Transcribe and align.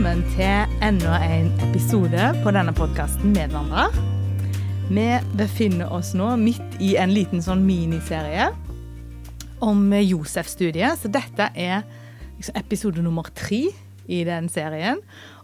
velkommen 0.00 0.22
til 0.32 0.78
enda 0.80 1.18
en 1.20 1.48
episode 1.60 2.28
på 2.40 2.52
denne 2.56 2.72
podkasten 2.72 3.34
Medvandrere. 3.34 3.90
Vi 4.88 5.02
befinner 5.36 5.90
oss 5.92 6.14
nå 6.16 6.30
midt 6.40 6.78
i 6.80 6.94
en 6.96 7.12
liten 7.12 7.42
sånn 7.44 7.66
miniserie 7.66 8.46
om 9.60 9.82
Josef-studiet. 9.92 11.02
Så 11.02 11.10
dette 11.12 11.50
er 11.52 11.84
liksom 12.38 12.56
episode 12.56 13.04
nummer 13.04 13.28
tre 13.36 13.66
i 14.08 14.22
den 14.24 14.48
serien. 14.48 15.02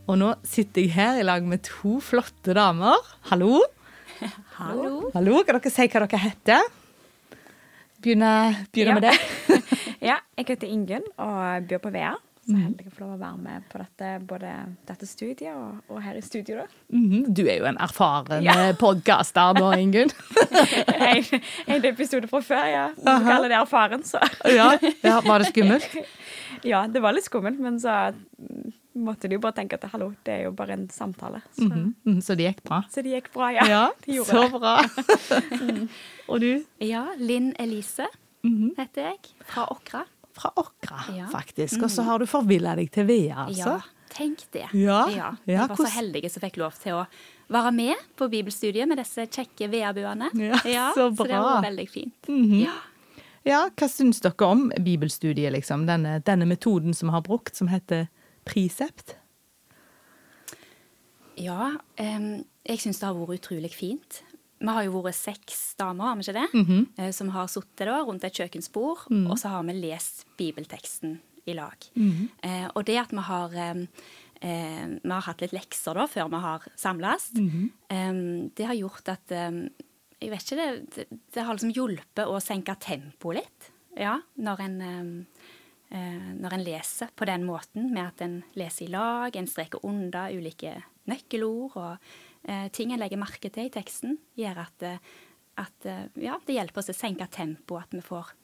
Og 0.09 0.17
nå 0.23 0.33
sitter 0.47 0.87
jeg 0.87 0.95
her 0.97 1.21
i 1.21 1.27
lag 1.29 1.45
med 1.45 1.61
to 1.69 1.99
flotte 2.01 2.57
damer. 2.57 2.97
Hallo. 3.29 3.61
Hallo. 4.57 5.11
Hallo. 5.13 5.43
Kan 5.45 5.61
dere 5.61 5.75
si 5.75 5.85
hva 5.93 6.07
dere 6.07 6.23
heter? 6.25 6.71
Begynne, 8.01 8.33
begynne 8.73 8.97
Ja. 8.97 9.01
med 9.03 9.11
det. 9.11 9.19
Ja, 10.07 10.17
jeg 10.39 10.49
heter 10.49 10.69
Ingunn 10.71 11.05
og 11.19 11.69
bor 11.69 11.85
på 11.85 11.93
VEA. 11.93 12.15
Så 12.47 12.55
heldig 12.55 12.87
å 12.87 12.93
få 12.95 13.01
lov 13.05 13.15
å 13.17 13.19
være 13.19 13.39
med 13.43 13.65
på 13.73 13.79
dette, 13.83 14.11
både 14.27 14.51
dette 14.87 15.07
studiet 15.11 15.51
og, 15.57 15.81
og 15.91 16.01
her 16.05 16.15
i 16.15 16.21
studio. 16.23 16.61
da. 16.63 16.67
Mhm, 16.95 17.35
Du 17.35 17.43
er 17.49 17.59
jo 17.59 17.65
en 17.67 17.77
erfaren 17.83 18.43
Ja. 18.45 18.55
ja. 18.69 18.73
podkaster 18.79 19.55
nå, 19.59 19.73
Ingunn. 19.83 20.11
En, 20.95 21.25
en 21.67 21.85
episode 21.91 22.29
fra 22.31 22.41
før, 22.41 22.67
ja. 22.71 22.85
Du 22.97 23.05
kaller 23.27 23.49
det 23.51 23.59
erfaren, 23.59 24.03
så 24.07 24.21
Ja, 24.55 24.77
ja, 25.03 25.21
Var 25.21 25.39
det 25.43 25.49
skummelt? 25.53 25.89
Ja, 26.65 26.87
det 26.89 27.03
var 27.05 27.13
litt 27.13 27.27
skummelt, 27.27 27.59
men 27.61 27.77
så 27.79 27.93
mm, 28.15 28.73
måtte 29.05 29.29
de 29.29 29.37
jo 29.37 29.41
bare 29.43 29.53
tenke 29.59 29.77
at 29.77 29.85
hallo, 29.93 30.09
det 30.25 30.33
er 30.39 30.45
jo 30.47 30.53
bare 30.57 30.73
en 30.79 30.87
samtale. 30.89 31.43
Så, 31.53 31.67
Mhm, 31.69 32.21
Så 32.25 32.35
det 32.35 32.47
gikk 32.47 32.63
bra? 32.65 32.79
så 32.91 33.03
det 33.05 33.13
gikk 33.13 33.29
bra, 33.35 33.51
ja. 33.53 33.67
Ja, 33.69 33.83
de 34.07 34.17
gjorde 34.17 34.31
så 34.31 34.47
det. 34.47 34.53
bra. 34.57 34.77
Og 36.31 36.41
du? 36.41 36.65
Ja, 36.83 37.05
Linn 37.19 37.53
Elise 37.61 38.07
heter 38.79 39.11
jeg. 39.11 39.19
Fra 39.51 39.67
Åkra. 39.75 40.05
Fra 40.37 40.51
Åkra, 40.61 40.99
Ja. 41.17 41.27
faktisk. 41.33 41.81
Og 41.83 41.91
så 41.91 42.05
har 42.05 42.19
du 42.21 42.27
forvilla 42.29 42.75
deg 42.77 42.91
til 42.93 43.07
Vea, 43.09 43.47
altså. 43.49 43.79
Ja, 43.79 43.81
tenk 44.13 44.43
det. 44.53 44.67
Ja, 44.77 45.07
ja, 45.09 45.31
var 45.67 45.77
så 45.77 45.83
hvordan- 45.87 45.95
heldig 45.97 46.31
som 46.31 46.43
fikk 46.45 46.59
lov 46.61 46.75
til 46.83 46.93
å 46.99 47.07
være 47.49 47.73
med 47.73 47.97
på 48.19 48.29
bibelstudiet 48.29 48.87
med 48.89 48.99
disse 48.99 49.25
kjekke 49.27 49.71
veabuene. 49.73 50.29
Ja, 50.65 50.93
så 50.95 51.09
Så 51.17 51.25
det 51.27 51.41
var 51.41 51.63
veldig 51.65 51.89
fint. 51.89 52.29
Ja. 52.29 52.75
Ja, 53.47 53.69
hva 53.71 53.87
syns 53.89 54.21
dere 54.21 54.47
om 54.51 54.71
bibelstudiet, 54.83 55.53
liksom? 55.55 55.87
Denne, 55.87 56.21
denne 56.23 56.45
metoden 56.51 56.93
som 56.95 57.09
vi 57.09 57.13
har 57.15 57.23
brukt, 57.23 57.55
som 57.55 57.69
heter 57.69 58.09
Prisept? 58.45 59.15
Ja, 61.37 61.77
um, 62.01 62.45
jeg 62.67 62.79
syns 62.81 62.99
det 62.99 63.07
har 63.07 63.15
vært 63.15 63.41
utrolig 63.41 63.71
fint. 63.77 64.23
Vi 64.59 64.67
har 64.73 64.85
jo 64.87 65.03
vært 65.05 65.15
seks 65.19 65.75
damer, 65.79 66.05
har 66.09 66.17
vi 66.17 66.23
ikke 66.25 66.33
det? 66.41 66.49
Eh, 66.99 67.11
Som 67.13 67.29
har 67.35 67.47
sittet 67.47 67.89
rundt 67.89 68.25
et 68.25 68.33
kjøkkenbord, 68.35 69.07
og 69.31 69.37
så 69.39 69.49
har 69.53 69.63
vi 69.65 69.73
lest 69.73 70.25
bibelteksten 70.39 71.19
i 71.47 71.53
lag. 71.55 71.77
Eh, 72.43 72.69
og 72.75 72.85
det 72.85 72.97
at 72.99 73.11
vi 73.13 73.23
har 73.23 73.51
eh, 73.55 73.87
Vi 74.41 75.11
har 75.11 75.21
hatt 75.23 75.41
litt 75.41 75.53
lekser 75.53 75.95
da 75.95 76.07
før 76.07 76.29
vi 76.31 76.41
har 76.41 76.61
samles. 76.77 77.31
eh, 77.91 78.49
det 78.57 78.67
har 78.67 78.75
gjort 78.75 79.09
at 79.09 79.29
Jeg 80.21 80.31
vet 80.31 80.41
ikke, 80.43 80.57
det, 80.57 80.91
det, 80.97 81.07
det 81.35 81.43
har 81.45 81.55
liksom 81.55 81.73
hjulpet 81.77 82.27
å 82.27 82.41
senke 82.41 82.75
tempoet 82.81 83.37
litt. 83.43 83.71
Ja, 83.97 84.19
når 84.37 84.61
en 84.61 84.81
eh, 85.93 86.33
når 86.41 86.53
en 86.57 86.65
leser 86.65 87.09
på 87.15 87.27
den 87.27 87.45
måten, 87.47 87.93
med 87.93 88.07
at 88.07 88.21
en 88.25 88.43
leser 88.57 88.87
i 88.87 88.91
lag, 88.91 89.37
en 89.37 89.47
streker 89.47 89.85
under 89.85 90.33
ulike 90.35 90.83
nøkkelord 91.11 91.77
og 91.81 92.09
eh, 92.49 92.67
ting 92.75 92.93
en 92.93 93.03
legger 93.03 93.21
merke 93.21 93.51
til 93.53 93.69
i 93.69 93.73
teksten, 93.73 94.19
gjør 94.39 94.63
at, 94.67 94.87
eh, 94.87 95.15
at 95.63 95.89
eh, 95.89 96.05
ja, 96.25 96.37
det 96.47 96.59
hjelper 96.59 96.83
oss 96.83 96.93
å 96.93 96.97
senke 96.97 97.29
tempoet, 97.33 97.89
at 97.89 97.97
vi 97.97 98.03
får 98.05 98.35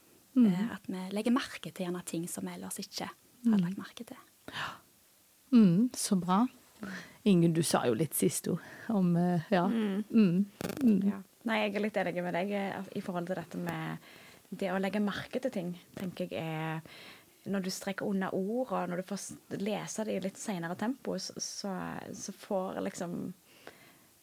eh, 0.42 0.64
At 0.72 0.88
vi 0.88 1.05
legger 1.16 1.34
merke 1.34 1.70
til 1.70 1.86
gjerne 1.86 2.05
ting 2.08 2.27
som 2.30 2.48
vi 2.48 2.56
ellers 2.56 2.80
ikke 2.83 3.11
har 3.11 3.61
lagt 3.61 3.78
merke 3.80 4.06
til. 4.06 4.18
Mm, 5.52 5.90
så 5.98 6.17
bra. 6.17 6.45
Ingunn, 7.28 7.55
du 7.55 7.62
sa 7.62 7.84
jo 7.86 7.95
litt 7.95 8.17
sist 8.18 8.48
ord 8.51 8.62
om 8.90 9.14
eh, 9.17 9.52
Ja. 9.52 9.67
Mm. 9.68 10.46
Ja. 11.06 11.22
Nei, 11.42 11.56
jeg 11.64 11.74
er 11.74 11.83
litt 11.83 11.96
enig 11.98 12.22
med 12.22 12.36
deg 12.39 12.52
i 12.95 13.01
forhold 13.02 13.27
til 13.27 13.39
dette 13.40 13.58
med 13.58 14.12
det 14.52 14.68
å 14.70 14.78
legge 14.78 15.01
merke 15.02 15.40
til 15.42 15.51
ting, 15.51 15.72
tenker 15.96 16.30
jeg 16.30 16.39
er 16.39 16.83
Når 17.51 17.63
du 17.64 17.70
strekker 17.75 18.07
unna 18.07 18.29
ord, 18.33 18.70
og 18.73 18.89
når 18.89 19.01
du 19.03 19.08
får 19.08 19.58
lese 19.58 20.05
det 20.07 20.14
i 20.14 20.20
litt 20.23 20.39
senere 20.39 20.77
tempo, 20.79 21.17
så, 21.19 21.33
så, 21.42 21.73
så 22.14 22.33
får 22.39 22.79
liksom 22.86 23.17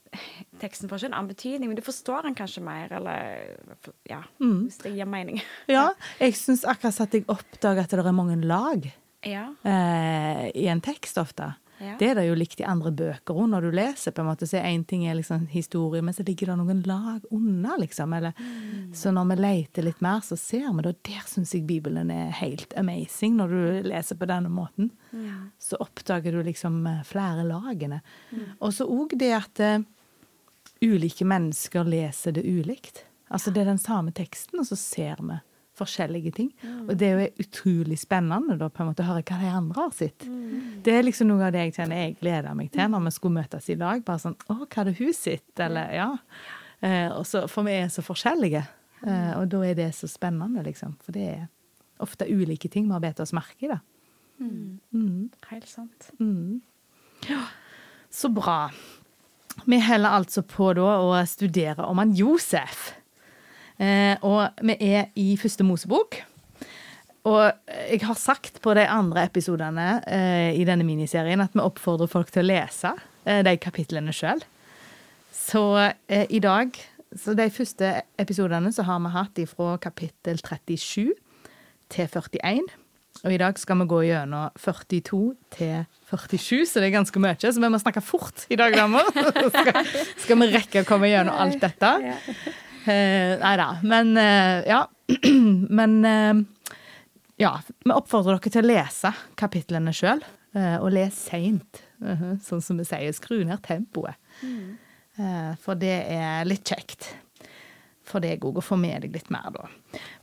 teksten 0.62 0.90
får 0.90 0.98
ikke 1.04 1.10
en 1.12 1.18
annen 1.18 1.30
betydning, 1.34 1.70
men 1.70 1.78
du 1.78 1.84
forstår 1.86 2.24
den 2.26 2.38
kanskje 2.38 2.64
mer, 2.66 2.92
eller 2.98 3.58
Ja, 4.10 4.22
hvis 4.40 4.80
det 4.82 4.96
gir 4.96 5.06
mening. 5.10 5.42
ja 5.70 5.90
jeg 6.20 6.38
syns 6.40 6.64
akkurat 6.66 7.02
at 7.06 7.14
jeg 7.20 7.28
oppdager 7.30 7.84
at 7.86 7.94
det 7.94 8.02
er 8.06 8.16
mange 8.16 8.40
lag 8.42 8.88
Ja. 9.28 9.50
eh, 9.68 10.46
i 10.56 10.68
en 10.72 10.82
tekst 10.82 11.18
ofte. 11.22 11.52
Ja. 11.80 11.96
Det 12.00 12.10
er 12.10 12.18
det 12.20 12.26
jo 12.28 12.36
likt 12.36 12.60
i 12.60 12.68
andre 12.68 12.92
bøker 12.92 13.38
òg, 13.38 13.46
når 13.54 13.68
du 13.68 13.76
leser. 13.80 14.12
på 14.12 14.22
en 14.22 14.28
måte, 14.28 14.48
så 14.48 14.60
Én 14.60 14.84
ting 14.86 15.06
er 15.08 15.16
liksom 15.16 15.48
historie, 15.48 16.02
men 16.02 16.14
så 16.14 16.26
ligger 16.28 16.52
det 16.52 16.58
noen 16.60 16.82
lag 16.84 17.24
unna, 17.32 17.78
liksom. 17.80 18.14
Eller, 18.14 18.34
Så 18.94 19.12
når 19.12 19.30
vi 19.30 19.36
leter 19.36 19.84
litt 19.84 20.02
mer, 20.02 20.20
så 20.20 20.36
ser 20.38 20.74
vi 20.74 20.82
det. 20.82 20.90
Og 20.90 21.04
der 21.04 21.24
syns 21.28 21.54
jeg 21.54 21.68
Bibelen 21.68 22.12
er 22.12 22.32
helt 22.32 22.74
amazing, 22.78 23.38
når 23.38 23.48
du 23.48 23.90
leser 23.90 24.16
på 24.16 24.28
denne 24.28 24.50
måten. 24.50 24.92
Så 25.60 25.80
oppdager 25.80 26.32
du 26.32 26.44
liksom 26.44 26.86
eh, 26.88 27.04
flere 27.04 27.44
lagene. 27.48 28.02
Og 28.60 28.74
så 28.74 28.86
òg 28.86 29.16
det 29.18 29.32
at 29.34 29.60
uh, 29.60 29.86
ulike 30.82 31.26
mennesker 31.26 31.84
leser 31.84 32.32
det 32.32 32.44
ulikt. 32.44 33.06
Altså 33.30 33.52
det 33.52 33.62
er 33.62 33.72
den 33.72 33.82
samme 33.82 34.12
teksten, 34.12 34.60
og 34.60 34.68
så 34.68 34.76
ser 34.76 35.22
vi 35.22 35.40
forskjellige 35.80 36.32
ting. 36.36 36.50
Og 36.86 36.94
det 37.00 37.08
er 37.08 37.22
jo 37.24 37.46
utrolig 37.46 37.98
spennende 38.02 38.58
da, 38.60 38.70
på 38.70 38.84
en 38.84 38.92
måte, 38.92 39.04
å 39.06 39.10
høre 39.14 39.24
hva 39.26 39.40
de 39.42 39.52
andre 39.60 39.86
har 39.86 39.94
sett. 39.98 40.28
Det 40.86 40.94
er 40.94 41.06
liksom 41.08 41.32
noe 41.32 41.48
av 41.48 41.56
det 41.56 41.66
jeg 41.68 41.76
kjenner 41.80 42.04
jeg 42.04 42.18
gleder 42.20 42.58
meg 42.60 42.72
til 42.76 42.92
når 42.92 43.06
vi 43.08 43.14
skulle 43.16 43.40
møtes 43.42 43.70
i 43.72 43.78
lag. 43.80 44.04
Bare 44.08 44.24
sånn 44.24 44.38
Å, 44.48 44.60
hva 44.62 44.68
hadde 44.82 44.96
hun 45.00 45.16
sett? 45.16 45.52
Eller 45.66 45.94
ja. 45.98 46.10
Eh, 46.82 47.08
og 47.16 47.26
så, 47.28 47.46
for 47.52 47.68
vi 47.68 47.78
er 47.80 47.90
så 47.94 48.04
forskjellige. 48.06 48.64
Eh, 49.06 49.32
og 49.40 49.48
da 49.52 49.64
er 49.68 49.76
det 49.80 49.90
så 49.96 50.08
spennende, 50.12 50.64
liksom. 50.66 50.96
For 51.06 51.16
det 51.16 51.26
er 51.34 51.48
ofte 52.04 52.28
ulike 52.30 52.70
ting 52.72 52.88
vi 52.88 52.96
har 52.96 53.04
bedt 53.04 53.20
oss 53.24 53.36
merke 53.36 53.68
i, 53.68 53.72
da. 53.72 53.80
Helt 55.50 55.68
sant. 55.68 56.12
Ja. 57.28 57.44
Så 58.10 58.30
bra. 58.32 58.70
Vi 59.68 59.80
holder 59.84 60.16
altså 60.22 60.42
på 60.48 60.72
da 60.78 60.86
å 61.04 61.12
studere 61.28 61.84
om 61.90 62.00
han 62.00 62.14
Josef. 62.16 62.94
Eh, 63.80 64.16
og 64.28 64.60
vi 64.66 64.76
er 64.92 65.08
i 65.20 65.34
første 65.40 65.64
Mosebok. 65.64 66.20
Og 67.30 67.52
jeg 67.92 68.02
har 68.04 68.18
sagt 68.20 68.62
på 68.64 68.74
de 68.76 68.86
andre 68.88 69.26
episodene 69.28 70.00
eh, 70.08 70.56
i 70.60 70.66
denne 70.68 70.88
miniserien 70.88 71.44
at 71.44 71.56
vi 71.56 71.64
oppfordrer 71.64 72.10
folk 72.12 72.32
til 72.32 72.46
å 72.46 72.50
lese 72.50 72.94
eh, 73.26 73.42
de 73.46 73.56
kapitlene 73.62 74.16
sjøl. 74.16 74.44
Så 75.40 75.64
i 76.30 76.40
dag, 76.44 76.76
så 77.18 77.34
de 77.34 77.48
første 77.50 77.88
episodene, 78.22 78.70
så 78.76 78.84
har 78.86 79.00
vi 79.02 79.12
hatt 79.16 79.40
fra 79.50 79.72
kapittel 79.82 80.38
37 80.38 81.16
til 81.90 82.12
41. 82.12 82.70
Og 83.26 83.34
i 83.34 83.40
dag 83.42 83.58
skal 83.60 83.80
vi 83.82 83.88
gå 83.90 84.04
gjennom 84.06 84.54
42 84.62 85.22
til 85.56 85.88
47, 86.12 86.68
så 86.70 86.80
det 86.80 86.92
er 86.92 86.96
ganske 87.00 87.24
mye. 87.24 87.36
Så 87.42 87.58
vi 87.58 87.72
må 87.72 87.82
snakke 87.82 88.04
fort 88.06 88.46
i 88.54 88.60
dag, 88.60 88.78
damer. 88.78 89.10
Skal, 89.58 89.90
skal 90.22 90.40
vi 90.44 90.52
rekke 90.54 90.84
å 90.86 90.88
komme 90.88 91.10
gjennom 91.10 91.36
alt 91.36 91.60
dette. 91.66 91.92
Eh, 92.90 93.38
nei 93.40 93.56
da. 93.60 93.70
Men 93.84 94.18
eh, 94.18 94.64
ja. 94.70 94.90
Men 95.80 96.06
eh, 96.06 96.42
ja. 97.38 97.54
Vi 97.86 97.94
oppfordrer 97.94 98.40
dere 98.40 98.54
til 98.54 98.66
å 98.66 98.70
lese 98.70 99.14
kapitlene 99.40 99.94
sjøl, 99.96 100.22
og 100.82 100.90
les 100.92 101.16
seint. 101.30 101.84
Sånn 102.44 102.62
som 102.66 102.80
vi 102.82 102.88
sier. 102.88 103.14
Skru 103.16 103.44
ned 103.46 103.62
tempoet. 103.64 104.18
Mm. 104.42 104.78
for 105.60 105.76
det 105.76 105.98
er 106.16 106.46
litt 106.48 106.64
kjekt 106.64 107.10
for 108.08 108.24
deg 108.24 108.46
òg 108.48 108.62
å 108.62 108.64
få 108.64 108.78
med 108.80 109.04
deg 109.04 109.18
litt 109.18 109.28
mer, 109.34 109.50
da. 109.52 109.66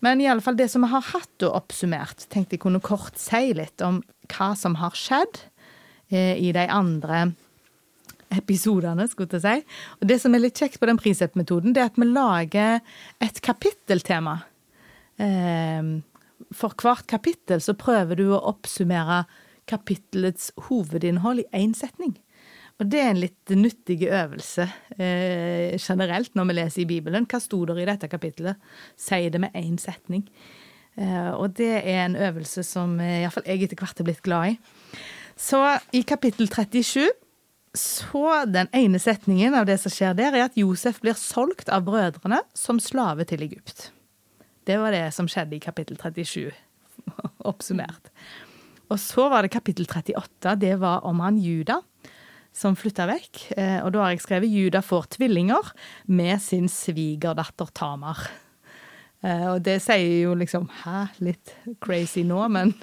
Men 0.02 0.22
i 0.22 0.26
alle 0.26 0.40
fall 0.42 0.56
det 0.56 0.70
som 0.72 0.82
vi 0.82 0.88
har 0.90 1.04
hatt 1.12 1.44
og 1.44 1.58
oppsummert, 1.60 2.24
tenkte 2.32 2.56
jeg 2.56 2.62
kunne 2.64 2.80
kort 2.82 3.20
si 3.20 3.52
litt 3.54 3.84
om 3.84 4.00
hva 4.32 4.48
som 4.58 4.78
har 4.80 4.96
skjedd 4.96 5.42
i 6.10 6.48
de 6.56 6.64
andre 6.72 7.26
episodene, 8.34 9.06
skulle 9.10 9.38
jeg 9.38 9.44
si. 9.44 9.80
Og 10.00 10.10
det 10.10 10.18
som 10.22 10.34
er 10.34 10.44
litt 10.44 10.58
kjekt 10.58 10.80
på 10.82 10.88
den 10.90 11.00
Prisep-metoden, 11.00 11.74
det 11.74 11.82
er 11.82 11.90
at 11.92 12.00
vi 12.00 12.08
lager 12.10 12.78
et 13.22 13.40
kapitteltema. 13.44 14.38
Eh, 15.22 15.96
for 16.56 16.76
hvert 16.82 17.06
kapittel 17.10 17.62
så 17.64 17.76
prøver 17.78 18.20
du 18.20 18.28
å 18.30 18.44
oppsummere 18.52 19.24
kapittelets 19.66 20.52
hovedinnhold 20.68 21.42
i 21.42 21.50
én 21.64 21.74
setning. 21.76 22.14
Og 22.76 22.90
det 22.92 23.00
er 23.00 23.10
en 23.10 23.22
litt 23.22 23.52
nyttig 23.56 24.02
øvelse 24.04 24.66
eh, 25.00 25.76
generelt 25.80 26.34
når 26.36 26.48
vi 26.48 26.56
leser 26.58 26.82
i 26.82 26.88
Bibelen. 26.90 27.24
Hva 27.28 27.40
sto 27.40 27.62
der 27.68 27.80
i 27.80 27.88
dette 27.88 28.10
kapittelet? 28.12 28.60
Si 29.00 29.22
det 29.32 29.40
med 29.40 29.56
én 29.56 29.78
setning. 29.80 30.26
Eh, 30.96 31.30
og 31.32 31.56
det 31.56 31.72
er 31.78 32.02
en 32.04 32.18
øvelse 32.28 32.64
som 32.66 32.98
eh, 33.00 33.22
iallfall 33.22 33.48
jeg 33.48 33.64
etter 33.64 33.80
hvert 33.80 34.02
er 34.02 34.08
blitt 34.08 34.24
glad 34.24 34.52
i. 34.52 34.58
Så 35.40 35.60
i 35.96 36.02
kapittel 36.08 36.48
37 36.52 37.08
så 37.78 38.44
den 38.50 38.70
ene 38.76 39.00
setningen 39.02 39.54
av 39.58 39.68
det 39.68 39.78
som 39.82 39.92
skjer 39.92 40.16
der, 40.18 40.34
er 40.34 40.48
at 40.48 40.58
Josef 40.58 41.00
blir 41.04 41.18
solgt 41.18 41.70
av 41.72 41.86
brødrene 41.86 42.42
som 42.56 42.80
slave 42.82 43.26
til 43.28 43.44
Egypt. 43.46 43.90
Det 44.66 44.80
var 44.82 44.94
det 44.94 45.08
som 45.14 45.28
skjedde 45.30 45.58
i 45.58 45.62
kapittel 45.62 45.98
37, 46.00 46.50
oppsummert. 47.50 48.10
Og 48.90 48.98
så 49.02 49.28
var 49.30 49.42
det 49.42 49.54
kapittel 49.54 49.86
38. 49.86 50.56
Det 50.62 50.74
var 50.82 51.06
om 51.06 51.20
han 51.24 51.38
Juda 51.42 51.80
som 52.56 52.76
flytta 52.78 53.06
vekk. 53.10 53.42
Eh, 53.58 53.78
og 53.84 53.92
da 53.94 54.04
har 54.04 54.14
jeg 54.14 54.24
skrevet 54.24 54.50
'Juda 54.50 54.80
får 54.80 55.10
tvillinger' 55.16 55.72
med 56.06 56.40
sin 56.42 56.68
svigerdatter 56.68 57.68
Tamar. 57.74 58.28
Eh, 59.22 59.46
og 59.52 59.62
det 59.64 59.80
sier 59.82 60.22
jo 60.22 60.34
liksom 60.34 60.68
Hæ, 60.84 61.08
litt 61.20 61.54
crazy 61.80 62.22
nå, 62.22 62.48
men 62.48 62.74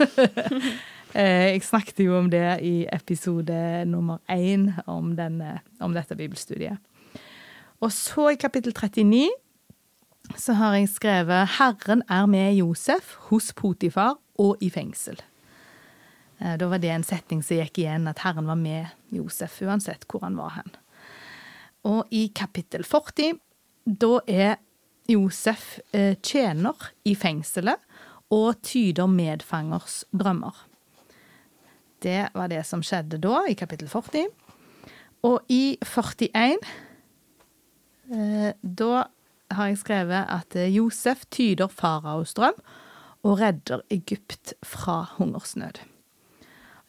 Jeg 1.13 1.62
snakket 1.62 2.00
jo 2.01 2.15
om 2.18 2.30
det 2.33 2.42
i 2.65 2.88
episode 2.89 3.86
nummer 3.86 4.18
én 4.31 4.71
om, 4.89 5.12
denne, 5.13 5.60
om 5.80 5.94
dette 5.94 6.18
bibelstudiet. 6.18 6.80
Og 7.83 7.92
så 7.94 8.31
i 8.31 8.39
kapittel 8.39 8.74
39 8.74 9.27
så 10.39 10.54
har 10.54 10.74
jeg 10.77 10.89
skrevet 10.89 11.48
'Herren 11.60 12.01
er 12.10 12.25
med 12.25 12.56
Josef 12.56 13.15
hos 13.30 13.54
Potifar 13.54 14.15
og 14.39 14.57
i 14.62 14.69
fengsel'. 14.69 15.21
Eh, 16.39 16.57
da 16.57 16.68
var 16.68 16.77
det 16.77 16.89
en 16.89 17.04
setning 17.04 17.44
som 17.44 17.57
gikk 17.57 17.77
igjen, 17.83 18.07
at 18.07 18.19
Herren 18.19 18.48
var 18.48 18.56
med 18.56 18.88
Josef 19.12 19.62
uansett 19.62 20.06
hvor 20.07 20.24
han 20.24 20.38
var 20.38 20.56
hen. 20.57 20.75
Og 21.83 22.07
i 22.12 22.31
kapittel 22.36 22.83
40, 22.83 23.39
da 23.86 24.19
er 24.27 24.56
Josef 25.12 25.80
eh, 25.94 26.15
tjener 26.24 26.92
i 27.06 27.15
fengselet 27.15 27.80
og 28.31 28.62
tyder 28.63 29.07
medfangers 29.07 30.06
drømmer. 30.15 30.56
Det 32.04 32.28
var 32.36 32.52
det 32.52 32.64
som 32.68 32.84
skjedde 32.84 33.22
da, 33.24 33.44
i 33.48 33.56
kapittel 33.58 33.88
40. 33.92 34.28
Og 35.24 35.40
i 35.52 35.78
41, 35.80 36.60
eh, 38.12 38.52
da 38.62 39.06
har 39.54 39.70
jeg 39.70 39.80
skrevet 39.84 40.28
at 40.34 40.58
Josef 40.74 41.24
tyder 41.32 41.72
faraos 41.72 42.36
drøm 42.36 42.60
og 43.24 43.40
redder 43.40 43.84
Egypt 43.94 44.54
fra 44.66 45.04
hungersnød. 45.16 45.80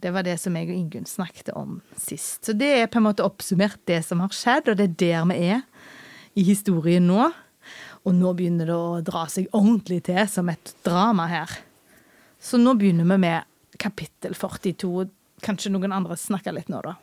Det 0.02 0.12
var 0.12 0.26
det 0.26 0.36
som 0.40 0.56
jeg 0.58 0.68
og 0.68 0.76
Ingunn 0.76 1.06
snakket 1.08 1.54
om 1.56 1.78
sist. 1.96 2.42
Så 2.44 2.52
det 2.52 2.68
er 2.76 2.90
på 2.92 3.00
en 3.00 3.06
måte 3.06 3.24
oppsummert 3.24 3.80
det 3.88 4.02
som 4.04 4.20
har 4.20 4.34
skjedd, 4.34 4.68
og 4.68 4.76
det 4.76 4.90
er 4.90 4.98
der 5.00 5.28
vi 5.30 5.38
er 5.54 5.62
i 6.36 6.44
historien 6.44 7.06
nå. 7.08 7.30
Og 8.04 8.12
nå 8.12 8.34
begynner 8.36 8.68
det 8.68 8.76
å 8.76 9.00
dra 9.06 9.24
seg 9.32 9.48
ordentlig 9.56 10.02
til 10.10 10.26
som 10.28 10.50
et 10.52 10.74
drama 10.84 11.24
her. 11.30 11.54
Så 12.36 12.60
nå 12.60 12.74
begynner 12.76 13.08
vi 13.08 13.16
med 13.22 13.48
kapittel 13.80 14.34
42. 14.34 15.08
Kanskje 15.44 15.72
noen 15.72 15.92
andre 15.92 16.16
snakker 16.16 16.54
litt 16.56 16.70
nå, 16.72 16.80
da? 16.84 16.94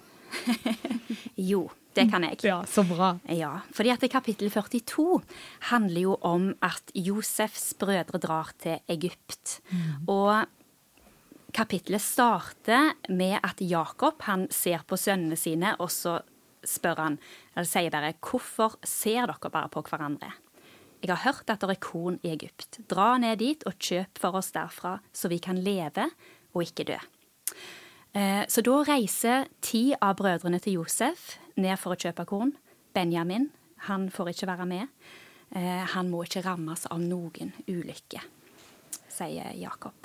jo, 1.51 1.65
det 1.93 2.07
kan 2.11 2.23
jeg. 2.23 2.39
Ja, 2.47 2.61
Så 2.67 2.83
bra. 2.87 3.13
Ja, 3.27 3.59
fordi 3.75 3.91
at 3.93 4.05
Kapittel 4.11 4.51
42 4.51 5.19
handler 5.71 6.01
jo 6.01 6.15
om 6.23 6.51
at 6.63 6.93
Josefs 6.95 7.73
brødre 7.79 8.21
drar 8.23 8.53
til 8.61 8.79
Egypt. 8.91 9.59
Mm. 9.69 10.07
Og 10.07 10.45
kapittelet 11.51 12.01
starter 12.01 12.93
med 13.09 13.39
at 13.43 13.59
Jakob 13.59 14.23
han 14.27 14.47
ser 14.51 14.85
på 14.87 14.99
sønnene 14.99 15.35
sine, 15.35 15.75
og 15.79 15.91
så 15.91 16.21
spør 16.63 17.01
han, 17.01 17.19
eller 17.55 17.67
sier 17.67 17.91
bare 17.91 18.13
'Hvorfor 18.13 18.77
ser 18.85 19.27
dere 19.27 19.49
bare 19.51 19.69
på 19.69 19.83
hverandre?' 19.83 20.33
Jeg 21.01 21.17
har 21.17 21.31
hørt 21.31 21.49
at 21.49 21.59
det 21.61 21.69
er 21.69 21.81
korn 21.81 22.19
i 22.23 22.29
Egypt. 22.29 22.77
Dra 22.87 23.17
ned 23.17 23.39
dit 23.39 23.63
og 23.65 23.73
kjøp 23.73 24.19
for 24.21 24.37
oss 24.37 24.51
derfra, 24.51 24.99
så 25.11 25.27
vi 25.29 25.39
kan 25.39 25.57
leve 25.57 26.11
og 26.53 26.63
ikke 26.65 26.87
dø. 26.91 26.99
Eh, 28.11 28.43
så 28.51 28.63
da 28.65 28.81
reiser 28.83 29.47
ti 29.63 29.91
av 29.95 30.17
brødrene 30.19 30.59
til 30.63 30.81
Josef 30.81 31.37
ned 31.55 31.79
for 31.79 31.95
å 31.95 31.99
kjøpe 31.99 32.27
korn. 32.27 32.53
Benjamin 32.95 33.49
han 33.87 34.09
får 34.11 34.33
ikke 34.33 34.49
være 34.51 34.67
med. 34.67 34.91
Eh, 35.55 35.83
han 35.93 36.11
må 36.11 36.25
ikke 36.25 36.43
rammes 36.43 36.85
av 36.91 36.99
noen 36.99 37.53
ulykke, 37.69 38.23
sier 39.11 39.55
Jakob. 39.59 39.95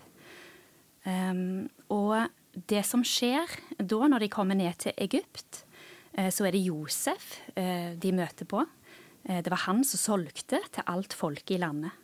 Um, 1.06 1.69
og 1.94 2.32
det 2.66 2.81
som 2.82 3.04
skjer 3.06 3.46
da, 3.78 3.99
når 4.10 4.25
de 4.25 4.31
kommer 4.32 4.58
ned 4.58 4.75
til 4.82 4.94
Egypt, 4.99 5.60
uh, 6.19 6.31
så 6.34 6.49
er 6.49 6.56
det 6.56 6.64
Josef 6.66 7.37
de 7.54 8.10
møter 8.10 8.49
på. 8.49 8.64
Det 9.22 9.50
var 9.50 9.64
han 9.69 9.84
som 9.87 9.99
solgte 9.99 10.58
til 10.75 10.87
alt 10.90 11.14
folket 11.14 11.56
i 11.56 11.60
landet. 11.62 11.94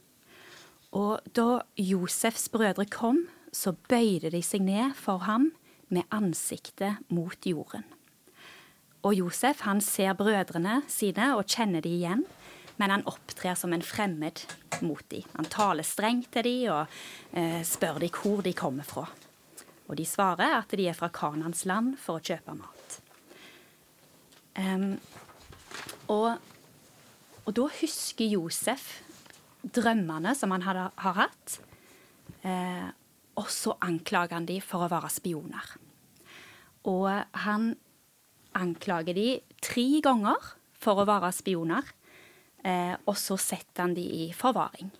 Og 0.98 1.22
da 1.34 1.62
Josefs 1.78 2.48
brødre 2.52 2.86
kom, 2.90 3.24
så 3.52 3.74
bøyde 3.88 4.32
de 4.32 4.42
seg 4.44 4.64
ned 4.64 4.94
for 4.96 5.24
ham 5.28 5.50
med 5.92 6.08
ansiktet 6.10 7.02
mot 7.12 7.46
jorden. 7.46 7.84
Og 9.02 9.16
Josef 9.18 9.64
han 9.66 9.82
ser 9.84 10.14
brødrene 10.16 10.80
sine 10.88 11.32
og 11.36 11.44
kjenner 11.50 11.82
de 11.84 11.90
igjen 11.98 12.22
men 12.82 12.90
han 12.90 13.04
opptrer 13.06 13.54
som 13.54 13.72
en 13.72 13.84
fremmed 13.84 14.42
mot 14.82 15.04
dem. 15.12 15.26
Han 15.36 15.46
taler 15.50 15.86
strengt 15.86 16.32
til 16.34 16.46
dem 16.48 16.70
og 16.72 16.94
eh, 17.38 17.60
spør 17.66 18.00
dem 18.02 18.14
hvor 18.16 18.42
de 18.44 18.54
kommer 18.58 18.86
fra. 18.86 19.04
Og 19.86 19.98
de 19.98 20.06
svarer 20.08 20.56
at 20.56 20.72
de 20.74 20.88
er 20.88 20.96
fra 20.96 21.10
Kanans 21.12 21.66
land 21.68 21.94
for 22.00 22.18
å 22.18 22.24
kjøpe 22.24 22.56
mat. 22.56 22.96
Um, 24.56 24.96
og, 26.12 26.36
og, 27.44 27.52
da 27.56 27.68
husker 27.78 28.28
Josef 28.28 28.88
drømmene 29.62 30.34
som 30.36 30.52
han 30.52 30.64
hadde, 30.66 30.88
har 31.04 31.16
hatt, 31.16 31.54
eh, 32.42 32.90
og 33.38 33.48
så 33.50 33.76
anklager 33.80 34.36
han 34.36 34.48
dem 34.48 34.62
for 34.64 34.84
å 34.84 34.90
være 34.92 35.10
spioner. 35.12 35.74
Og 36.90 37.08
han 37.44 37.72
anklager 38.58 39.16
dem 39.16 39.58
tre 39.62 39.86
ganger 40.04 40.50
for 40.82 41.00
å 41.00 41.06
være 41.08 41.30
spioner. 41.34 41.86
Eh, 42.62 42.94
og 43.08 43.16
så 43.18 43.38
setter 43.40 43.86
han 43.86 43.94
de 43.96 44.02
i 44.02 44.26
forvaring. 44.36 44.90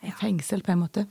Ja. 0.00 0.14
Fengsel, 0.20 0.62
på 0.62 0.72
en 0.72 0.82
måte. 0.84 1.06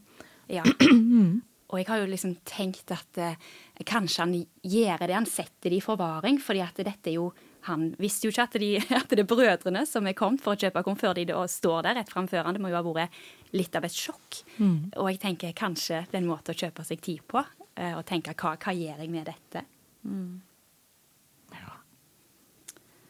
Ja. 0.48 0.64
Og 1.68 1.81
jeg 1.81 1.88
har 1.90 2.00
jo 2.00 2.08
liksom 2.08 2.38
tenkt 2.48 2.94
at 2.96 3.18
eh, 3.19 3.40
kanskje 3.84 4.24
han 4.24 4.36
gjør 4.64 5.02
det, 5.04 5.16
han 5.18 5.28
setter 5.28 5.74
de 5.74 5.81
i 5.81 5.84
forvaring, 5.84 6.40
fordi 6.40 6.62
at 6.64 6.80
dette 6.80 7.12
er 7.12 7.18
jo 7.18 7.25
han 7.68 7.90
visste 8.02 8.28
jo 8.28 8.34
ikke 8.34 8.48
at, 8.48 8.58
de, 8.62 8.72
at 9.00 9.14
det 9.14 9.24
er 9.24 9.30
brødrene 9.30 9.86
som 9.90 10.08
er 10.08 10.18
kommet 10.18 10.44
for 10.44 10.56
å 10.56 10.62
kjøpe 10.62 10.84
korn, 10.88 11.00
før 11.00 11.16
de 11.18 11.28
da 11.30 11.44
står 11.52 11.88
der 11.88 12.00
rett 12.00 12.12
framfor 12.14 12.48
han. 12.48 12.58
Det 12.58 12.64
må 12.64 12.72
jo 12.74 12.80
ha 12.80 12.84
vært 12.88 13.22
litt 13.56 13.75
av 13.78 13.88
et 13.88 13.96
sjokk. 13.96 14.42
Mm. 14.58 14.92
Og 14.98 15.12
jeg 15.12 15.22
tenker 15.24 15.56
kanskje 15.58 16.04
det 16.08 16.18
er 16.18 16.24
en 16.24 16.31
måte 16.31 16.56
å 16.56 16.60
kjøpe 16.66 16.86
seg 16.88 17.04
tid 17.04 17.24
på, 17.30 17.44
eh, 17.75 17.94
og 17.96 18.06
tenke 18.08 18.36
hva, 18.36 18.58
hva 18.58 18.75
gjør 18.75 19.04
jeg 19.06 19.14
med 19.14 19.30
dette? 19.30 19.66
Mm. 20.08 20.38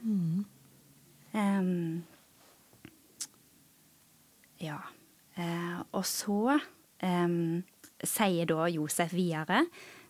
Mm. 0.07 0.45
Um, 1.33 2.03
ja. 4.57 4.79
Uh, 5.37 5.81
og 5.91 6.05
så 6.07 6.57
um, 7.03 7.63
sier 8.01 8.49
da 8.49 8.67
Josef 8.71 9.13
videre 9.13 9.65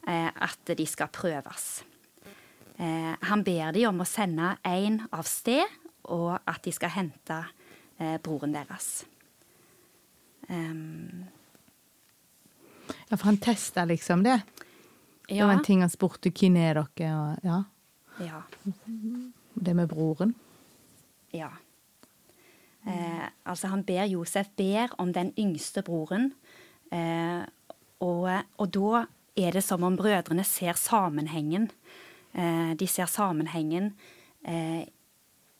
uh, 0.07 0.29
at 0.31 0.75
de 0.77 0.85
skal 0.87 1.11
prøves. 1.13 1.81
Uh, 2.77 3.13
han 3.25 3.43
ber 3.43 3.73
de 3.73 3.87
om 3.89 4.03
å 4.03 4.07
sende 4.07 4.55
én 4.67 4.99
av 5.11 5.25
sted, 5.29 5.65
og 6.07 6.37
at 6.47 6.61
de 6.63 6.71
skal 6.71 6.93
hente 6.93 7.41
broren 8.23 8.53
deres. 8.53 9.01
Um, 10.47 11.25
ja, 13.09 13.17
for 13.17 13.25
han 13.25 13.39
testa 13.41 13.85
liksom 13.89 14.21
det? 14.23 14.41
Ja. 15.27 15.35
Det 15.35 15.45
var 15.45 15.53
en 15.53 15.63
ting 15.63 15.81
han 15.83 15.91
spurte 15.91 16.31
hvem 16.31 16.55
er 16.61 16.77
dere, 16.77 17.13
og 17.17 17.47
ja. 17.47 17.61
ja. 18.23 18.41
Det 19.53 19.73
med 19.75 19.89
broren? 19.91 20.35
Ja. 21.35 21.49
Eh, 22.87 23.27
altså, 23.43 23.67
han 23.67 23.83
ber 23.83 24.07
Josef 24.07 24.47
ber 24.55 24.93
om 25.01 25.11
den 25.13 25.33
yngste 25.39 25.83
broren, 25.83 26.31
eh, 26.91 27.43
og, 27.99 28.29
og, 28.57 28.67
da 28.71 29.03
er 29.35 29.57
det 29.57 29.63
som 29.65 29.83
om 29.83 29.97
brødrene 29.99 30.45
ser 30.47 30.79
sammenhengen. 30.79 31.67
Eh, 32.37 32.73
de 32.77 32.87
ser 32.87 33.09
sammenhengen 33.09 33.91
eh, 34.45 34.85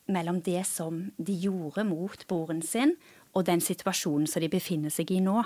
mellom 0.08 0.42
det 0.46 0.62
som 0.70 1.00
de 1.18 1.34
gjorde 1.34 1.84
mot 1.88 2.28
broren 2.30 2.62
sin, 2.62 2.96
og 3.34 3.48
den 3.50 3.62
situasjonen 3.62 4.30
som 4.30 4.44
de 4.44 4.52
befinner 4.52 4.94
seg 4.94 5.12
i 5.12 5.22
nå. 5.24 5.42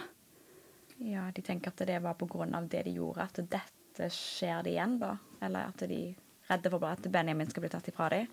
Ja, 1.01 1.29
de 1.33 1.41
tenker 1.41 1.71
at 1.71 1.85
det 1.87 2.01
var 2.03 2.19
av 2.19 2.67
det 2.69 2.83
de 2.85 2.97
gjorde, 2.99 3.25
at 3.25 3.39
dette 3.49 4.11
skjer 4.13 4.61
det 4.63 4.75
igjen, 4.75 4.99
da? 5.01 5.15
Eller 5.41 5.71
at 5.71 5.87
de 5.89 6.01
er 6.11 6.19
redde 6.51 6.71
for 6.71 6.87
at 6.89 7.11
Benjamin 7.11 7.49
skal 7.49 7.65
bli 7.65 7.71
tatt 7.71 7.89
ifra 7.91 8.09
dem? 8.13 8.29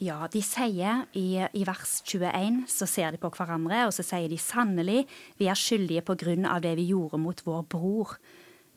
Ja, 0.00 0.22
de 0.32 0.40
sier 0.40 1.02
i, 1.18 1.26
i, 1.36 1.64
vers 1.68 1.98
21, 2.08 2.62
så 2.72 2.86
ser 2.88 3.12
de 3.12 3.20
på 3.20 3.28
hverandre, 3.36 3.82
og 3.84 3.92
så 3.92 4.04
sier 4.06 4.30
de 4.32 4.38
sannelig, 4.40 5.02
vi 5.36 5.50
er 5.50 5.58
skyldige 5.58 6.06
på 6.08 6.16
grunn 6.22 6.48
av 6.48 6.62
det 6.64 6.72
vi 6.78 6.88
gjorde 6.88 7.20
mot 7.20 7.42
vår 7.44 7.66
bror. 7.68 8.14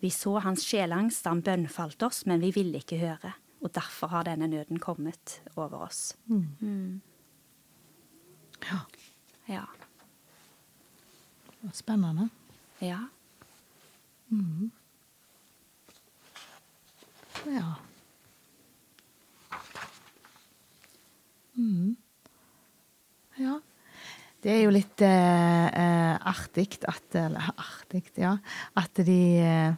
Vi 0.04 0.12
så 0.12 0.36
hans 0.44 0.66
sjelangst 0.68 1.24
da 1.24 1.32
han 1.32 1.46
bønnfalt 1.46 2.04
oss, 2.04 2.26
men 2.28 2.44
vi 2.44 2.52
ville 2.56 2.84
ikke 2.84 3.00
høre. 3.00 3.32
Og 3.64 3.72
derfor 3.76 4.12
har 4.12 4.28
denne 4.28 4.48
nøden 4.52 4.80
kommet 4.80 5.42
over 5.56 5.86
oss. 5.86 6.18
Mm. 6.26 6.48
Mm. 6.60 7.02
Ja. 8.68 8.80
ja. 9.48 9.64
Spennende. 11.72 12.30
Ja. 12.82 13.00
Mm. 14.28 14.72
Ja. 17.46 17.74
Mm. 21.54 21.98
Ja. 23.38 23.60
Det 24.44 24.52
er 24.52 24.62
jo 24.66 24.74
litt 24.76 25.02
eh, 25.06 25.68
eh, 25.72 26.16
artig 26.28 26.82
at 26.84 27.16
Eller 27.16 27.48
artig, 27.56 28.04
ja. 28.20 28.36
At 28.76 29.00
de 29.08 29.20
eh, 29.40 29.76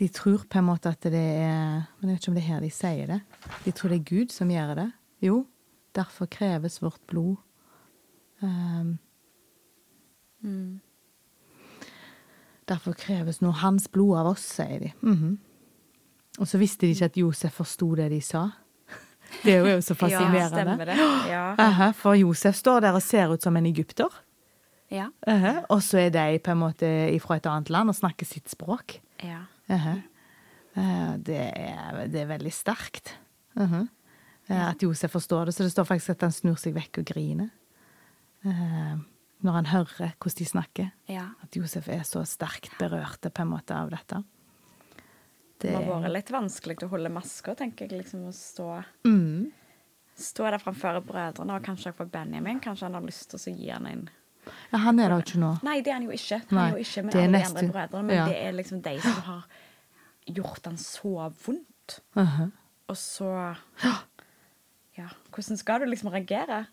De 0.00 0.08
tror 0.08 0.46
på 0.48 0.58
en 0.58 0.64
måte 0.64 0.88
at 0.88 1.02
det 1.12 1.20
er 1.20 1.82
Men 2.00 2.08
jeg 2.08 2.16
vet 2.16 2.22
ikke 2.22 2.30
om 2.32 2.36
det 2.38 2.42
er 2.42 2.48
her 2.54 2.60
de 2.64 2.70
sier 2.72 3.06
det. 3.10 3.20
De 3.66 3.72
tror 3.76 3.92
det 3.92 3.98
er 4.00 4.08
Gud 4.08 4.32
som 4.32 4.48
gjør 4.52 4.74
det. 4.78 4.86
Jo, 5.20 5.42
derfor 5.94 6.26
kreves 6.32 6.78
vårt 6.82 7.00
blod. 7.10 7.36
Um, 8.40 8.98
Derfor 12.70 12.94
kreves 12.94 13.40
nå 13.42 13.50
hans 13.60 13.88
blod 13.92 14.16
av 14.20 14.28
oss, 14.32 14.44
sier 14.56 14.78
de. 14.86 14.92
Mhm. 15.02 15.38
Og 16.40 16.46
så 16.48 16.56
visste 16.60 16.86
de 16.86 16.94
ikke 16.94 17.08
at 17.10 17.16
Josef 17.18 17.52
forsto 17.58 17.88
det 17.98 18.06
de 18.12 18.20
sa. 18.24 18.44
Det 19.44 19.52
er 19.58 19.66
jo 19.74 19.80
så 19.84 19.94
fascinerende. 19.94 20.86
ja, 21.28 21.54
det. 21.58 21.68
Ja. 21.68 21.90
For 22.00 22.14
Josef 22.14 22.54
står 22.56 22.80
der 22.86 22.96
og 22.96 23.02
ser 23.02 23.34
ut 23.34 23.42
som 23.42 23.56
en 23.56 23.66
egypter. 23.66 24.08
Ja. 24.90 25.08
Aha, 25.26 25.60
Og 25.68 25.82
så 25.82 25.98
er 26.06 26.10
de 26.10 26.38
på 26.38 26.50
en 26.50 26.58
måte 26.58 26.88
fra 27.22 27.36
et 27.36 27.46
annet 27.46 27.70
land 27.70 27.88
og 27.92 27.94
snakker 27.94 28.26
sitt 28.26 28.48
språk. 28.50 29.00
ja. 29.22 29.44
Aha. 29.70 29.94
Eh, 30.74 31.14
Det, 31.18 31.38
er, 31.56 32.06
det 32.08 32.20
er 32.24 32.26
veldig 32.30 32.52
sterkt. 32.52 33.14
Uh 33.56 33.72
-huh. 33.72 33.88
At 34.50 34.82
Josef 34.82 35.10
forstår 35.10 35.44
det. 35.46 35.52
Så 35.54 35.62
det 35.62 35.70
står 35.70 35.84
faktisk 35.84 36.10
at 36.10 36.20
han 36.20 36.32
snur 36.32 36.56
seg 36.58 36.74
vekk 36.74 36.98
og 36.98 37.04
griner. 37.04 37.50
Eh, 38.44 38.96
Når 39.42 39.52
han 39.52 39.66
hører 39.66 40.12
hvordan 40.20 40.38
de 40.38 40.44
snakker. 40.44 40.90
ja. 41.08 41.28
At 41.42 41.56
Josef 41.56 41.88
er 41.88 42.02
så 42.02 42.24
sterkt 42.26 42.78
berørte 42.78 43.30
på 43.30 43.42
en 43.42 43.48
måte 43.48 43.74
av 43.74 43.90
dette. 43.90 44.24
Det 45.60 45.74
har 45.74 45.82
vært 45.84 46.12
litt 46.12 46.30
vanskelig 46.30 46.82
å 46.82 46.88
holde 46.88 47.08
maska, 47.08 47.54
tenker 47.54 47.86
jeg. 47.88 47.98
liksom 48.02 48.24
Å 48.28 48.32
stå, 48.32 48.84
mm. 49.04 49.52
stå 50.16 50.50
der 50.50 50.58
framfor 50.58 51.00
brødrene, 51.04 51.54
og 51.54 51.62
kanskje 51.64 51.92
for 51.92 52.06
Benjamin. 52.06 52.60
Kanskje 52.60 52.86
han 52.86 52.94
har 52.94 53.02
lyst 53.02 53.30
til 53.30 53.38
å 53.52 53.56
gi 53.56 53.68
han 53.70 53.86
en 53.86 54.08
Ja, 54.72 54.78
han 54.78 54.98
er 54.98 55.08
der 55.12 55.22
ikke 55.24 55.38
nå. 55.42 55.50
Nei, 55.66 55.80
det 55.80 55.90
er 55.92 55.98
han 55.98 56.06
jo 56.08 56.10
ikke. 56.14 56.38
Han 56.50 56.56
Nei, 56.58 56.66
er 56.70 56.76
jo 56.78 56.84
ikke 56.84 57.02
med 57.06 57.14
er 57.14 57.24
alle 57.26 57.38
de 57.38 57.44
andre 57.50 57.68
brødrene, 57.74 58.06
men 58.06 58.16
ja. 58.16 58.24
det 58.28 58.36
er 58.46 58.52
liksom 58.56 58.82
de 58.82 58.94
som 59.00 59.22
har 59.26 59.42
gjort 60.26 60.64
han 60.70 60.76
så 60.80 61.14
vondt. 61.46 62.00
Aha. 62.16 62.46
Og 62.88 62.96
så 62.96 63.56
Ja, 64.98 65.06
hvordan 65.32 65.56
skal 65.56 65.80
du 65.80 65.86
liksom 65.86 66.10
reagere? 66.12 66.64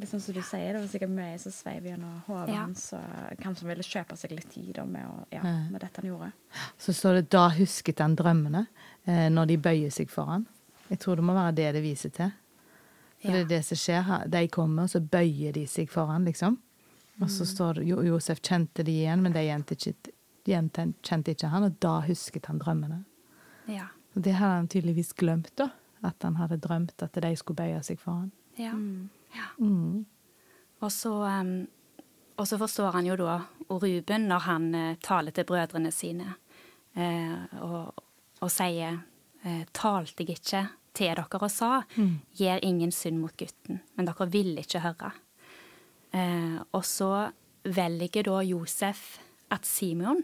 Liksom 0.00 0.20
som 0.20 0.34
du 0.34 0.40
sier, 0.42 0.72
det 0.72 0.80
var 0.80 0.86
sikkert 0.88 1.10
mye 1.12 1.38
som 1.38 1.52
sveiv 1.52 1.84
gjennom 1.90 2.20
hodet 2.26 2.54
hans. 2.56 2.86
og 2.96 3.34
Kanskje 3.42 3.66
han 3.66 3.68
ville 3.68 3.84
kjøpe 3.84 4.16
seg 4.16 4.30
litt 4.32 4.48
tid 4.52 4.70
da, 4.78 4.84
med, 4.88 5.04
å, 5.04 5.26
ja, 5.34 5.42
med 5.44 5.80
dette 5.82 6.00
han 6.00 6.08
gjorde. 6.08 6.30
Så 6.80 6.94
står 6.96 7.18
det 7.18 7.26
'da 7.30 7.48
husket 7.58 7.98
han 8.00 8.16
drømmene' 8.16 8.66
eh, 9.06 9.28
når 9.28 9.46
de 9.50 9.56
bøyer 9.58 9.90
seg 9.92 10.08
for 10.10 10.24
han. 10.30 10.46
Jeg 10.88 10.98
tror 11.00 11.16
det 11.20 11.24
må 11.24 11.34
være 11.36 11.52
det 11.54 11.72
det 11.74 11.82
viser 11.82 12.08
til. 12.10 12.32
For 13.20 13.28
Ja. 13.28 13.32
det 13.32 13.40
er 13.40 13.48
det 13.58 13.64
som 13.64 13.76
skjer. 13.76 14.02
her. 14.02 14.26
De 14.28 14.48
kommer, 14.48 14.82
og 14.82 14.88
så 14.90 15.00
bøyer 15.00 15.52
de 15.52 15.66
seg 15.66 15.90
for 15.90 16.06
han, 16.06 16.24
liksom. 16.24 16.56
Og 17.20 17.30
så 17.30 17.44
står 17.44 17.82
jo, 17.84 18.00
Josef 18.04 18.40
kjente 18.40 18.84
de 18.86 18.94
igjen, 19.02 19.22
men 19.22 19.34
de 19.36 19.42
kjente 19.44 19.76
ikke, 19.76 20.12
kjente 21.04 21.34
ikke 21.34 21.50
han, 21.52 21.66
og 21.68 21.76
da 21.84 21.98
husket 22.06 22.48
han 22.48 22.60
drømmene. 22.62 23.02
Ja. 23.68 23.90
Og 24.16 24.24
det 24.24 24.38
hadde 24.38 24.62
han 24.62 24.70
tydeligvis 24.72 25.12
glemt, 25.18 25.52
da. 25.60 25.68
At 26.02 26.24
han 26.24 26.38
hadde 26.40 26.56
drømt 26.56 27.02
at 27.04 27.18
de 27.20 27.34
skulle 27.36 27.60
bøye 27.60 27.82
seg 27.84 28.00
for 28.00 28.22
han. 28.22 28.32
ja. 28.58 28.72
ja. 29.36 29.50
Mm. 29.58 30.06
Og 30.80 30.88
så, 30.92 31.12
um, 31.12 31.66
og 32.40 32.48
så 32.48 32.56
forstår 32.56 32.94
han 32.96 33.04
jo 33.04 33.18
da 33.20 33.34
og 33.70 33.82
Ruben 33.84 34.28
når 34.30 34.46
han 34.46 34.74
eh, 34.74 34.98
taler 35.02 35.34
til 35.34 35.46
brødrene 35.46 35.92
sine 35.94 36.34
eh, 36.96 37.60
og, 37.62 38.04
og 38.40 38.52
sier 38.52 39.02
eh, 39.44 39.64
Talte 39.76 40.24
jeg 40.24 40.38
ikke 40.40 40.62
til 40.96 41.14
dere 41.14 41.38
og 41.38 41.50
sa, 41.52 41.84
gjør 42.34 42.64
ingen 42.66 42.90
synd 42.90 43.20
mot 43.22 43.36
gutten, 43.38 43.78
men 43.94 44.08
dere 44.08 44.26
ville 44.26 44.64
ikke 44.64 44.80
høre. 44.82 45.12
Eh, 46.12 46.58
og 46.72 46.84
så 46.84 47.30
velger 47.64 48.26
da 48.26 48.40
Josef 48.42 49.18
at 49.50 49.66
Simeon 49.66 50.22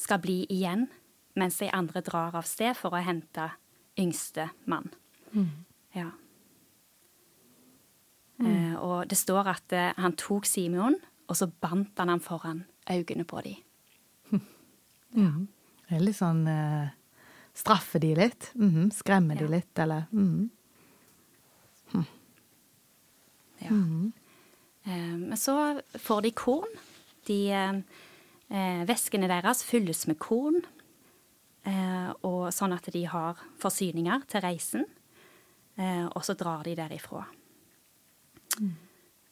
skal 0.00 0.20
bli 0.22 0.44
igjen, 0.52 0.86
mens 1.36 1.58
de 1.58 1.68
andre 1.74 2.00
drar 2.04 2.34
av 2.38 2.46
sted 2.48 2.76
for 2.78 2.94
å 2.94 3.02
hente 3.04 3.50
yngste 4.00 4.48
mann. 4.70 4.88
Ja. 5.94 6.10
Eh, 8.44 8.74
og 8.82 9.08
det 9.10 9.18
står 9.18 9.48
at 9.52 9.72
eh, 9.72 9.92
han 9.98 10.16
tok 10.18 10.46
Simeon, 10.46 10.96
og 11.28 11.36
så 11.38 11.46
bandt 11.48 11.98
han 11.98 12.10
ham 12.12 12.20
foran 12.20 12.64
øynene 12.90 13.24
på 13.24 13.40
dem. 13.44 13.60
Mm. 15.14 15.46
Det 15.86 15.94
er 15.94 16.00
litt 16.02 16.16
sånn 16.18 16.40
eh, 16.50 16.88
Straffe 17.54 18.00
de 18.02 18.08
litt? 18.18 18.48
Mm 18.58 18.70
-hmm. 18.70 18.88
Skremme 18.90 19.36
Ja. 19.38 19.46
litt, 19.46 19.78
eller? 19.78 20.06
mhm. 20.10 20.50
Ja. 21.94 23.68
Eh, 23.70 24.10
men 25.16 25.36
så 25.40 25.80
får 25.96 26.22
de 26.26 26.30
korn. 26.36 26.74
De, 27.26 27.38
eh, 27.52 27.78
eh, 28.50 28.84
deres 28.84 29.64
fylles 29.64 30.06
med 30.06 30.18
korn, 30.18 30.60
eh, 31.64 32.10
og 32.22 32.52
sånn 32.52 32.74
at 32.76 32.90
de 32.92 33.04
har 33.08 33.40
forsyninger 33.62 34.26
til 34.28 34.44
reisen. 34.44 34.84
Eh, 35.78 36.06
og 36.06 36.22
så 36.22 36.36
drar 36.38 36.62
de 36.64 36.76
derifra. 36.78 37.24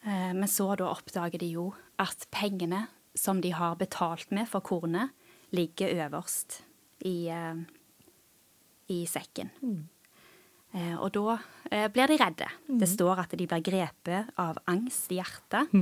Eh, 0.03 0.33
men 0.35 0.49
så 0.49 0.73
da 0.77 0.89
oppdager 0.91 1.39
de 1.39 1.53
jo 1.53 1.75
at 2.03 2.27
pengene 2.35 2.89
som 3.15 3.41
de 3.41 3.53
har 3.53 3.77
betalt 3.77 4.31
med 4.33 4.49
for 4.49 4.65
kornet, 4.65 5.13
ligger 5.53 5.93
øverst 6.07 6.63
i, 7.05 7.29
i 8.89 9.05
sekken. 9.07 9.51
Eh, 9.63 10.02
og 10.73 11.11
da 11.12 11.37
eh, 11.71 11.88
blir 11.93 12.09
de 12.09 12.17
redde. 12.21 12.49
Det 12.67 12.88
står 12.88 13.26
at 13.26 13.35
de 13.37 13.47
blir 13.47 13.64
grepet 13.64 14.33
av 14.41 14.61
angst 14.73 15.12
i 15.12 15.19
hjertet. 15.21 15.73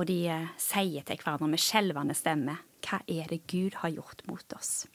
Og 0.00 0.08
de 0.08 0.18
eh, 0.32 0.52
sier 0.60 1.04
til 1.04 1.20
hverandre 1.20 1.50
med 1.52 1.60
skjelvende 1.60 2.16
stemme 2.16 2.56
hva 2.82 2.98
er 3.06 3.28
det 3.30 3.44
Gud 3.50 3.76
har 3.82 3.92
gjort 3.92 4.24
mot 4.26 4.56
oss? 4.56 4.86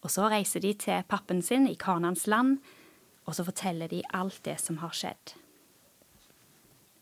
Og 0.00 0.12
så 0.12 0.30
reiser 0.32 0.62
de 0.64 0.72
til 0.80 1.02
pappen 1.08 1.42
sin 1.44 1.66
i 1.68 1.76
Kanans 1.76 2.24
land, 2.30 2.60
og 3.28 3.36
så 3.36 3.44
forteller 3.44 3.90
de 3.90 4.00
alt 4.16 4.40
det 4.46 4.56
som 4.62 4.78
har 4.80 4.94
skjedd. 4.96 5.34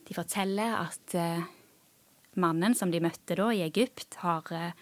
De 0.09 0.17
forteller 0.17 0.75
at 0.81 1.15
eh, 1.15 1.45
mannen 2.41 2.75
som 2.75 2.91
de 2.91 3.01
møtte 3.05 3.37
da 3.39 3.51
i 3.55 3.63
Egypt, 3.67 4.19
har, 4.25 4.49
eh, 4.51 4.73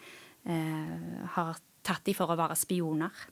eh, 0.46 1.26
har 1.34 1.58
tatt 1.82 2.04
de 2.04 2.14
for 2.14 2.30
å 2.30 2.38
være 2.38 2.56
spioner. 2.56 3.26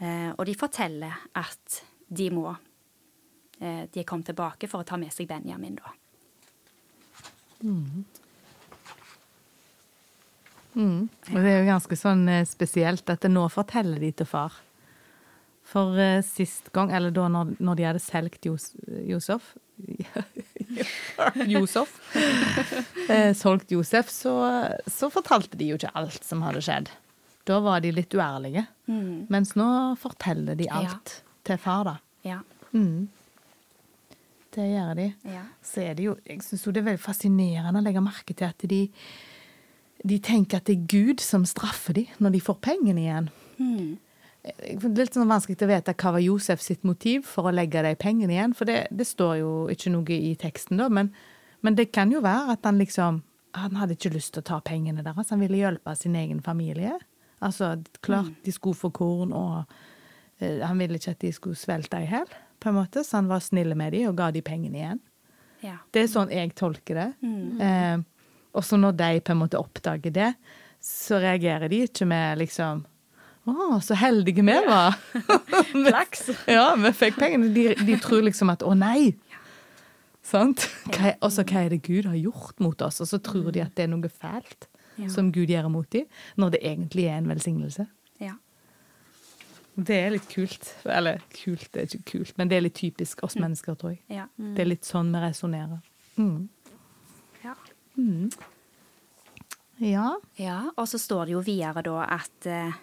Eh, 0.00 0.30
og 0.32 0.46
de 0.46 0.54
forteller 0.54 1.12
at 1.34 1.82
de 2.16 2.30
må 2.34 2.48
eh, 3.60 3.84
De 3.92 4.04
kom 4.06 4.22
tilbake 4.22 4.68
for 4.70 4.82
å 4.82 4.88
ta 4.88 4.98
med 5.00 5.12
seg 5.14 5.28
Benjamin, 5.30 5.78
da. 5.80 5.94
Mm. 7.64 8.04
Og 11.30 11.36
det 11.38 11.50
er 11.50 11.60
jo 11.60 11.70
ganske 11.70 11.96
sånn 11.98 12.24
eh, 12.28 12.46
spesielt 12.48 13.08
at 13.10 13.22
det 13.22 13.30
nå 13.32 13.46
forteller 13.52 14.02
de 14.02 14.10
til 14.18 14.28
far. 14.28 14.56
For 15.70 15.98
eh, 16.00 16.22
sist 16.26 16.72
gang, 16.74 16.90
eller 16.94 17.14
da 17.14 17.28
når, 17.30 17.54
når 17.62 17.78
de 17.78 17.86
hadde 17.88 18.02
solgt 18.02 18.48
Jos, 18.48 18.72
Josef 19.06 19.54
Josef. 21.50 21.96
eh, 23.10 23.32
solgt 23.34 23.72
Josef, 23.74 24.10
så, 24.10 24.34
så 24.86 25.10
fortalte 25.10 25.58
de 25.58 25.72
jo 25.72 25.78
ikke 25.80 25.94
alt 25.98 26.22
som 26.26 26.44
hadde 26.46 26.62
skjedd. 26.64 26.92
Da 27.44 27.58
var 27.60 27.82
de 27.84 27.90
litt 27.92 28.14
uærlige. 28.14 28.64
Mens 29.32 29.52
nå 29.58 29.66
forteller 30.00 30.56
de 30.56 30.68
alt 30.72 31.18
til 31.44 31.58
far, 31.60 31.84
da. 31.84 31.96
Ja. 32.24 32.40
Mm. 32.72 33.08
Det 34.54 34.64
gjør 34.70 34.94
de. 34.98 35.08
Ja. 35.26 35.44
Så 35.62 35.82
er 35.82 35.94
det 35.98 36.06
jo 36.06 36.16
Jeg 36.26 36.42
syns 36.46 36.64
jo 36.66 36.72
det 36.72 36.82
er 36.82 36.90
veldig 36.92 37.02
fascinerende 37.02 37.80
å 37.80 37.84
legge 37.84 38.02
merke 38.04 38.36
til 38.36 38.46
at 38.46 38.66
de, 38.70 38.80
de 40.06 40.18
tenker 40.22 40.60
at 40.60 40.68
det 40.70 40.78
er 40.78 40.88
Gud 40.90 41.22
som 41.24 41.46
straffer 41.48 41.96
dem 41.98 42.22
når 42.22 42.36
de 42.36 42.42
får 42.44 42.60
pengene 42.62 43.02
igjen. 43.02 43.30
Mm. 43.58 43.94
Det 44.44 44.84
er 44.84 44.98
litt 44.98 45.16
sånn 45.16 45.30
vanskelig 45.30 45.64
å 45.64 45.70
vite 45.70 45.94
hva 45.96 46.10
var 46.14 46.20
Josef 46.20 46.60
sitt 46.60 46.82
motiv 46.84 47.24
for 47.24 47.48
å 47.48 47.54
legge 47.54 47.80
de 47.86 47.94
pengene 47.96 48.34
igjen, 48.34 48.52
for 48.56 48.68
det, 48.68 48.82
det 48.92 49.06
står 49.08 49.38
jo 49.40 49.52
ikke 49.72 49.92
noe 49.94 50.18
i 50.18 50.34
teksten, 50.36 50.76
da, 50.82 50.90
men, 50.92 51.08
men 51.64 51.78
det 51.78 51.86
kan 51.96 52.12
jo 52.12 52.20
være 52.24 52.58
at 52.58 52.68
han 52.68 52.82
liksom 52.82 53.22
Han 53.54 53.76
hadde 53.78 53.94
ikke 53.94 54.10
lyst 54.10 54.32
til 54.34 54.42
å 54.42 54.46
ta 54.48 54.56
pengene 54.66 55.04
deres, 55.06 55.28
han 55.30 55.38
ville 55.38 55.60
hjelpe 55.60 55.92
sin 55.94 56.16
egen 56.18 56.40
familie. 56.42 56.96
Altså, 57.38 57.76
klart 58.02 58.32
de 58.42 58.50
skulle 58.50 58.74
få 58.74 58.90
korn, 58.90 59.30
og 59.30 59.70
han 60.40 60.78
ville 60.80 60.98
ikke 60.98 61.14
at 61.14 61.20
de 61.22 61.32
skulle 61.32 61.56
svelte 61.58 62.00
i 62.02 62.08
hjel, 62.10 62.26
på 62.60 62.70
en 62.70 62.78
måte, 62.78 63.04
så 63.04 63.18
han 63.20 63.28
var 63.30 63.42
snill 63.44 63.74
med 63.76 63.92
dem 63.92 64.08
og 64.10 64.16
ga 64.18 64.30
dem 64.34 64.42
pengene 64.46 64.80
igjen. 64.80 65.00
Ja. 65.64 65.76
Det 65.92 66.02
er 66.04 66.08
sånn 66.12 66.32
jeg 66.32 66.54
tolker 66.58 66.98
det. 66.98 67.06
Eh, 67.64 67.98
og 68.54 68.64
så 68.64 68.76
når 68.80 68.96
de 68.98 69.10
på 69.24 69.32
en 69.34 69.40
måte 69.40 69.58
oppdager 69.60 70.12
det, 70.12 70.32
så 70.84 71.16
reagerer 71.22 71.68
de 71.72 71.84
ikke 71.86 72.04
med 72.08 72.38
liksom 72.42 72.82
Å, 73.44 73.76
så 73.84 73.92
heldige 74.00 74.40
vi 74.44 74.54
var! 74.64 74.94
Flaks. 75.72 76.30
ja, 76.56 76.70
vi 76.80 76.92
fikk 76.96 77.18
pengene. 77.20 77.50
De, 77.52 77.64
de 77.76 77.96
tror 78.00 78.22
liksom 78.24 78.48
at 78.54 78.62
å 78.64 78.72
nei! 78.76 79.10
Sant? 80.24 80.64
Er- 80.96 81.18
Og 81.20 81.32
så 81.32 81.44
hva 81.44 81.64
er 81.66 81.74
det 81.74 81.82
Gud 81.84 82.06
har 82.08 82.16
gjort 82.16 82.60
mot 82.64 82.80
oss? 82.86 83.02
Og 83.04 83.08
så 83.10 83.18
tror 83.20 83.50
de 83.52 83.60
at 83.64 83.74
det 83.76 83.84
er 83.84 83.92
noe 83.92 84.08
fælt 84.08 84.68
Ja. 84.96 85.08
som 85.10 85.32
Gud 85.34 85.50
gjør 85.50 85.66
mot 85.74 85.88
dem, 85.90 86.04
når 86.38 86.52
det 86.54 86.60
egentlig 86.62 87.04
er 87.10 87.16
en 87.18 87.28
velsignelse. 87.28 87.84
Ja. 88.22 88.36
Det 89.74 89.96
er 89.98 90.12
litt 90.14 90.26
kult. 90.30 90.70
Eller 90.86 91.22
kult, 91.34 91.68
det 91.74 91.82
er 91.82 91.90
ikke 91.90 92.18
kult, 92.18 92.34
men 92.38 92.50
det 92.50 92.58
er 92.58 92.66
litt 92.66 92.78
typisk 92.78 93.24
oss 93.26 93.36
mennesker, 93.40 93.76
tror 93.78 93.96
jeg. 93.96 94.02
Ja. 94.20 94.28
Det 94.36 94.62
er 94.62 94.70
litt 94.70 94.86
sånn 94.86 95.10
vi 95.14 95.22
resonnerer. 95.24 95.80
Mm. 96.14 96.48
Ja. 99.82 100.08
Ja, 100.38 100.58
og 100.76 100.86
så 100.88 101.00
står 101.02 101.26
det 101.26 101.34
jo 101.34 101.42
videre 101.44 101.82
da 101.84 102.04
at 102.14 102.46
eh, 102.46 102.76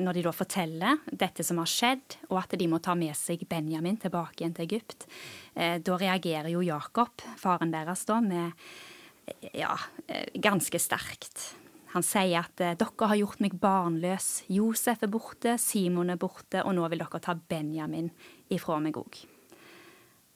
når 0.00 0.16
de 0.16 0.22
da 0.24 0.32
forteller 0.34 1.02
dette 1.10 1.44
som 1.44 1.60
har 1.60 1.68
skjedd, 1.68 2.16
og 2.30 2.38
at 2.40 2.56
de 2.58 2.68
må 2.70 2.80
ta 2.82 2.94
med 2.98 3.12
seg 3.18 3.44
Benjamin 3.50 3.98
tilbake 4.00 4.40
igjen 4.40 4.56
til 4.56 4.64
Egypt, 4.68 5.06
eh, 5.54 5.76
da 5.84 5.98
reagerer 6.00 6.48
jo 6.54 6.64
Jakob, 6.64 7.24
faren 7.40 7.74
deres, 7.74 8.06
da, 8.08 8.20
med 8.24 8.56
ja, 9.52 9.74
eh, 10.06 10.32
ganske 10.40 10.80
sterkt. 10.80 11.50
Han 11.94 12.04
sier 12.06 12.42
at 12.42 12.62
eh, 12.62 12.76
dere 12.78 13.08
har 13.10 13.20
gjort 13.20 13.42
meg 13.44 13.56
barnløs. 13.62 14.28
Josef 14.52 15.04
er 15.06 15.12
borte, 15.12 15.56
Simon 15.62 16.10
er 16.10 16.20
borte, 16.20 16.64
og 16.64 16.74
nå 16.76 16.86
vil 16.90 17.04
dere 17.04 17.22
ta 17.22 17.36
Benjamin 17.38 18.10
ifra 18.54 18.80
meg 18.82 18.98
òg. 18.98 19.20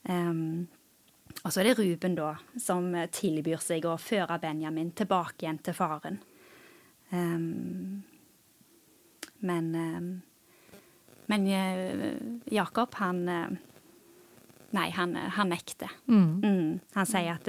og 0.08 1.50
så 1.52 1.60
er 1.60 1.68
det 1.68 1.78
Ruben, 1.78 2.14
da, 2.16 2.30
som 2.56 2.94
tilbyr 3.12 3.60
seg 3.60 3.84
å 3.84 3.98
føre 4.00 4.38
Benjamin 4.40 4.94
tilbake 4.96 5.44
igjen 5.44 5.58
til 5.60 5.76
faren. 5.76 6.22
Um, 7.10 8.02
men 9.40 9.68
um, 9.74 10.08
men 11.28 11.46
eh, 11.46 12.16
Jakob, 12.54 12.94
han 12.94 13.24
Nei, 14.70 14.90
han, 14.92 15.14
han 15.16 15.48
nekter. 15.48 15.92
Mm. 16.12 16.80
Han 16.92 17.08
sier 17.08 17.38
at 17.38 17.48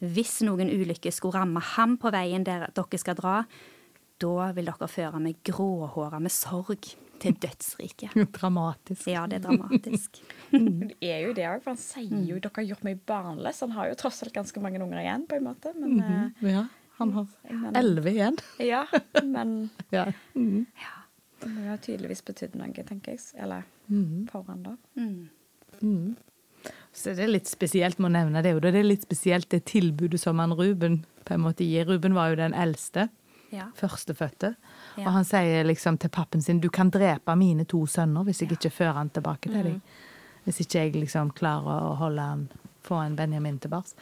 hvis 0.00 0.40
noen 0.46 0.70
ulykke 0.72 1.12
skulle 1.12 1.38
ramme 1.40 1.60
ham 1.74 1.96
på 2.00 2.10
veien 2.14 2.44
der 2.46 2.68
dere 2.74 2.98
skal 3.00 3.14
dra, 3.18 3.44
da 4.20 4.50
vil 4.56 4.64
dere 4.68 4.88
føre 4.88 5.20
meg 5.20 5.38
gråhåra 5.44 6.20
med 6.20 6.32
sorg 6.32 6.90
til 7.20 7.34
dødsriket. 7.36 8.14
Dramatisk. 8.38 9.06
Ja, 9.12 9.26
det 9.28 9.40
er 9.40 9.46
dramatisk. 9.48 10.20
Det 10.50 10.96
er 11.04 11.20
jo 11.26 11.32
det 11.36 11.44
òg, 11.46 11.60
for 11.62 11.70
han 11.74 11.78
sier 11.80 12.22
jo 12.26 12.38
'dere 12.40 12.56
har 12.56 12.64
gjort 12.72 12.84
meg 12.84 13.02
barnløs'. 13.06 13.60
Han 13.60 13.70
har 13.76 13.88
jo 13.90 13.94
tross 14.00 14.22
alt 14.24 14.32
ganske 14.34 14.60
mange 14.60 14.80
unger 14.82 14.98
igjen, 15.02 15.26
på 15.28 15.36
en 15.36 15.44
måte. 15.44 15.72
Men, 15.76 16.32
Ja, 16.42 16.64
han 16.98 17.12
har 17.12 17.26
elleve 17.76 18.10
igjen. 18.12 18.38
ja, 18.58 18.86
men 19.22 19.70
Ja. 19.92 20.06
Mhm. 20.34 20.66
det 21.40 21.48
må 21.54 21.60
jo 21.70 21.76
tydeligvis 21.76 22.22
betydd 22.24 22.56
noe, 22.56 22.72
tenker 22.72 23.12
jeg. 23.12 23.20
Eller 23.36 23.62
for 24.28 24.42
han, 24.48 24.62
da. 24.62 24.76
Mm. 24.96 26.16
Så 26.92 27.12
det 27.14 27.22
er 27.24 27.30
litt 27.30 27.46
spesielt 27.48 27.98
med 28.02 28.10
å 28.10 28.14
nevne 28.18 28.42
det. 28.42 28.54
Og 28.56 28.62
det 28.64 28.72
er 28.74 28.86
litt 28.86 29.04
spesielt 29.06 29.48
det 29.52 29.62
tilbudet 29.70 30.18
som 30.20 30.38
han 30.42 30.52
Ruben 30.58 31.04
på 31.24 31.34
en 31.36 31.44
måte 31.44 31.64
gir. 31.64 31.86
Ruben 31.86 32.14
var 32.16 32.32
jo 32.32 32.40
den 32.40 32.54
eldste. 32.54 33.08
Ja. 33.54 33.68
Førstefødte. 33.78 34.52
Ja. 34.96 35.04
Og 35.06 35.12
han 35.16 35.24
sier 35.26 35.64
liksom 35.66 35.96
til 36.02 36.10
pappen 36.14 36.42
sin 36.42 36.60
du 36.62 36.68
kan 36.70 36.90
drepe 36.94 37.34
mine 37.38 37.64
to 37.66 37.84
sønner 37.90 38.22
hvis 38.26 38.42
jeg 38.44 38.52
ikke 38.54 38.70
fører 38.74 38.98
han 39.00 39.10
tilbake 39.10 39.50
til 39.50 39.62
deg. 39.72 39.80
Hvis 40.46 40.60
ikke 40.64 40.84
jeg 40.84 40.94
liksom 40.98 41.32
klarer 41.36 41.88
å 41.90 41.96
holde 42.00 42.22
han, 42.26 42.44
få 42.86 43.00
han 43.02 43.16
Benjamin 43.18 43.58
tilbake. 43.62 43.94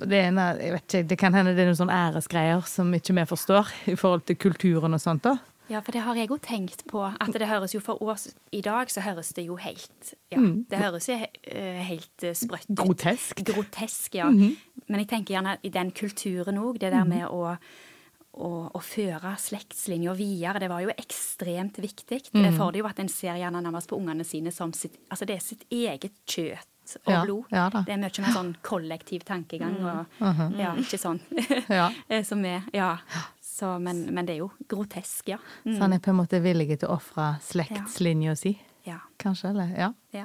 Og 0.00 0.06
det, 0.08 0.22
en, 0.30 0.38
av- 0.40 0.58
jeg 0.62 0.72
vet 0.72 0.86
ikke, 0.88 1.08
det 1.10 1.18
kan 1.20 1.34
hende 1.36 1.52
det 1.54 1.62
er 1.64 1.68
noen 1.68 1.78
sånne 1.82 1.98
æresgreier 2.06 2.62
som 2.70 2.94
ikke 2.96 3.14
vi 3.18 3.24
forstår 3.28 3.68
i 3.92 3.96
forhold 3.98 4.24
til 4.30 4.38
kulturen 4.40 4.94
og 4.96 5.02
sånt. 5.02 5.26
da. 5.26 5.36
Ja, 5.72 5.80
for 5.84 5.94
det 5.96 6.02
har 6.04 6.18
jeg 6.18 6.28
òg 6.34 6.42
tenkt 6.44 6.82
på. 6.90 7.00
At 7.08 7.32
det 7.38 7.48
høres 7.48 7.72
jo 7.74 7.80
for 7.80 8.00
oss 8.04 8.28
I 8.52 8.60
dag 8.64 8.90
så 8.92 9.02
høres 9.04 9.32
det 9.36 9.46
jo 9.48 9.56
helt 9.60 10.12
Ja, 10.32 10.40
det 10.42 10.80
høres 10.82 11.08
jo 11.08 11.16
eh, 11.16 11.80
helt 11.88 12.26
eh, 12.28 12.34
sprøtt 12.36 12.68
ut. 12.68 12.76
Grotesk. 12.82 13.40
Grotesk, 13.48 14.18
ja. 14.20 14.28
Men 14.32 15.00
jeg 15.02 15.08
tenker 15.14 15.36
gjerne 15.38 15.56
i 15.64 15.72
den 15.72 15.92
kulturen 15.96 16.60
òg, 16.60 16.78
det 16.82 16.92
der 16.92 17.06
med 17.08 17.24
å, 17.30 17.54
å, 18.32 18.50
å 18.72 18.80
føre 18.84 19.34
slektslinjer 19.40 20.16
videre, 20.18 20.60
det 20.62 20.68
var 20.72 20.84
jo 20.84 20.92
ekstremt 20.96 21.80
viktig. 21.82 22.20
For 22.32 22.68
det 22.72 22.80
er 22.80 22.82
jo 22.84 22.90
at 22.90 23.00
en 23.02 23.12
ser 23.12 23.40
gjerne 23.40 23.62
nærmest 23.64 23.88
på 23.90 23.98
ungene 24.00 24.24
sine 24.28 24.52
som 24.52 24.72
sitt 24.76 24.98
Altså 25.08 25.28
det 25.28 25.38
er 25.38 25.44
sitt 25.44 25.64
eget 25.72 26.20
kjøtt 26.28 26.68
og 27.06 27.12
Ja, 27.12 27.20
blod. 27.24 27.44
ja 27.54 27.68
det 27.72 27.92
er 27.94 28.00
mye 28.02 28.22
mer 28.24 28.34
sånn 28.34 28.50
kollektiv 28.66 29.22
tankegang 29.24 29.76
og 29.86 30.26
Ja, 30.58 30.74
ikke 30.76 30.98
sånn 31.00 31.20
Ja. 31.70 31.86
eh, 32.10 32.24
som 32.26 32.44
er 32.44 32.66
Ja. 32.74 32.96
Så, 33.52 33.78
men, 33.78 34.06
men 34.14 34.26
det 34.26 34.38
er 34.38 34.38
jo 34.40 34.48
grotesk, 34.68 35.28
ja. 35.28 35.36
Mm. 35.66 35.74
Så 35.74 35.82
han 35.82 35.92
er 35.92 36.00
på 36.00 36.12
en 36.12 36.16
måte 36.22 36.40
villig 36.40 36.70
til 36.72 36.88
å 36.88 36.94
ofre 36.96 37.34
slektslinja 37.44 38.32
si, 38.38 38.54
Ja. 38.88 39.02
kanskje? 39.20 39.50
Eller? 39.52 39.74
Ja. 39.76 39.90
ja. 40.16 40.24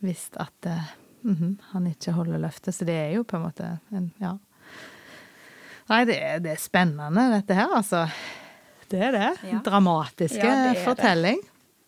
Hvis 0.00 0.30
at 0.40 0.66
uh, 0.66 0.94
mm 1.22 1.34
-hmm, 1.36 1.56
han 1.72 1.86
ikke 1.86 2.12
holder 2.12 2.38
løftet. 2.38 2.74
Så 2.74 2.84
det 2.84 2.96
er 2.96 3.10
jo 3.14 3.22
på 3.22 3.36
en 3.36 3.42
måte 3.42 3.78
en 3.92 4.12
Ja. 4.20 4.38
Nei, 5.90 6.04
det 6.04 6.22
er, 6.22 6.38
det 6.38 6.50
er 6.52 6.56
spennende, 6.56 7.30
dette 7.34 7.54
her, 7.54 7.68
altså. 7.76 8.08
Det 8.90 9.00
er 9.02 9.10
det. 9.12 9.36
Ja. 9.50 9.58
Dramatiske 9.64 10.38
Ja, 10.38 10.54
det 10.54 10.70
er 10.70 10.74
det. 10.74 10.84
fortelling. 10.84 11.40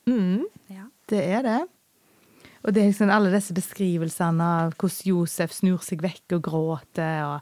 Mhm, 0.07 0.45
ja. 0.71 0.85
det 1.09 1.25
er 1.25 1.43
det. 1.43 1.61
Og 2.63 2.75
det 2.75 2.83
er 2.83 2.87
liksom 2.87 3.11
alle 3.11 3.33
disse 3.33 3.55
beskrivelsene 3.55 4.43
av 4.43 4.75
hvordan 4.75 5.07
Josef 5.07 5.53
snur 5.53 5.79
seg 5.79 6.03
vekk 6.03 6.33
og 6.33 6.43
gråter 6.43 7.25
og 7.25 7.41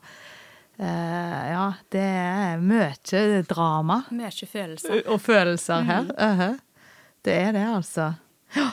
Ja, 0.80 1.66
det 1.92 2.00
er 2.00 2.60
mye 2.64 3.42
drama 3.44 4.02
Mye 4.10 4.46
følelser. 4.48 5.02
og 5.06 5.20
følelser 5.20 5.82
her. 5.84 6.02
Mhm. 6.02 6.60
Det 7.24 7.34
er 7.36 7.52
det, 7.52 7.66
altså. 7.76 8.14
Ja. 8.56 8.70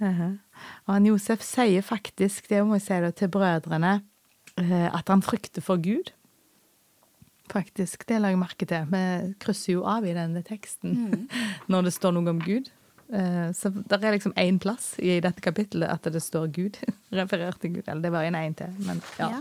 -huh. 0.00 0.38
Og 0.86 0.94
han 0.94 1.06
Josef 1.06 1.42
sier 1.42 1.84
faktisk, 1.84 2.48
det 2.50 2.62
må 2.66 2.78
jeg 2.78 2.82
si 2.82 3.00
da, 3.02 3.10
til 3.10 3.28
brødrene, 3.32 4.00
eh, 4.58 4.88
at 4.94 5.08
han 5.08 5.22
frykter 5.22 5.64
for 5.64 5.76
Gud. 5.82 6.12
Faktisk, 7.48 8.04
det 8.08 8.20
la 8.20 8.28
jeg 8.28 8.38
merke 8.38 8.66
til. 8.68 8.88
Vi 8.92 9.34
krysser 9.40 9.72
jo 9.72 9.84
av 9.88 10.04
i 10.04 10.12
denne 10.16 10.42
teksten 10.44 11.28
når 11.72 11.88
det 11.88 11.94
står 11.96 12.16
noe 12.16 12.34
om 12.34 12.42
Gud. 12.44 12.68
Eh, 13.08 13.52
Så 13.56 13.70
det 13.72 14.02
er 14.04 14.12
liksom 14.18 14.34
én 14.36 14.58
plass 14.60 14.94
i 14.98 15.20
dette 15.24 15.40
kapittelet 15.40 15.88
at 15.88 16.12
det 16.12 16.22
står 16.22 16.50
Gud. 16.52 16.80
Referert 17.20 17.60
til 17.60 17.78
Gud. 17.78 17.86
Eller 17.88 18.02
det 18.02 18.12
var 18.12 18.28
en 18.28 18.36
én 18.36 18.54
til, 18.58 18.74
men 18.84 19.00
ja. 19.18 19.30
Ja. 19.30 19.40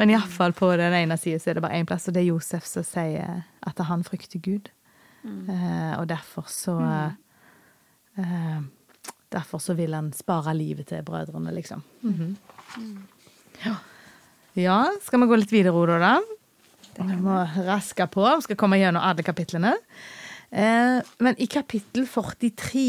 Men 0.00 0.10
iallfall 0.10 0.54
på 0.56 0.70
den 0.78 0.94
ene 0.96 1.16
sida 1.20 1.38
så 1.38 1.52
er 1.52 1.58
det 1.58 1.64
bare 1.64 1.78
én 1.78 1.88
plass, 1.88 2.08
og 2.08 2.16
det 2.16 2.24
er 2.24 2.32
Josef 2.32 2.66
som 2.66 2.86
sier 2.86 3.44
at 3.64 3.82
han 3.88 4.02
frykter 4.06 4.42
Gud. 4.42 4.70
Eh, 5.24 5.92
og 5.96 6.08
derfor 6.10 6.44
så 6.52 6.76
eh, 8.18 8.58
Derfor 9.32 9.58
så 9.58 9.74
vil 9.74 9.94
han 9.96 10.12
spare 10.14 10.52
livet 10.54 10.92
til 10.92 11.02
brødrene, 11.02 11.50
liksom. 11.56 11.80
Mhm. 12.02 12.36
ja. 13.64 13.72
ja, 14.54 14.76
skal 15.02 15.20
vi 15.20 15.26
gå 15.26 15.38
litt 15.40 15.50
videre, 15.50 15.74
Oda, 15.74 15.96
da? 15.98 16.12
Vi 16.94 17.16
må 17.18 17.40
raske 17.66 18.06
på. 18.06 18.22
Vi 18.22 18.46
skal 18.46 18.58
komme 18.60 18.78
gjennom 18.78 19.02
alle 19.02 19.24
kapitlene. 19.26 19.72
Eh, 20.54 21.00
men 21.18 21.40
i 21.42 21.48
kapittel 21.50 22.06
43 22.06 22.84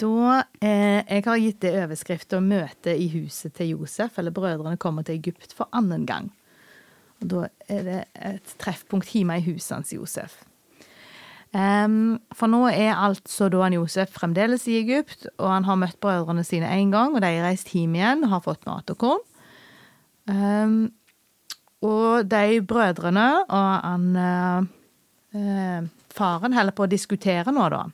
da 0.00 0.42
eh, 0.60 1.02
Jeg 1.06 1.24
har 1.26 1.40
gitt 1.40 1.60
det 1.64 1.74
overskrift 1.82 2.32
om 2.36 2.48
møte 2.52 2.94
i 2.96 3.08
huset 3.12 3.54
til 3.58 3.74
Josef, 3.74 4.18
eller 4.18 4.34
brødrene 4.34 4.80
kommer 4.80 5.04
til 5.06 5.18
Egypt 5.20 5.52
for 5.56 5.68
annen 5.72 6.06
gang. 6.06 6.30
Og 7.20 7.28
Da 7.28 7.42
er 7.68 7.82
det 7.86 8.00
et 8.14 8.54
treffpunkt 8.58 9.12
hjemme 9.12 9.38
i 9.38 9.44
huset 9.46 9.76
hans, 9.76 9.92
Josef. 9.92 10.40
Um, 11.52 12.16
for 12.32 12.48
nå 12.48 12.62
er 12.70 12.96
altså 12.96 13.50
da 13.52 13.60
han 13.66 13.76
Josef 13.76 14.14
fremdeles 14.14 14.64
i 14.72 14.78
Egypt, 14.80 15.26
og 15.36 15.50
han 15.52 15.68
har 15.68 15.76
møtt 15.76 16.00
brødrene 16.00 16.44
sine 16.48 16.70
én 16.72 16.90
gang, 16.94 17.12
og 17.12 17.20
de 17.20 17.28
har 17.28 17.44
reist 17.44 17.74
hjem 17.76 17.98
igjen 17.98 18.24
og 18.24 18.32
har 18.32 18.44
fått 18.46 18.64
mat 18.66 18.88
og 18.94 18.98
korn. 18.98 19.22
Um, 20.32 20.88
og 21.82 22.28
de 22.30 22.62
brødrene 22.62 23.26
og 23.42 23.70
han 23.82 24.04
eh, 24.22 24.68
eh, 25.34 25.90
Faren 26.12 26.52
holder 26.52 26.76
på 26.76 26.84
å 26.84 26.90
diskutere 26.92 27.54
nå, 27.54 27.66
da. 27.72 27.86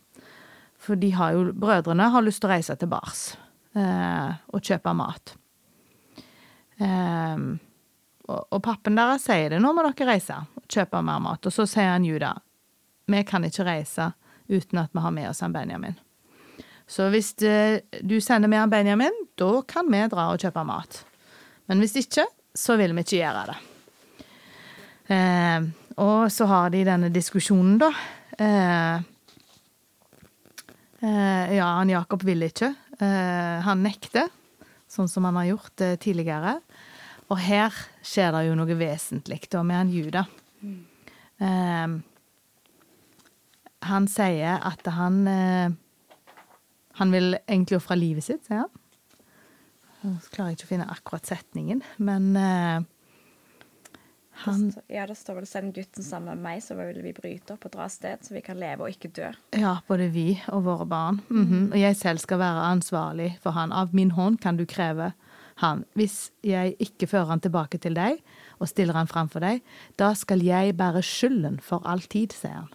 For 0.79 0.99
de 0.99 1.11
har 1.17 1.35
jo, 1.35 1.49
brødrene 1.53 2.11
har 2.13 2.25
lyst 2.25 2.43
til 2.43 2.51
å 2.51 2.55
reise 2.55 2.77
til 2.79 2.91
Bars 2.91 3.23
eh, 3.77 4.31
og 4.55 4.63
kjøpe 4.63 4.95
mat. 4.97 5.35
Eh, 6.79 7.47
og, 8.29 8.43
og 8.53 8.61
pappen 8.65 8.99
deres 8.99 9.27
sier 9.27 9.55
det, 9.55 9.63
nå 9.63 9.73
må 9.75 9.85
dere 9.87 10.13
reise 10.13 10.37
og 10.39 10.67
kjøpe 10.71 11.03
mer 11.05 11.23
mat. 11.25 11.49
Og 11.49 11.55
så 11.55 11.67
sier 11.69 11.95
han 11.95 12.07
Juda, 12.07 12.35
vi 13.09 13.25
kan 13.27 13.47
ikke 13.49 13.67
reise 13.67 14.13
uten 14.49 14.83
at 14.85 14.93
vi 14.95 15.03
har 15.05 15.15
med 15.15 15.31
oss 15.31 15.43
han 15.45 15.57
Benjamin. 15.57 15.97
Så 16.89 17.11
hvis 17.13 17.35
eh, 17.45 17.81
du 18.01 18.17
sender 18.25 18.49
med 18.49 18.63
han 18.63 18.73
Benjamin, 18.73 19.25
da 19.37 19.51
kan 19.69 19.91
vi 19.93 20.01
dra 20.09 20.31
og 20.33 20.41
kjøpe 20.41 20.65
mat. 20.65 21.03
Men 21.69 21.83
hvis 21.85 21.99
ikke, 22.01 22.25
så 22.57 22.79
vil 22.81 22.95
vi 22.97 23.05
ikke 23.05 23.21
gjøre 23.21 23.45
det. 23.51 23.59
Eh, 25.13 25.69
og 26.01 26.33
så 26.33 26.49
har 26.49 26.73
de 26.73 26.87
denne 26.87 27.11
diskusjonen, 27.13 27.77
da. 27.81 27.91
Eh, 28.39 29.05
ja, 31.07 31.67
han 31.79 31.91
Jakob 31.93 32.25
ville 32.27 32.49
ikke. 32.51 32.73
Eh, 32.99 33.59
han 33.63 33.83
nekter, 33.85 34.31
sånn 34.91 35.11
som 35.11 35.27
han 35.29 35.39
har 35.39 35.53
gjort 35.53 35.85
eh, 35.85 35.97
tidligere. 36.01 36.57
Og 37.29 37.39
her 37.45 37.75
skjer 38.03 38.33
det 38.35 38.47
jo 38.49 38.57
noe 38.59 38.79
vesentlig 38.79 39.45
da 39.53 39.63
med 39.67 39.79
han 39.79 39.93
Juda. 39.93 40.25
Eh, 41.39 41.99
han 43.89 44.09
sier 44.11 44.65
at 44.67 44.89
han 44.91 45.21
eh, 45.31 45.69
Han 46.99 47.13
vil 47.15 47.37
egentlig 47.47 47.77
ofre 47.79 47.95
livet 47.95 48.27
sitt, 48.27 48.43
sier 48.49 48.65
han. 48.65 48.73
Jeg 50.03 50.33
klarer 50.35 50.57
ikke 50.57 50.67
å 50.67 50.71
finne 50.73 50.87
akkurat 50.91 51.29
setningen, 51.31 51.85
men 52.03 52.33
eh, 52.35 52.81
han 54.45 54.73
Ja, 54.89 55.07
det 55.07 55.17
står 55.19 55.41
vel 55.41 55.47
'send 55.47 55.75
gutten 55.75 56.05
sammen 56.05 56.37
med 56.37 56.43
meg, 56.43 56.63
så 56.63 56.77
vil 56.79 57.03
vi 57.03 57.13
bryte 57.13 57.55
opp 57.55 57.65
og 57.67 57.73
dra 57.73 57.85
av 57.85 57.91
sted, 57.91 58.19
så 58.23 58.35
vi 58.35 58.41
kan 58.41 58.59
leve 58.59 58.87
og 58.87 58.91
ikke 58.91 59.11
dø'. 59.13 59.33
Ja, 59.59 59.79
både 59.89 60.11
vi 60.13 60.41
og 60.49 60.65
våre 60.65 60.87
barn. 60.87 61.21
Mhm. 61.29 61.73
Og 61.73 61.79
jeg 61.79 61.97
selv 61.97 62.19
skal 62.19 62.39
være 62.39 62.69
ansvarlig 62.73 63.39
for 63.41 63.51
han. 63.51 63.73
Av 63.73 63.95
min 63.95 64.11
hånd 64.11 64.41
kan 64.41 64.57
du 64.57 64.65
kreve 64.65 65.13
han, 65.57 65.85
hvis 65.95 66.31
jeg 66.45 66.77
ikke 66.79 67.09
fører 67.09 67.27
han 67.27 67.41
tilbake 67.41 67.79
til 67.79 67.95
deg 67.95 68.21
og 68.61 68.69
stiller 68.69 68.95
han 68.95 69.07
framfor 69.07 69.41
deg, 69.41 69.63
da 69.99 70.13
skal 70.15 70.43
jeg 70.43 70.77
bære 70.77 71.03
skylden 71.03 71.61
for 71.61 71.83
all 71.85 72.01
tid, 72.01 72.33
sier 72.33 72.63
han. 72.63 72.69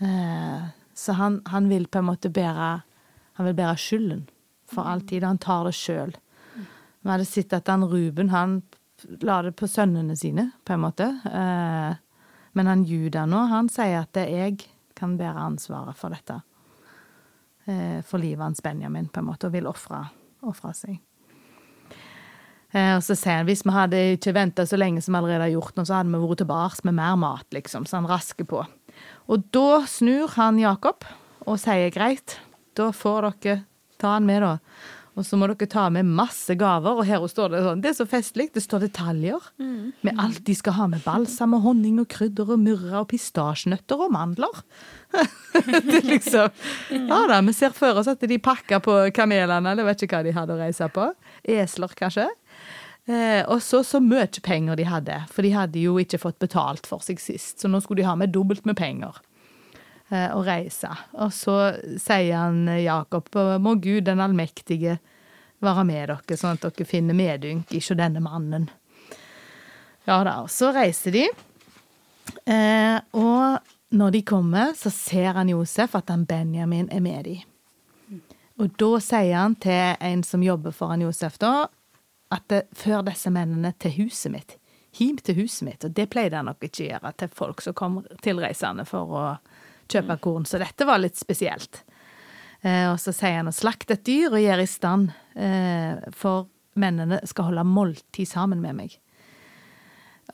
Eh, 0.00 0.68
så 0.94 1.12
han, 1.12 1.40
han, 1.46 1.68
vil 1.68 1.86
på 1.86 1.98
en 1.98 2.08
måte 2.08 2.30
bære 2.30 2.82
Han 3.34 3.46
vil 3.46 3.54
bære 3.54 3.76
skylden 3.76 4.28
for 4.68 4.82
all 4.82 5.00
tid, 5.00 5.24
han 5.24 5.38
tar 5.38 5.64
det 5.64 5.74
sjøl. 5.74 6.12
Vi 7.00 7.08
hadde 7.08 7.24
sett 7.24 7.52
at 7.56 7.68
han 7.68 7.84
Ruben 7.84 8.28
han 8.28 8.62
la 9.20 9.40
det 9.46 9.54
på 9.58 9.68
sønnene 9.68 10.16
sine, 10.18 10.50
på 10.64 10.74
en 10.74 10.84
måte. 10.84 11.08
Eh, 11.26 11.92
men 12.52 12.70
han 12.70 12.84
Juda 12.84 13.26
nå, 13.30 13.44
han 13.50 13.70
sier 13.72 14.02
at 14.02 14.18
jeg 14.26 14.58
kan 14.98 15.16
bære 15.18 15.46
ansvaret 15.50 15.98
for 15.98 16.12
dette. 16.12 16.40
Eh, 17.70 18.00
for 18.06 18.22
livet 18.22 18.42
hans 18.44 18.62
Benjamin, 18.62 19.08
på 19.08 19.22
en 19.22 19.30
måte, 19.30 19.48
og 19.48 19.54
vil 19.54 19.70
ofre 19.70 20.74
seg. 20.76 20.98
Eh, 22.70 22.92
og 22.94 23.02
så 23.02 23.16
sier 23.18 23.40
han 23.40 23.48
hvis 23.48 23.64
vi 23.66 23.74
hadde 23.74 24.02
ikke 24.16 24.34
venta 24.36 24.66
så 24.66 24.78
lenge 24.78 25.02
som 25.02 25.16
vi 25.16 25.22
allerede 25.22 25.48
har 25.48 25.54
gjort 25.56 25.78
nå, 25.78 25.86
så 25.86 25.98
hadde 25.98 26.12
vi 26.12 26.22
vært 26.22 26.42
tilbake 26.44 26.86
med 26.86 26.98
mer 27.00 27.16
mat, 27.18 27.48
liksom. 27.54 27.86
Så 27.86 27.98
han 27.98 28.10
rasker 28.10 28.46
på. 28.48 28.62
Og 29.30 29.50
da 29.54 29.82
snur 29.90 30.36
han 30.36 30.60
Jakob 30.60 31.06
og 31.46 31.58
sier 31.60 31.90
greit, 31.94 32.38
da 32.78 32.90
får 32.94 33.30
dere 33.40 33.62
ta 34.00 34.16
han 34.16 34.26
med, 34.28 34.44
da. 34.44 34.58
Og 35.18 35.26
så 35.26 35.36
må 35.38 35.48
dere 35.50 35.68
ta 35.70 35.88
med 35.92 36.06
masse 36.06 36.54
gaver. 36.58 37.00
Og 37.00 37.06
her 37.08 37.24
står 37.28 37.52
det 37.52 37.62
sånn, 37.64 37.82
det 37.82 37.90
er 37.92 37.96
så 37.98 38.06
festlig. 38.08 38.50
Det 38.54 38.62
står 38.62 38.86
detaljer 38.86 39.50
mm. 39.60 40.02
med 40.06 40.22
alt 40.22 40.42
de 40.46 40.56
skal 40.56 40.76
ha 40.78 40.88
med. 40.92 41.02
Balsam 41.04 41.56
og 41.58 41.64
honning 41.66 41.98
og 42.02 42.08
krydder 42.12 42.54
og 42.54 42.62
myrra 42.62 43.02
og 43.02 43.10
pistasjenøtter 43.10 44.06
og 44.06 44.14
mandler. 44.14 44.62
det 45.90 46.04
liksom 46.06 46.52
Ja 47.10 47.24
da, 47.26 47.40
vi 47.42 47.54
ser 47.56 47.74
for 47.74 47.98
oss 47.98 48.10
at 48.10 48.22
de 48.22 48.38
pakker 48.38 48.82
på 48.84 49.00
kamelene, 49.16 49.72
eller 49.72 49.88
vet 49.88 50.06
ikke 50.06 50.20
hva 50.20 50.26
de 50.28 50.36
hadde 50.36 50.54
å 50.54 50.60
reise 50.60 50.90
på. 50.94 51.10
Esler, 51.58 51.96
kanskje. 51.98 52.28
Eh, 53.10 53.42
og 53.48 53.58
så 53.64 53.80
så 53.86 53.98
mye 54.04 54.28
penger 54.44 54.78
de 54.78 54.86
hadde, 54.86 55.16
for 55.32 55.42
de 55.42 55.50
hadde 55.56 55.82
jo 55.82 55.96
ikke 55.98 56.20
fått 56.22 56.38
betalt 56.42 56.86
for 56.86 57.02
seg 57.02 57.18
sist. 57.22 57.58
Så 57.58 57.70
nå 57.70 57.82
skulle 57.82 58.04
de 58.04 58.08
ha 58.08 58.14
med 58.18 58.30
dobbelt 58.36 58.68
med 58.68 58.78
penger 58.78 59.18
eh, 60.10 60.28
og 60.34 60.44
reise. 60.46 60.90
Og 61.18 61.32
så 61.34 61.56
sier 62.00 62.36
han 62.36 62.66
eh, 62.68 62.84
Jakob, 62.84 63.30
må 63.62 63.76
Gud 63.82 64.06
den 64.08 64.22
allmektige 64.22 64.98
være 65.60 65.84
med 65.88 66.12
dere, 66.12 66.38
sånn 66.38 66.56
at 66.56 66.66
dere 66.68 66.88
finner 66.88 67.16
medynk 67.16 67.72
ikke 67.76 67.98
denne 67.98 68.22
mannen. 68.24 68.68
Ja 70.08 70.22
da, 70.24 70.40
og 70.44 70.50
så 70.52 70.72
reiser 70.74 71.14
de. 71.14 71.26
Eh, 72.46 72.96
og 73.16 73.60
når 73.90 74.10
de 74.14 74.22
kommer, 74.22 74.72
så 74.78 74.90
ser 74.90 75.34
han 75.36 75.50
Josef 75.50 75.94
at 75.98 76.10
han 76.12 76.24
Benjamin 76.24 76.88
er 76.90 77.04
med 77.04 77.26
dem. 77.26 77.46
Og 78.60 78.72
da 78.76 78.90
sier 79.00 79.38
han 79.38 79.54
til 79.56 79.96
en 80.04 80.22
som 80.26 80.42
jobber 80.44 80.74
for 80.76 80.92
han 80.92 81.00
Josef, 81.00 81.38
da, 81.40 81.68
at 82.30 82.44
det, 82.52 82.66
før 82.76 83.02
disse 83.06 83.32
mennene 83.32 83.72
til 83.80 83.94
huset 84.02 84.34
mitt. 84.34 84.56
Him 84.96 85.16
til 85.22 85.38
huset 85.40 85.64
mitt. 85.66 85.84
Og 85.86 85.94
det 85.96 86.10
pleide 86.12 86.36
han 86.36 86.50
nok 86.50 86.66
ikke 86.66 86.84
å 86.84 86.88
gjøre 86.90 87.12
til 87.22 87.32
folk 87.34 87.64
som 87.64 87.76
kom 87.78 88.00
tilreisende 88.22 88.84
for 88.88 89.16
å 89.16 89.24
kjøpe 89.90 90.16
korn. 90.22 90.46
Så 90.48 90.60
dette 90.62 90.86
var 90.88 91.02
litt 91.02 91.18
spesielt. 91.18 91.82
Eh, 92.60 92.86
og 92.90 92.98
så 93.00 93.12
sier 93.16 93.38
han 93.40 93.48
å 93.48 93.56
slakte 93.56 93.96
et 93.96 94.06
dyr 94.06 94.34
og 94.34 94.42
gjøre 94.42 94.64
i 94.64 94.68
stand, 94.68 95.12
eh, 95.34 95.96
for 96.12 96.50
mennene 96.80 97.20
skal 97.28 97.48
holde 97.48 97.64
måltid 97.64 98.28
sammen 98.28 98.60
med 98.60 98.76
meg. 98.76 98.96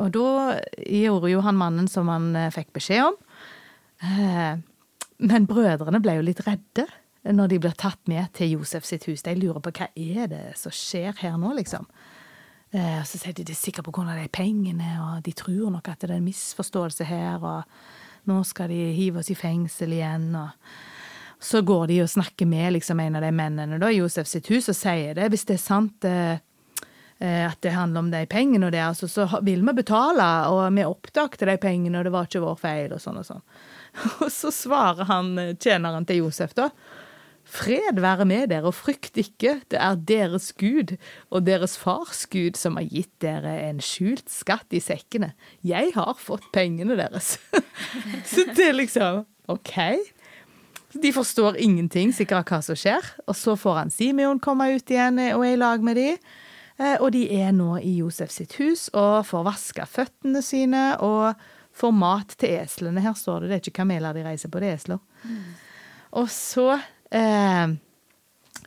Og 0.03 0.11
da 0.13 0.59
gjorde 0.85 1.31
jo 1.31 1.41
han 1.47 1.57
mannen 1.57 1.87
som 1.89 2.11
han 2.13 2.35
eh, 2.37 2.53
fikk 2.55 2.75
beskjed 2.77 3.07
om. 3.07 3.19
Men 5.17 5.47
brødrene 5.49 6.03
ble 6.05 6.19
jo 6.19 6.27
litt 6.27 6.43
redde 6.45 6.85
når 7.27 7.49
de 7.49 7.59
blir 7.63 7.79
tatt 7.81 8.03
med 8.11 8.29
til 8.37 8.59
Josef 8.59 8.85
sitt 8.85 9.07
hus. 9.09 9.25
De 9.25 9.33
lurer 9.35 9.63
på 9.65 9.73
hva 9.73 9.89
er 9.97 10.29
det 10.29 10.43
som 10.61 10.75
skjer 10.75 11.17
her 11.23 11.39
nå, 11.41 11.55
liksom. 11.57 11.87
Og 12.77 13.07
så 13.09 13.17
sier 13.17 13.33
de 13.33 13.47
de 13.47 13.55
er 13.55 13.59
sikre 13.59 13.83
på 13.87 13.95
hvordan 13.97 14.21
de 14.21 14.29
pengene, 14.29 14.91
og 15.01 15.25
de 15.25 15.33
tror 15.35 15.73
nok 15.73 15.89
at 15.89 16.05
det 16.05 16.11
er 16.11 16.19
en 16.19 16.29
misforståelse 16.29 17.07
her, 17.09 17.41
og 17.41 17.65
nå 18.27 18.43
skal 18.45 18.71
de 18.73 18.79
hive 18.97 19.23
oss 19.23 19.31
i 19.31 19.39
fengsel 19.39 19.95
igjen, 19.97 20.29
og 20.39 21.43
så 21.43 21.61
går 21.63 21.87
de 21.91 22.01
og 22.03 22.11
snakker 22.11 22.49
med 22.49 22.77
liksom, 22.77 23.01
en 23.01 23.17
av 23.19 23.25
de 23.25 23.31
mennene 23.35 23.79
da, 23.79 23.91
i 23.93 24.01
Josef 24.01 24.29
sitt 24.29 24.51
hus 24.51 24.71
og 24.73 24.77
sier 24.79 25.17
det. 25.17 25.31
Hvis 25.33 25.47
det 25.49 25.59
er 25.59 25.63
sant 25.63 26.07
eh, 26.09 26.37
eh 27.21 27.45
at 27.47 27.61
det 27.63 27.77
handler 27.77 28.05
om 28.05 28.11
de 28.11 28.25
pengene, 28.27 28.67
og 28.67 28.73
det, 28.73 28.83
altså, 28.83 29.09
så 29.09 29.29
vil 29.43 29.63
vi 29.67 29.77
betale, 29.77 30.29
og 30.53 30.67
vi 30.75 30.85
oppdaget 30.85 31.47
de 31.49 31.57
pengene, 31.61 31.99
og 31.99 32.05
det 32.05 32.15
var 32.15 32.29
ikke 32.29 32.45
vår 32.45 32.61
feil, 32.61 32.93
og 32.97 33.03
sånn 33.03 33.21
og 33.23 33.29
sånn. 33.29 33.45
Og 34.27 34.29
så 34.33 34.51
svarer 34.53 35.09
han 35.09 35.39
eh, 35.39 35.55
tjeneren 35.57 36.05
til 36.05 36.25
Josef, 36.25 36.53
da. 36.57 36.71
Fred 37.47 38.01
være 38.03 38.27
med 38.27 38.49
dere, 38.51 38.67
og 38.67 38.75
frykt 38.75 39.19
ikke, 39.21 39.61
det 39.71 39.79
er 39.79 40.01
deres 40.09 40.51
Gud 40.59 40.97
og 41.31 41.45
deres 41.47 41.77
fars 41.79 42.25
Gud 42.27 42.59
som 42.59 42.75
har 42.81 42.89
gitt 42.91 43.13
dere 43.23 43.53
en 43.69 43.79
skjult 43.85 44.27
skatt 44.33 44.75
i 44.75 44.83
sekkene. 44.83 45.31
Jeg 45.63 45.95
har 45.95 46.19
fått 46.19 46.49
pengene 46.55 46.99
deres. 46.99 47.37
så 48.31 48.49
det 48.51 48.73
er 48.73 48.79
liksom 48.81 49.23
OK. 49.53 49.79
De 50.97 51.13
forstår 51.15 51.61
ingenting 51.63 52.11
sikkert 52.17 52.51
hva 52.51 52.59
som 52.65 52.79
skjer. 52.79 53.05
Og 53.31 53.39
så 53.39 53.55
får 53.59 53.79
han 53.79 53.95
Simeon 53.95 54.43
komme 54.43 54.73
ut 54.75 54.91
igjen 54.91 55.21
og 55.31 55.47
er 55.47 55.55
i 55.55 55.61
lag 55.61 55.87
med 55.87 56.01
de. 56.01 56.09
Eh, 56.77 56.97
og 56.99 57.13
de 57.15 57.25
er 57.39 57.55
nå 57.57 57.77
i 57.79 57.99
Josef 58.01 58.33
sitt 58.35 58.57
hus 58.61 58.89
og 58.93 59.23
får 59.29 59.47
vaska 59.47 59.87
føttene 59.89 60.43
sine 60.45 60.89
og 61.05 61.39
får 61.77 61.95
mat 61.95 62.35
til 62.41 62.59
eslene. 62.59 63.05
Her 63.05 63.17
står 63.17 63.45
det, 63.45 63.49
det 63.49 63.57
er 63.57 63.65
ikke 63.65 63.83
kameler 63.85 64.17
de 64.17 64.27
reiser 64.27 64.53
på, 64.53 64.61
det 64.61 64.73
er 64.73 64.81
esler. 64.81 65.01
Mm. 65.23 65.41
Og 66.17 66.31
så 66.33 66.69
eh, 67.11 67.75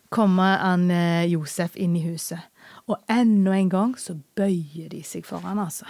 kommer 0.10 0.58
han 0.58 0.92
eh, 0.92 1.26
Josef 1.32 1.78
inn 1.78 1.96
i 1.98 2.06
huset. 2.08 2.40
Og 2.90 2.98
enda 3.10 3.54
en 3.54 3.70
gang 3.70 3.98
så 4.02 4.16
bøyer 4.38 4.90
de 4.90 5.02
seg 5.06 5.26
for 5.28 5.46
han, 5.46 5.62
altså. 5.62 5.86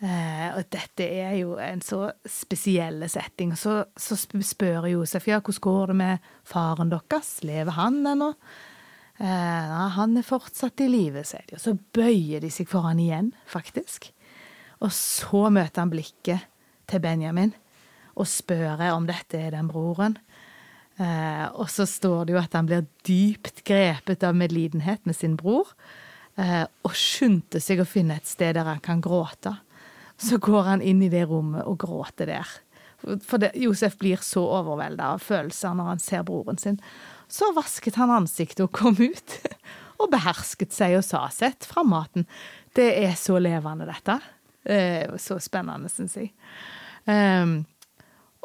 Eh, 0.00 0.48
og 0.56 0.64
dette 0.72 1.04
er 1.04 1.34
jo 1.42 1.58
en 1.60 1.82
så 1.84 2.06
spesiell 2.28 3.04
setting. 3.12 3.52
Så, 3.56 3.82
så 3.96 4.16
spør 4.16 4.88
Josef 4.88 5.28
ja, 5.28 5.40
hvordan 5.40 5.64
går 5.66 5.92
det 5.92 5.96
med 6.00 6.28
faren 6.48 6.92
deres. 6.92 7.32
Lever 7.44 7.76
han 7.76 8.00
ennå? 8.14 8.32
Eh, 9.20 9.74
han 9.96 10.16
er 10.16 10.24
fortsatt 10.24 10.80
i 10.80 10.88
live, 10.88 11.24
sier 11.28 11.44
de. 11.48 11.58
Og 11.58 11.64
så 11.64 11.76
bøyer 11.76 12.40
de 12.44 12.52
seg 12.52 12.68
for 12.70 12.88
han 12.88 13.00
igjen, 13.00 13.34
faktisk. 13.48 14.08
Og 14.80 14.92
så 14.96 15.48
møter 15.52 15.84
han 15.84 15.92
blikket 15.92 16.48
til 16.88 17.04
Benjamin 17.04 17.52
og 18.20 18.28
spør 18.28 18.80
om 18.90 19.06
dette 19.08 19.38
er 19.38 19.54
den 19.54 19.68
broren. 19.70 20.16
Eh, 21.00 21.46
og 21.56 21.70
så 21.72 21.86
står 21.88 22.26
det 22.28 22.34
jo 22.34 22.40
at 22.42 22.54
han 22.56 22.68
blir 22.68 22.84
dypt 23.08 23.62
grepet 23.68 24.24
av 24.26 24.36
medlidenhet 24.36 25.06
med 25.08 25.16
sin 25.16 25.36
bror, 25.40 25.70
eh, 26.36 26.66
og 26.84 26.96
skyndte 26.96 27.62
seg 27.62 27.80
å 27.80 27.88
finne 27.88 28.18
et 28.20 28.28
sted 28.28 28.58
der 28.58 28.68
han 28.68 28.82
kan 28.84 29.00
gråte. 29.04 29.54
Så 30.20 30.36
går 30.42 30.66
han 30.68 30.84
inn 30.84 31.00
i 31.02 31.12
det 31.12 31.24
rommet 31.30 31.64
og 31.64 31.80
gråter 31.80 32.28
der. 32.28 32.50
For 33.24 33.40
det, 33.40 33.54
Josef 33.56 33.96
blir 33.96 34.20
så 34.20 34.42
overvelda 34.58 35.14
av 35.14 35.22
følelser 35.24 35.72
når 35.76 35.94
han 35.94 36.02
ser 36.04 36.26
broren 36.28 36.60
sin. 36.60 36.76
Så 37.32 37.48
vasket 37.56 37.96
han 37.96 38.12
ansiktet 38.12 38.66
og 38.66 38.74
kom 38.76 38.98
ut, 39.00 39.38
og 40.00 40.12
behersket 40.12 40.76
seg 40.76 40.98
og 40.98 41.06
sa 41.06 41.24
sett 41.32 41.64
fra 41.64 41.84
maten. 41.86 42.28
Det 42.76 42.90
er 43.00 43.16
så 43.16 43.40
levende, 43.40 43.88
dette. 43.88 44.20
Eh, 44.68 45.16
så 45.16 45.40
spennende, 45.40 45.88
syns 45.88 46.18
jeg. 46.20 46.34
Um, 47.08 47.62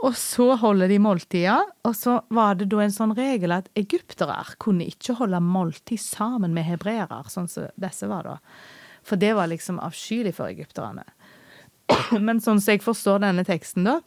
og 0.06 0.14
så 0.20 0.52
holder 0.62 0.92
de 0.92 1.00
måltida, 1.02 1.58
og 1.88 1.96
så 1.98 2.20
var 2.34 2.60
det 2.60 2.68
da 2.70 2.84
en 2.84 2.94
sånn 2.94 3.16
regel 3.18 3.56
at 3.56 3.72
egyptere 3.80 4.38
kunne 4.62 4.86
ikke 4.86 5.18
holde 5.18 5.42
måltid 5.42 6.02
sammen 6.02 6.54
med 6.54 6.68
hebreere, 6.68 7.24
sånn 7.32 7.50
som 7.50 7.72
disse 7.82 8.10
var 8.12 8.28
da. 8.28 8.36
For 9.06 9.22
det 9.22 9.34
var 9.38 9.50
liksom 9.50 9.80
avskyelig 9.82 10.36
for 10.38 10.52
egypterne. 10.52 11.06
Men 12.26 12.42
sånn 12.42 12.62
som 12.62 12.76
jeg 12.76 12.84
forstår 12.86 13.24
denne 13.26 13.46
teksten, 13.48 13.88
da, 13.90 14.00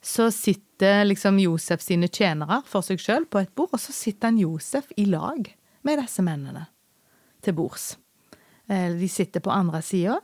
så 0.00 0.30
sitter 0.32 1.04
liksom 1.04 1.38
Josef 1.42 1.82
sine 1.84 2.08
tjenere 2.08 2.62
for 2.68 2.86
seg 2.86 3.02
sjøl 3.02 3.26
på 3.28 3.42
et 3.42 3.52
bord, 3.54 3.74
og 3.74 3.82
så 3.82 3.94
sitter 3.94 4.30
han 4.30 4.40
Josef 4.40 4.94
i 4.96 5.08
lag 5.10 5.50
med 5.86 6.00
disse 6.00 6.24
mennene 6.24 6.68
til 7.44 7.56
bords. 7.58 7.92
Eh, 8.70 8.94
de 8.96 9.10
sitter 9.10 9.42
på 9.44 9.52
andre 9.52 9.82
sida, 9.84 10.16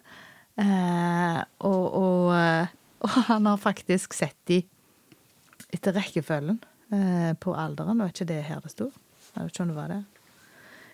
eh, 0.61 1.43
og, 1.67 1.85
og 1.99 2.33
eh, 2.39 2.76
og 3.05 3.13
han 3.29 3.47
har 3.47 3.61
faktisk 3.61 4.17
sett 4.17 4.39
de 4.49 4.63
etter 5.75 5.97
rekkefølgen 5.97 6.59
eh, 6.93 7.33
på 7.41 7.55
alderen. 7.57 8.01
Var 8.01 8.13
ikke 8.13 8.29
det 8.29 8.43
her 8.49 8.63
det 8.65 8.73
sto? 8.73 8.91
Jeg 9.35 9.43
vet 9.43 9.53
ikke 9.53 9.65
om 9.67 9.73
det 9.73 9.79
var 9.79 9.93
det. 9.93 10.03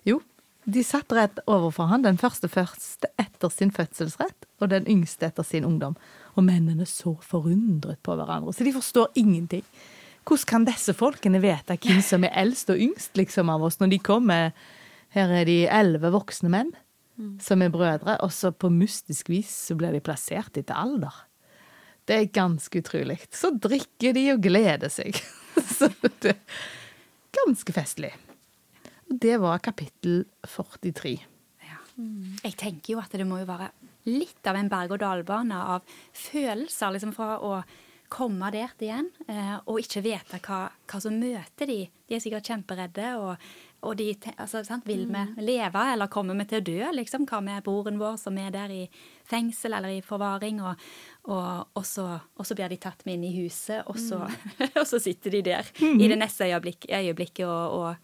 Jo, 0.08 0.18
de 0.64 0.82
satt 0.86 1.12
rett 1.14 1.40
overfor 1.50 1.90
han, 1.90 2.04
den 2.06 2.18
første 2.20 2.50
første 2.50 3.10
etter 3.20 3.50
sin 3.50 3.72
fødselsrett, 3.74 4.46
og 4.62 4.70
den 4.70 4.86
yngste 4.90 5.26
etter 5.26 5.46
sin 5.46 5.66
ungdom. 5.66 5.96
Og 6.34 6.46
mennene 6.46 6.86
så 6.88 7.16
forundret 7.22 7.98
på 8.06 8.14
hverandre, 8.18 8.54
så 8.54 8.66
de 8.66 8.74
forstår 8.74 9.10
ingenting. 9.18 9.64
Hvordan 10.22 10.48
kan 10.48 10.66
disse 10.68 10.94
folkene 10.94 11.40
vite 11.42 11.76
hvem 11.82 11.98
som 12.06 12.22
er 12.22 12.34
eldst 12.44 12.70
og 12.70 12.78
yngst 12.78 13.18
liksom 13.18 13.50
av 13.50 13.64
oss, 13.66 13.80
når 13.80 13.96
de 13.96 13.98
kommer 13.98 14.54
Her 15.12 15.28
er 15.28 15.44
de 15.44 15.66
elleve 15.68 16.08
voksne 16.08 16.48
menn 16.48 16.70
mm. 17.20 17.34
som 17.42 17.60
er 17.60 17.68
brødre, 17.68 18.14
og 18.24 18.30
så 18.32 18.48
på 18.48 18.70
mystisk 18.72 19.28
vis 19.28 19.50
så 19.68 19.74
blir 19.76 19.92
de 19.92 20.00
plassert 20.00 20.56
etter 20.56 20.72
alder. 20.72 21.12
Det 22.08 22.18
er 22.18 22.32
ganske 22.34 22.82
utrolig. 22.82 23.20
Så 23.30 23.52
drikker 23.54 24.16
de 24.16 24.26
og 24.34 24.42
gleder 24.42 24.90
seg. 24.92 25.18
Så 25.76 25.90
det 26.02 26.32
er 26.32 26.40
ganske 27.36 27.74
festlig. 27.74 28.12
Og 29.10 29.20
det 29.22 29.36
var 29.42 29.62
kapittel 29.62 30.24
43. 30.48 31.14
Ja. 31.62 31.78
Jeg 32.42 32.58
tenker 32.58 32.96
jo 32.96 33.02
at 33.02 33.14
det 33.14 33.28
må 33.28 33.42
jo 33.42 33.48
være 33.48 33.70
litt 34.08 34.50
av 34.50 34.58
en 34.58 34.70
berg-og-dal-bane 34.72 35.62
av 35.76 35.96
følelser 36.16 36.96
liksom 36.96 37.14
fra 37.14 37.36
å 37.38 37.56
komme 38.12 38.50
der 38.52 38.72
igjen, 38.82 39.08
eh, 39.28 39.56
og 39.64 39.80
ikke 39.80 40.02
vite 40.04 40.40
hva, 40.44 40.66
hva, 40.68 40.98
som 41.00 41.14
møter 41.16 41.68
de. 41.70 41.78
De 42.08 42.16
er 42.16 42.20
sikkert 42.20 42.50
kjemperedde, 42.50 43.12
og, 43.16 43.46
og 43.88 43.96
de 43.96 44.10
altså, 44.34 44.60
sant, 44.66 44.84
Vil 44.86 45.06
vi 45.06 45.14
mm. 45.14 45.38
leve, 45.40 45.84
eller 45.94 46.12
kommer 46.12 46.36
vi 46.36 46.48
til 46.50 46.60
å 46.60 46.66
dø? 46.66 46.90
liksom? 46.98 47.24
Hva 47.30 47.40
med 47.44 47.64
broren 47.64 48.00
vår 48.00 48.18
som 48.20 48.36
er 48.38 48.52
der 48.52 48.74
i 48.74 48.82
fengsel 49.28 49.78
eller 49.78 49.96
i 49.96 50.04
forvaring? 50.04 50.60
Og, 50.60 50.84
og, 51.22 51.68
og, 51.78 51.84
så, 51.86 52.06
og 52.34 52.46
så, 52.46 52.56
blir 52.58 52.72
de 52.72 52.80
tatt 52.82 53.04
med 53.06 53.18
inn 53.18 53.28
i 53.28 53.34
huset, 53.44 53.84
og 53.86 53.98
så, 54.00 54.24
mm. 54.26 54.72
og 54.80 54.86
så 54.88 54.98
sitter 55.02 55.36
de 55.36 55.42
der 55.52 55.68
mm. 55.78 56.00
i 56.00 56.08
det 56.10 56.18
neste 56.18 56.48
øyeblikk, 56.48 56.88
øyeblikket 56.90 57.46
og 57.46 57.94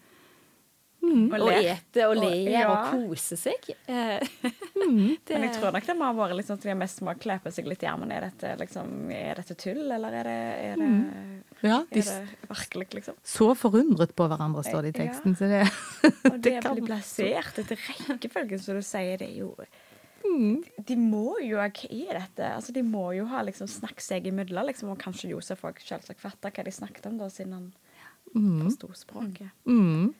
Mm. 0.99 1.29
Og, 1.31 1.47
ete 1.55 2.05
og 2.09 2.17
le 2.19 2.27
og, 2.27 2.49
ja. 2.51 2.71
kose 2.91 3.37
seg. 3.39 3.69
mm. 3.87 5.15
Men 5.31 5.45
jeg 5.47 5.53
tror 5.55 5.71
nok 5.71 5.85
det 5.87 5.95
må 5.97 6.09
ha 6.09 6.15
vært 6.17 6.35
liksom, 6.41 6.59
at 6.59 6.67
de 6.67 6.75
mest 6.77 7.01
må 7.07 7.13
klepe 7.21 7.53
seg 7.55 7.69
litt 7.71 7.85
i 7.85 7.89
armen. 7.89 8.11
Er 8.11 8.27
dette, 8.27 8.51
liksom, 8.59 9.07
er 9.15 9.39
dette 9.39 9.55
tull, 9.59 9.85
eller 9.87 10.17
er 10.19 10.27
det, 10.27 10.39
er 10.67 10.81
det, 10.81 10.89
mm. 10.89 11.37
ja, 11.63 11.79
de, 11.87 12.03
er 12.03 12.27
det 12.27 12.49
virkelig, 12.51 12.89
liksom? 12.99 13.19
Så 13.23 13.47
forundret 13.57 14.15
på 14.17 14.27
hverandre, 14.27 14.65
står 14.67 14.89
det 14.89 14.93
i 14.93 14.97
teksten. 14.99 15.37
Så 15.39 15.49
det, 15.49 15.63
og 16.33 16.35
det, 16.35 16.57
det 16.59 16.73
blir 16.75 16.89
plassert 16.91 17.63
etter 17.63 17.79
rekkefølgen, 18.09 18.61
som 18.61 18.79
du 18.79 18.83
sier. 18.85 19.15
Det 19.21 19.31
er 19.31 19.39
jo 19.39 19.53
Mm. 20.23 20.63
De 20.87 20.95
må 20.99 21.37
jo 21.43 21.59
Hva 21.59 21.69
er 21.69 22.17
dette? 22.19 22.47
Altså, 22.47 22.73
de 22.75 22.83
må 22.83 23.09
jo 23.15 23.27
ha 23.31 23.43
liksom 23.45 23.69
snakket 23.71 24.05
seg 24.05 24.31
imellom, 24.31 24.67
liksom, 24.67 24.91
og 24.93 24.99
kanskje 25.01 25.31
Josef 25.33 25.63
òg 25.67 25.79
selvsagt 25.83 26.21
fatta 26.21 26.51
hva 26.53 26.65
de 26.65 26.73
snakket 26.75 27.07
om, 27.11 27.19
da, 27.21 27.29
siden 27.33 27.55
han 27.55 27.69
mm. 28.33 28.65
forsto 28.65 28.91
språket. 29.05 29.53
Mm. 29.69 30.11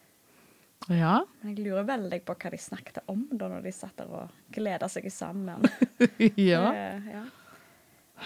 Ja. 0.87 1.19
Men 1.41 1.51
jeg 1.51 1.65
lurer 1.65 1.89
veldig 1.89 2.21
på 2.25 2.35
hva 2.39 2.53
de 2.53 2.61
snakket 2.61 3.01
om 3.11 3.25
da 3.31 3.49
når 3.51 3.67
de 3.67 3.73
satt 3.75 3.99
der 3.99 4.13
og 4.21 4.53
gleda 4.55 4.87
seg 4.91 5.09
sammen. 5.13 5.67
ja. 6.51 6.63
Det, 6.71 6.87
ja. 7.11 7.25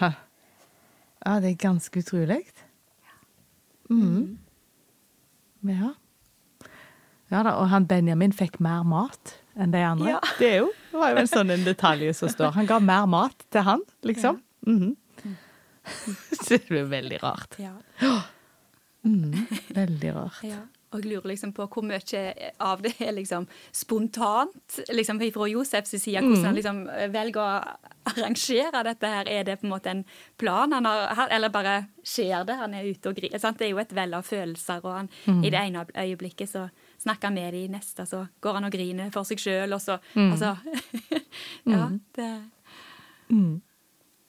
ja. 0.00 1.34
det 1.42 1.50
er 1.50 1.60
ganske 1.66 2.04
utrolig. 2.04 2.44
Mm. 3.90 4.38
Ja. 5.68 5.92
Ja 7.32 7.42
da, 7.42 7.56
og 7.58 7.68
han 7.72 7.88
Benjamin 7.90 8.34
fikk 8.36 8.60
mer 8.62 8.84
mat 8.86 9.36
enn 9.58 9.72
de 9.74 9.82
andre. 9.84 10.16
Ja. 10.16 10.20
Det, 10.38 10.48
er 10.48 10.58
jo, 10.62 10.70
det, 10.94 11.00
var 11.00 11.10
jo 11.10 11.22
en 11.24 11.30
sånn 11.30 11.50
en 11.50 11.64
detalj 11.66 12.12
som 12.14 12.30
står. 12.30 12.52
Han 12.54 12.68
ga 12.70 12.78
mer 12.78 13.08
mat 13.10 13.40
til 13.50 13.66
han, 13.66 13.80
liksom. 14.06 14.38
Ja. 14.38 14.70
Mm 14.70 14.78
-hmm. 14.82 15.32
Så 16.44 16.58
det 16.68 16.70
er 16.70 16.84
veldig 16.84 17.22
rart. 17.22 17.58
Ja. 17.58 17.74
Mm, 19.02 19.46
veldig 19.68 20.14
rart. 20.14 20.44
Ja. 20.46 20.62
Og 20.94 21.00
jeg 21.02 21.10
lurer 21.10 21.32
liksom 21.32 21.52
på 21.52 21.66
hvor 21.66 21.82
mye 21.82 22.22
av 22.62 22.82
det 22.82 22.92
er 23.02 23.12
liksom 23.16 23.48
spontant 23.72 24.76
liksom 24.88 25.18
fra 25.34 25.48
Josefs 25.50 25.90
side, 25.90 26.20
hvordan 26.22 26.44
han 26.44 26.54
mm. 26.54 26.54
liksom 26.54 26.78
velger 27.10 27.40
å 27.42 28.12
arrangere 28.12 28.84
dette 28.86 29.10
her. 29.10 29.28
Er 29.28 29.44
det 29.44 29.56
på 29.60 29.66
en 29.66 29.74
måte 29.74 29.90
en 29.90 30.04
plan, 30.38 30.72
han 30.72 30.86
har, 30.86 31.28
eller 31.34 31.50
bare 31.50 31.88
skjer 32.06 32.46
det? 32.46 32.54
Han 32.54 32.74
er 32.74 32.86
ute 32.86 33.10
og 33.10 33.18
griner. 33.18 33.42
Det 33.42 33.66
er 33.66 33.72
jo 33.72 33.82
et 33.82 33.96
vell 33.96 34.14
av 34.14 34.22
følelser, 34.22 34.86
og 34.86 34.92
han, 34.94 35.10
mm. 35.26 35.42
i 35.42 35.50
det 35.50 35.64
ene 35.64 35.86
øyeblikket 35.90 36.52
så 36.54 36.68
snakker 37.04 37.32
med 37.34 37.54
de 37.54 37.62
neste 37.72 38.06
så 38.08 38.24
går 38.42 38.58
han 38.58 38.68
og 38.68 38.74
griner 38.74 39.12
for 39.14 39.28
seg 39.28 39.42
sjøl, 39.42 39.76
og 39.76 39.82
så 39.82 39.98
mm. 40.14 40.32
Altså 40.32 40.56
Ja, 41.74 41.86
mm. 41.88 42.00
det 42.16 42.30
mm. 43.28 43.54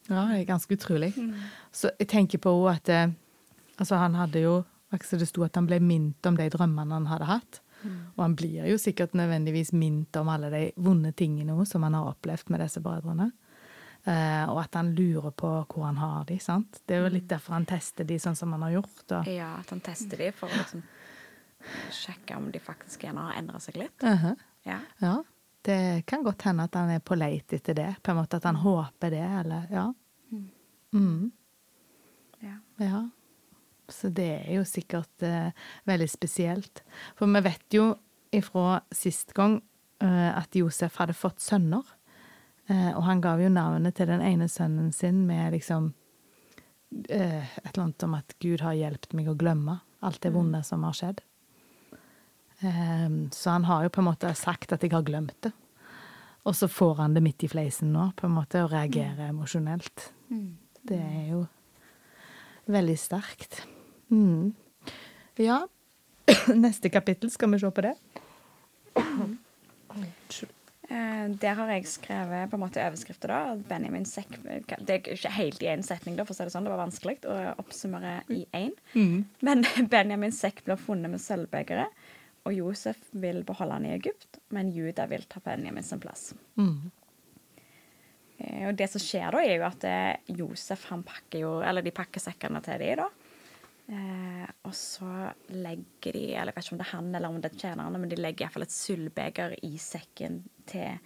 Ja, 0.05 0.21
det 0.29 0.39
er 0.39 0.45
ganske 0.45 0.75
utrolig. 0.77 1.13
Mm. 1.17 1.33
Så 1.73 1.89
jeg 1.99 2.07
tenker 2.11 2.41
på 2.41 2.53
at 2.69 2.89
eh, 2.89 3.13
Altså, 3.75 3.97
han 3.99 4.13
hadde 4.15 4.39
jo 4.39 4.63
altså, 4.95 5.17
det 5.19 5.27
sto 5.27 5.43
at 5.43 5.57
han 5.59 5.65
ble 5.67 5.81
minnet 5.83 6.27
om 6.29 6.37
de 6.39 6.45
drømmene 6.47 6.95
han 6.95 7.09
hadde 7.09 7.25
hatt. 7.27 7.57
Mm. 7.81 7.97
Og 8.15 8.21
han 8.23 8.35
blir 8.39 8.69
jo 8.69 8.77
sikkert 8.79 9.17
nødvendigvis 9.19 9.73
minnet 9.75 10.15
om 10.15 10.29
alle 10.31 10.47
de 10.53 10.61
vonde 10.79 11.11
tingene 11.11 11.57
som 11.67 11.83
han 11.83 11.97
har 11.97 12.13
opplevd 12.13 12.53
med 12.53 12.63
disse 12.63 12.79
brødrene. 12.79 13.33
Uh, 14.05 14.45
og 14.53 14.59
at 14.61 14.77
han 14.77 14.93
lurer 14.93 15.33
på 15.33 15.49
hvor 15.65 15.87
han 15.87 15.97
har 15.97 16.23
de, 16.29 16.37
sant. 16.39 16.79
Det 16.85 16.95
er 16.95 17.03
jo 17.03 17.11
litt 17.11 17.25
mm. 17.25 17.31
derfor 17.33 17.57
han 17.57 17.67
tester 17.67 18.07
de 18.07 18.19
sånn 18.21 18.37
som 18.37 18.53
han 18.55 18.63
har 18.67 18.77
gjort. 18.77 19.03
Og... 19.09 19.31
Ja, 19.33 19.55
at 19.59 19.73
han 19.73 19.81
tester 19.83 20.21
de 20.21 20.29
for 20.37 20.47
å 20.47 20.59
liksom 20.59 20.85
sjekke 21.93 22.37
om 22.37 22.51
de 22.51 22.59
faktisk 22.59 23.05
gjerne 23.05 23.27
har 23.27 23.39
endra 23.39 23.59
seg 23.59 23.77
litt. 23.77 24.03
Uh 24.03 24.25
-huh. 24.25 24.35
ja. 24.63 24.79
ja. 24.99 25.15
Det 25.65 26.03
kan 26.05 26.23
godt 26.23 26.41
hende 26.41 26.63
at 26.63 26.75
han 26.75 26.89
er 26.89 26.99
på 26.99 27.15
leit 27.15 27.53
etter 27.53 27.73
det. 27.73 27.95
På 28.03 28.11
en 28.11 28.17
måte 28.17 28.37
at 28.37 28.43
han 28.43 28.55
håper 28.55 29.09
det, 29.09 29.25
eller 29.39 29.67
Ja. 29.71 29.93
Mm. 30.31 30.49
mm. 30.91 31.31
Ja. 32.39 32.57
ja. 32.85 33.09
Så 33.89 34.09
det 34.09 34.45
er 34.47 34.53
jo 34.53 34.63
sikkert 34.63 35.23
uh, 35.23 35.51
veldig 35.83 36.09
spesielt. 36.09 36.83
For 37.17 37.25
vi 37.25 37.41
vet 37.41 37.73
jo 37.73 37.95
ifra 38.31 38.81
sist 38.91 39.33
gang 39.33 39.61
uh, 40.03 40.37
at 40.37 40.55
Josef 40.55 40.97
hadde 40.97 41.13
fått 41.13 41.41
sønner. 41.41 41.83
Uh, 42.69 42.97
og 42.97 43.03
han 43.03 43.21
gav 43.21 43.41
jo 43.41 43.49
navnet 43.49 43.95
til 43.95 44.07
den 44.07 44.21
ene 44.21 44.47
sønnen 44.49 44.91
sin 44.93 45.25
med 45.27 45.51
liksom 45.51 45.93
et 47.09 47.73
eller 47.73 47.83
annet 47.83 48.03
om 48.03 48.13
at 48.13 48.35
Gud 48.39 48.61
har 48.61 48.73
hjulpet 48.73 49.13
meg 49.13 49.27
å 49.27 49.35
glemme 49.35 49.79
alt 50.05 50.21
det 50.21 50.29
mm. 50.31 50.35
vonde 50.37 50.61
som 50.63 50.83
har 50.85 50.93
skjedd. 50.95 51.21
Eh, 52.59 53.09
så 53.31 53.49
han 53.49 53.65
har 53.65 53.83
jo 53.83 53.93
på 53.93 54.01
en 54.03 54.09
måte 54.09 54.33
sagt 54.37 54.73
at 54.75 54.83
jeg 54.83 54.93
har 54.95 55.05
glemt 55.07 55.37
det. 55.45 55.51
Og 56.45 56.55
så 56.55 56.67
får 56.69 56.95
han 57.01 57.15
det 57.15 57.23
midt 57.25 57.43
i 57.43 57.49
fleisen 57.49 57.93
nå, 57.93 58.11
på 58.17 58.27
en 58.27 58.35
måte, 58.35 58.61
og 58.61 58.73
reagerer 58.73 59.17
mm. 59.17 59.29
emosjonelt. 59.31 60.09
Mm. 60.29 60.57
Det 60.85 60.99
er 61.01 61.31
jo 61.31 61.39
veldig 62.69 62.97
sterkt. 63.01 63.63
Mm. 64.13 64.53
Ja. 65.41 65.63
Neste 66.65 66.93
kapittel, 66.93 67.31
skal 67.33 67.49
vi 67.53 67.63
se 67.63 67.71
på 67.73 67.87
det? 67.87 67.95
Eh, 70.85 71.29
der 71.41 71.55
har 71.57 71.69
jeg 71.73 71.87
skrevet 71.89 72.49
på 72.51 72.57
en 72.59 72.61
måte 72.61 72.81
overskrifter. 72.83 73.31
da, 73.31 73.55
Benjamin 73.69 74.05
sekk 74.05 74.35
Det 74.77 74.93
er 74.93 74.99
ikke 75.15 75.31
helt 75.33 75.63
i 75.63 75.69
én 75.71 75.81
setning, 75.81 76.13
da, 76.15 76.25
for 76.27 76.35
å 76.35 76.37
si 76.37 76.45
det 76.45 76.53
sånn. 76.53 76.67
Det 76.67 76.73
var 76.75 76.83
vanskelig 76.83 77.15
å 77.25 77.37
oppsummere 77.63 78.19
i 78.29 78.43
én. 78.53 78.75
Mm. 78.93 79.25
Men 79.41 79.65
Benjamin 79.93 80.35
sekk 80.35 80.61
blir 80.67 80.77
funnet 80.77 81.09
med 81.09 81.23
sølvbegeret, 81.23 82.04
og 82.45 82.53
Josef 82.53 83.09
vil 83.17 83.41
beholde 83.45 83.79
han 83.79 83.87
i 83.87 83.95
Egypt, 83.95 84.39
men 84.53 84.69
Juda 84.73 85.07
vil 85.09 85.25
ta 85.29 85.41
Benjamin 85.43 85.83
sin 85.83 86.01
plass. 86.01 86.29
Mm. 86.61 86.91
Eh, 88.37 88.67
og 88.69 88.75
det 88.77 88.89
som 88.91 89.01
skjer 89.01 89.33
da, 89.33 89.41
er 89.41 89.57
jo 89.57 89.67
at 89.67 89.85
eh, 89.89 90.33
Josef 90.37 90.85
han 90.91 91.03
pakker 91.07 91.41
jo, 91.41 91.55
eller 91.65 91.85
de 91.85 91.93
pakker 91.95 92.21
sekkene 92.21 92.61
til 92.65 92.81
de 92.81 92.91
da. 93.01 93.09
Eh, 93.85 94.45
og 94.65 94.73
så 94.73 95.09
legger 95.53 96.15
de 96.15 96.23
eller 96.33 96.49
Jeg 96.49 96.55
vet 96.55 96.65
ikke 96.65 96.73
om 96.73 96.79
det 96.79 96.87
er 96.87 96.95
han 96.95 97.09
eller 97.13 97.29
om 97.29 97.41
det 97.41 97.51
er 97.51 97.59
tjenerne, 97.67 98.01
men 98.01 98.09
de 98.09 98.17
legger 98.17 98.45
iallfall 98.45 98.65
et 98.65 98.73
sølvbeger 98.73 99.57
i 99.65 99.75
sekken 99.81 100.43
til 100.69 100.97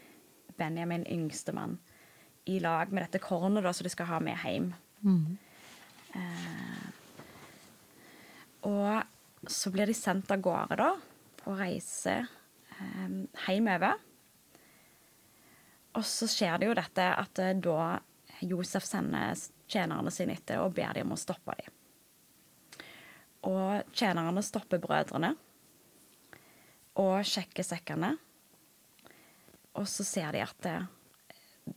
Benjamin, 0.60 1.06
yngstemann, 1.08 1.78
i 2.52 2.60
lag 2.64 2.92
med 2.92 3.06
dette 3.06 3.22
kornet 3.24 3.64
da, 3.64 3.72
som 3.76 3.88
de 3.88 3.92
skal 3.94 4.10
ha 4.10 4.20
med 4.24 4.40
hjem. 4.44 4.74
Mm. 5.04 5.38
Eh, 6.20 6.88
og 8.68 9.48
så 9.48 9.72
blir 9.72 9.88
de 9.88 9.96
sendt 9.96 10.32
av 10.36 10.42
gårde, 10.44 10.80
da, 10.80 10.90
på 11.40 11.56
reise 11.58 12.16
eh, 12.22 13.18
hjemover. 13.48 13.98
Og 15.98 16.06
så 16.06 16.30
skjer 16.30 16.60
det 16.60 16.70
jo 16.70 16.78
dette 16.78 17.10
at 17.24 17.42
eh, 17.44 17.58
da 17.58 17.98
Josef 18.46 18.86
sender 18.88 19.36
tjenerne 19.70 20.12
sine 20.14 20.38
etter 20.38 20.62
og 20.64 20.76
ber 20.78 20.96
dem 20.96 21.10
om 21.10 21.18
å 21.18 21.20
stoppe 21.20 21.56
dem. 21.60 21.76
Og 23.50 23.96
tjenerne 23.96 24.44
stopper 24.44 24.82
brødrene 24.84 25.34
og 27.00 27.22
sjekker 27.28 27.64
sekkene. 27.64 28.14
Og 29.80 29.88
så 29.88 30.04
ser 30.04 30.34
de 30.36 30.44
at 30.44 30.58
det, 30.66 30.78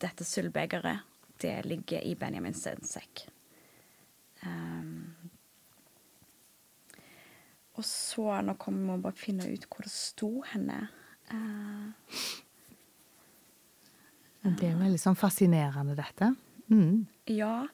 dette 0.02 0.26
sølvbegeret, 0.26 1.06
det 1.42 1.54
ligger 1.66 2.02
i 2.06 2.16
Benjamins 2.18 2.64
sekk. 2.86 3.26
Um, 4.42 4.71
og 7.72 7.84
så 7.88 8.40
Nå 8.44 8.56
kommer 8.60 8.96
vi 8.96 9.04
bare 9.06 9.16
finne 9.16 9.48
ut 9.48 9.64
hvor 9.70 9.86
det 9.86 9.92
sto 9.94 10.30
henne. 10.52 10.80
Uh, 11.32 11.94
det 14.42 14.68
er 14.68 14.76
veldig 14.80 15.00
sånn 15.00 15.16
fascinerende, 15.16 15.96
dette. 15.96 16.34
Mm. 16.68 17.06
Ja 17.30 17.66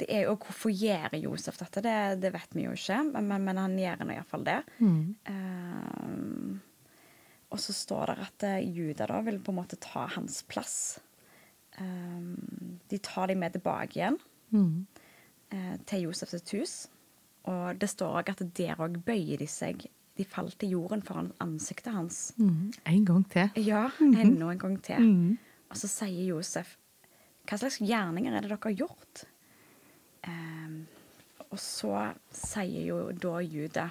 det 0.00 0.08
er 0.12 0.26
jo 0.26 0.36
Hvorfor 0.40 0.72
gjør 0.72 1.16
Josef 1.18 1.58
dette? 1.60 1.82
Det, 1.84 1.96
det 2.20 2.32
vet 2.34 2.56
vi 2.56 2.66
jo 2.66 2.74
ikke, 2.76 3.00
men, 3.08 3.28
men, 3.30 3.44
men 3.48 3.60
han 3.60 3.76
gjør 3.80 4.04
nå 4.04 4.16
iallfall 4.16 4.44
det. 4.46 4.58
Mm. 4.80 5.14
Uh, 5.28 6.58
og 7.54 7.62
så 7.62 7.72
står 7.76 8.12
det 8.12 8.26
at 8.26 8.46
uh, 8.50 8.58
Juda 8.60 9.08
da 9.08 9.22
vil 9.24 9.40
på 9.40 9.54
en 9.54 9.60
måte 9.62 9.78
ta 9.80 10.06
hans 10.16 10.42
plass. 10.48 10.76
Uh, 11.78 12.36
de 12.90 13.00
tar 13.04 13.32
dem 13.32 13.40
med 13.44 13.56
tilbake 13.56 14.00
igjen 14.00 14.20
mm. 14.52 14.76
uh, 15.54 15.74
til 15.88 16.08
Josefs 16.08 16.44
hus. 16.52 16.76
Og 17.46 17.78
det 17.80 17.88
står 17.92 18.20
òg 18.20 18.32
at 18.32 18.42
der 18.56 18.80
òg 18.82 18.98
bøyer 19.06 19.40
de 19.42 19.48
seg. 19.50 19.86
De 20.16 20.24
falt 20.24 20.56
til 20.60 20.72
jorden 20.76 21.02
foran 21.04 21.32
ansiktet 21.44 21.92
hans. 21.92 22.32
Mm. 22.40 22.72
En 22.88 23.06
gang 23.06 23.24
til. 23.30 23.50
Ja, 23.60 23.86
mm-hmm. 23.98 24.20
enda 24.22 24.50
en 24.50 24.62
gang 24.62 24.76
til. 24.82 25.02
Mm. 25.02 25.38
Og 25.70 25.80
så 25.80 25.90
sier 25.90 26.30
Josef 26.30 26.76
Hva 27.46 27.58
slags 27.60 27.78
gjerninger 27.82 28.34
er 28.34 28.42
det 28.42 28.50
dere 28.50 28.58
har 28.62 28.78
gjort? 28.78 29.26
Um, 30.26 30.86
og 31.52 31.60
så 31.62 32.08
sier 32.34 32.88
jo 32.88 32.96
da 33.14 33.38
Jude 33.44 33.84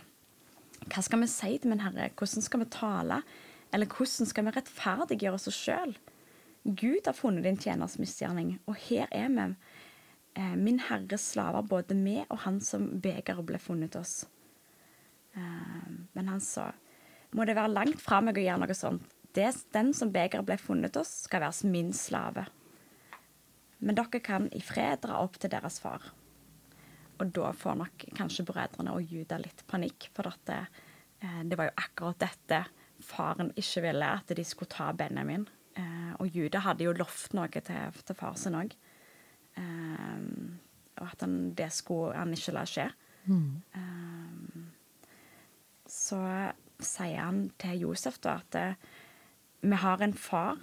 Hva 0.89 1.03
skal 1.05 1.21
vi 1.21 1.29
si 1.31 1.53
til 1.61 1.71
min 1.71 1.83
Herre? 1.85 2.09
Hvordan 2.17 2.43
skal 2.43 2.63
vi 2.65 2.71
tale? 2.73 3.21
Eller 3.73 3.91
hvordan 3.91 4.29
skal 4.29 4.45
vi 4.47 4.55
rettferdiggjøre 4.55 5.39
oss 5.39 5.47
sjøl? 5.55 5.95
Gud 6.65 7.05
har 7.05 7.13
funnet 7.13 7.45
din 7.45 7.57
tjeners 7.61 7.99
misgjerning, 8.01 8.55
og 8.65 8.77
her 8.87 9.05
er 9.13 9.29
vi, 9.29 9.43
min 10.35 10.81
Herres 10.83 11.29
slaver, 11.31 11.63
både 11.63 11.95
vi 11.95 12.17
og 12.25 12.41
han 12.43 12.59
som 12.63 12.89
begeret 13.03 13.45
ble 13.47 13.59
funnet 13.61 13.95
oss. 13.95 14.25
Eh, 15.35 15.87
men 16.13 16.27
han 16.27 16.41
sa, 16.41 16.71
må 17.35 17.45
det 17.45 17.57
være 17.57 17.73
langt 17.73 18.01
fra 18.03 18.21
meg 18.23 18.39
å 18.39 18.45
gjøre 18.45 18.63
noe 18.63 18.77
sånt. 18.77 19.15
Det, 19.35 19.49
den 19.75 19.91
som 19.95 20.13
begeret 20.15 20.47
ble 20.47 20.55
funnet 20.59 20.95
oss, 20.99 21.25
skal 21.25 21.43
være 21.43 21.71
min 21.71 21.91
slave. 21.95 22.45
Men 23.83 23.97
dere 23.97 24.21
kan 24.23 24.47
i 24.55 24.61
fred 24.63 25.01
dra 25.03 25.19
opp 25.23 25.35
til 25.41 25.51
deres 25.51 25.81
far. 25.83 26.05
Og 27.19 27.31
da 27.35 27.51
får 27.55 27.75
nok 27.79 28.05
kanskje 28.15 28.45
brødrene 28.47 28.95
og 28.95 29.11
Juda 29.11 29.39
litt 29.39 29.63
panikk, 29.71 30.09
for 30.15 30.27
dette, 30.31 30.65
det, 31.19 31.51
eh, 31.51 31.59
var 31.59 31.69
jo 31.69 31.77
akkurat 31.83 32.23
dette 32.23 32.63
faren 33.03 33.51
ikke 33.59 33.83
ville, 33.89 34.07
at 34.19 34.31
de 34.35 34.43
skulle 34.47 34.71
ta 34.71 34.91
Benjamin. 34.95 35.47
Eh, 35.75 36.11
og 36.19 36.31
Juda 36.31 36.63
hadde 36.63 36.87
jo 36.87 36.95
lovt 36.95 37.35
noe 37.35 37.51
til, 37.51 37.99
til 38.03 38.15
far 38.15 38.39
sin 38.39 38.55
òg. 38.55 38.75
Eh, 39.59 40.21
og 40.95 41.07
at 41.11 41.25
han, 41.25 41.39
det 41.57 41.71
skulle 41.75 42.15
han 42.15 42.33
ikke 42.35 42.55
la 42.55 42.67
skje. 42.69 42.89
Mm. 43.25 43.63
så 45.89 46.19
sier 46.77 47.23
han 47.23 47.39
til 47.57 47.79
Josef 47.87 48.19
da 48.21 48.35
at 48.37 48.57
vi 49.65 49.79
har 49.81 50.03
en 50.05 50.13
far, 50.13 50.59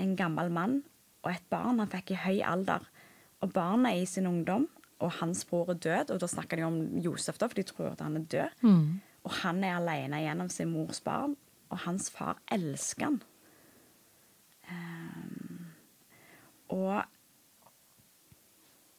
en 0.00 0.14
gammel 0.16 0.48
mann 0.48 0.78
og 1.22 1.30
et 1.30 1.44
barn 1.52 1.82
han 1.82 1.90
fikk 1.90 2.14
i 2.14 2.20
høy 2.22 2.38
alder. 2.46 2.86
Og 3.42 3.52
barnet 3.54 3.92
er 3.92 4.02
i 4.02 4.08
sin 4.08 4.28
ungdom, 4.30 4.68
og 5.02 5.16
hans 5.18 5.44
bror 5.46 5.72
er 5.74 5.80
død. 5.82 6.14
Og 6.14 6.20
da 6.22 6.28
snakker 6.30 6.58
de 6.58 6.66
om 6.66 6.78
Josef, 7.02 7.38
da, 7.38 7.48
for 7.50 7.58
de 7.58 7.66
tror 7.66 7.92
at 7.92 8.02
han 8.04 8.18
er 8.18 8.26
død. 8.34 8.62
Mm. 8.62 9.00
Og 9.22 9.36
han 9.42 9.62
er 9.66 9.78
alene 9.78 10.22
gjennom 10.22 10.50
sin 10.50 10.70
mors 10.72 11.02
barn, 11.02 11.36
og 11.70 11.84
hans 11.86 12.10
far 12.10 12.40
elsker 12.52 13.06
han. 13.06 13.20
Um, 14.72 15.66
og 16.74 17.02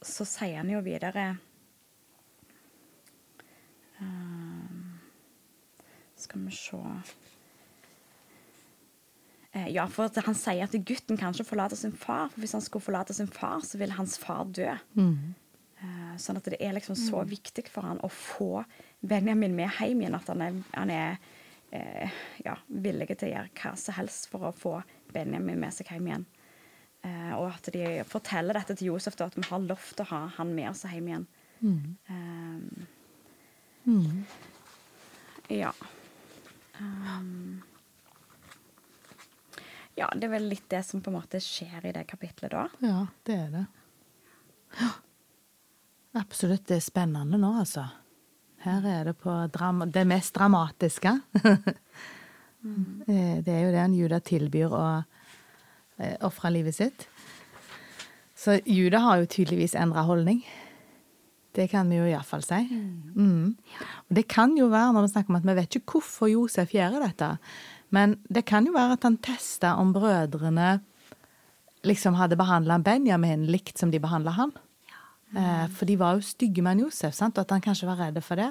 så 0.08 0.28
sier 0.28 0.60
han 0.62 0.72
jo 0.72 0.82
videre 0.86 1.34
um, 4.00 5.00
Skal 6.20 6.48
vi 6.48 6.56
se 6.56 6.82
Eh, 9.54 9.70
ja, 9.70 9.86
for 9.88 10.10
han 10.26 10.34
sier 10.34 10.66
at 10.66 10.74
gutten 10.82 11.18
kan 11.20 11.34
ikke 11.34 11.46
forlate 11.46 11.78
sin 11.78 11.94
far. 11.94 12.32
for 12.34 12.42
Hvis 12.42 12.56
han 12.58 12.62
skulle 12.66 12.82
forlate 12.82 13.14
sin 13.14 13.30
far, 13.30 13.62
så 13.62 13.78
ville 13.78 13.94
hans 13.94 14.18
far 14.18 14.46
dø. 14.50 14.72
Mm. 14.98 15.36
Sånn 16.18 16.38
at 16.40 16.48
det 16.48 16.60
er 16.62 16.76
liksom 16.78 16.96
så 16.96 17.22
mm. 17.22 17.30
viktig 17.30 17.66
for 17.72 17.86
han 17.86 18.00
å 18.06 18.10
få 18.10 18.64
Benjamin 19.02 19.56
med 19.58 19.72
hjem 19.80 20.04
igjen 20.04 20.16
at 20.16 20.30
han 20.32 20.44
er, 20.46 20.60
han 20.72 20.92
er 20.94 21.18
eh, 21.76 22.22
ja, 22.46 22.56
villig 22.68 23.10
til 23.12 23.30
å 23.30 23.34
gjøre 23.34 23.52
hva 23.58 23.74
som 23.82 23.98
helst 23.98 24.30
for 24.32 24.48
å 24.48 24.54
få 24.56 24.78
Benjamin 25.14 25.60
med 25.60 25.76
seg 25.76 25.92
hjem 25.92 26.08
igjen. 26.08 26.26
Eh, 27.04 27.34
og 27.36 27.50
at 27.52 27.68
de 27.76 28.04
forteller 28.08 28.56
dette 28.56 28.78
til 28.80 28.94
Josef, 28.94 29.18
da, 29.20 29.28
at 29.28 29.36
vi 29.36 29.44
har 29.50 29.60
lov 29.66 29.90
til 29.92 30.06
å 30.06 30.10
ha 30.14 30.22
han 30.38 30.54
med 30.56 30.70
oss 30.72 30.86
hjem 30.88 31.10
igjen. 31.12 31.26
Mm. 31.64 31.96
Um, 33.84 34.26
ja. 35.52 35.74
Um, 36.80 37.62
ja, 40.00 40.08
det 40.16 40.28
er 40.28 40.32
vel 40.32 40.48
litt 40.52 40.70
det 40.72 40.84
som 40.88 41.04
på 41.04 41.12
en 41.12 41.20
måte 41.20 41.42
skjer 41.44 41.90
i 41.90 41.96
det 41.96 42.06
kapitlet 42.10 42.52
da. 42.56 42.68
Ja, 42.84 43.02
det 43.28 43.36
er 43.36 43.50
det. 43.52 43.66
Ja. 44.80 44.94
Absolutt. 46.24 46.68
Det 46.70 46.78
er 46.78 46.86
spennende 46.86 47.38
nå, 47.42 47.52
altså. 47.60 47.88
Her 48.64 48.86
er 48.88 49.10
det 49.10 49.18
på 49.20 49.34
det 49.92 50.06
mest 50.08 50.36
dramatiske. 50.38 51.12
mm. 52.64 53.04
Det 53.08 53.52
er 53.52 53.66
jo 53.66 53.74
det 53.76 53.82
en 53.82 53.98
Juda 53.98 54.20
tilbyr 54.24 54.76
å 54.78 54.86
eh, 56.00 56.16
ofre 56.26 56.52
livet 56.54 56.78
sitt. 56.78 57.08
Så 58.36 58.60
Juda 58.68 59.00
har 59.00 59.22
jo 59.22 59.30
tydeligvis 59.32 59.76
endra 59.80 60.04
holdning. 60.08 60.42
Det 61.54 61.68
kan 61.72 61.90
vi 61.90 62.00
jo 62.00 62.08
iallfall 62.10 62.42
si. 62.44 62.60
Mm. 62.66 63.14
Mm. 63.16 63.84
Og 64.10 64.18
det 64.18 64.26
kan 64.32 64.56
jo 64.58 64.72
være, 64.72 64.96
når 64.96 65.06
vi 65.06 65.14
snakker 65.14 65.34
om 65.34 65.40
at 65.40 65.48
vi 65.48 65.56
vet 65.60 65.78
ikke 65.78 65.98
hvorfor 66.00 66.32
Josef 66.32 66.74
gjør 66.74 66.98
dette, 67.04 67.30
men 67.94 68.18
det 68.26 68.46
kan 68.50 68.66
jo 68.66 68.74
være 68.74 68.98
at 68.98 69.06
han 69.06 69.20
testa 69.22 69.76
om 69.78 69.94
brødrene 69.94 70.80
liksom 71.86 72.18
hadde 72.18 72.40
behandla 72.40 72.80
Benjamin 72.82 73.46
likt 73.52 73.78
som 73.78 73.92
de 73.94 74.02
behandla 74.02 74.34
han. 74.34 74.54
Eh, 75.36 75.68
for 75.74 75.90
de 75.90 75.98
var 76.00 76.18
jo 76.18 76.26
stygge 76.26 76.64
med 76.66 76.82
Josef, 76.82 77.14
sant? 77.14 77.38
og 77.38 77.46
at 77.46 77.54
han 77.54 77.62
kanskje 77.62 77.90
var 77.90 78.02
redd 78.02 78.20
for 78.26 78.40
det. 78.40 78.50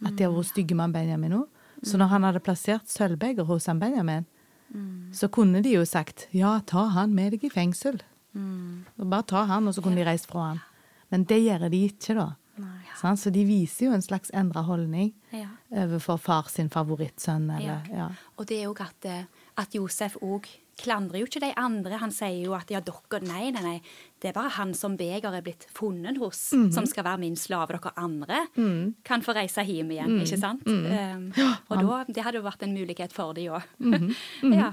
At 0.00 0.16
de 0.16 0.24
har 0.24 0.34
vært 0.34 0.50
stygge 0.50 0.74
med 0.74 0.94
Benjamin 0.96 1.38
òg. 1.42 1.46
Så 1.86 1.96
når 1.96 2.10
han 2.12 2.26
hadde 2.26 2.42
plassert 2.44 2.90
sølvbeger 2.92 3.46
hos 3.48 3.66
han 3.70 3.78
Benjamin, 3.80 4.26
mm. 4.74 5.12
så 5.16 5.28
kunne 5.32 5.62
de 5.64 5.74
jo 5.76 5.84
sagt 5.88 6.28
ja, 6.36 6.58
ta 6.66 6.88
han 6.94 7.14
med 7.14 7.36
deg 7.36 7.46
i 7.46 7.52
fengsel. 7.52 8.00
Mm. 8.32 8.86
Bare 9.02 9.26
ta 9.26 9.44
han, 9.50 9.68
og 9.68 9.74
så 9.74 9.82
kunne 9.84 10.00
de 10.00 10.06
reist 10.06 10.30
fra 10.30 10.52
han. 10.52 10.62
Men 11.10 11.26
det 11.26 11.40
gjør 11.42 11.68
de 11.70 11.82
ikke, 11.88 12.14
da. 12.18 12.28
Nei, 12.60 13.16
Så 13.16 13.30
de 13.32 13.44
viser 13.48 13.86
jo 13.86 13.92
en 13.96 14.04
slags 14.04 14.30
endra 14.36 14.62
holdning 14.66 15.14
ja. 15.32 15.48
overfor 15.72 16.18
far 16.20 16.50
sin 16.52 16.68
favorittsønn. 16.70 17.48
Eller, 17.56 17.86
ja. 17.88 18.10
Og 18.36 18.48
det 18.50 18.58
er 18.60 18.66
jo 18.68 18.74
at, 18.78 19.06
eh, 19.08 19.24
at 19.56 19.74
Josef 19.74 20.18
òg 20.20 20.48
klandrer 20.80 21.20
jo 21.20 21.28
ikke 21.28 21.42
de 21.42 21.50
andre. 21.60 21.98
Han 22.00 22.12
sier 22.14 22.40
jo 22.44 22.54
at 22.58 22.70
ja, 22.72 22.80
dere 22.84 23.20
Nei, 23.26 23.50
nei, 23.52 23.62
nei. 23.62 23.76
Det 24.20 24.30
er 24.30 24.34
bare 24.36 24.52
han 24.52 24.72
som 24.76 24.96
beger 25.00 25.32
er 25.32 25.44
blitt 25.44 25.64
funnet 25.72 26.18
hos, 26.20 26.52
mm 26.52 26.66
-hmm. 26.66 26.72
som 26.74 26.86
skal 26.86 27.04
være 27.04 27.18
min 27.18 27.36
slave. 27.36 27.72
Dere 27.72 27.92
andre 27.96 28.46
mm. 28.56 28.94
kan 29.04 29.22
få 29.22 29.32
reise 29.32 29.62
hjem 29.62 29.90
igjen, 29.90 30.10
mm. 30.10 30.20
ikke 30.22 30.40
sant? 30.40 30.66
Um, 30.66 31.32
og 31.68 31.76
da, 31.76 32.04
det 32.08 32.24
hadde 32.24 32.36
jo 32.36 32.42
vært 32.42 32.62
en 32.62 32.74
mulighet 32.74 33.12
for 33.12 33.32
de 33.32 33.48
òg. 33.48 33.62
-hmm. 33.80 34.14
ja. 34.60 34.72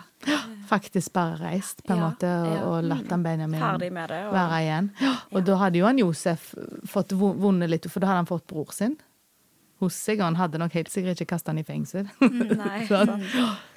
Faktisk 0.68 1.14
bare 1.14 1.36
reist, 1.36 1.84
på 1.84 1.94
en 1.94 2.00
ja, 2.00 2.10
måte, 2.10 2.28
og, 2.28 2.72
og 2.72 2.84
latt 2.84 3.12
han 3.12 3.24
Benjamin 3.24 3.62
det, 3.80 3.92
og... 3.94 4.34
være 4.34 4.62
igjen. 4.62 4.92
Og 5.32 5.46
da 5.46 5.56
hadde 5.56 5.80
jo 5.80 5.86
han 5.86 6.00
Josef 6.00 6.54
fått 6.86 7.12
vunnet 7.12 7.70
litt, 7.70 7.92
for 7.92 8.00
da 8.00 8.08
hadde 8.08 8.18
han 8.18 8.26
fått 8.26 8.48
bror 8.48 8.72
sin 8.72 8.98
hos 9.82 9.96
seg, 9.96 10.20
og 10.22 10.32
han 10.32 10.40
hadde 10.40 10.60
nok 10.62 10.74
helt 10.78 10.92
sikkert 10.92 11.22
ikke 11.22 11.34
kasta 11.36 11.54
han 11.54 11.62
i 11.62 11.66
fengsel. 11.68 12.08
Nei, 12.64 12.84
sånn. 12.90 13.24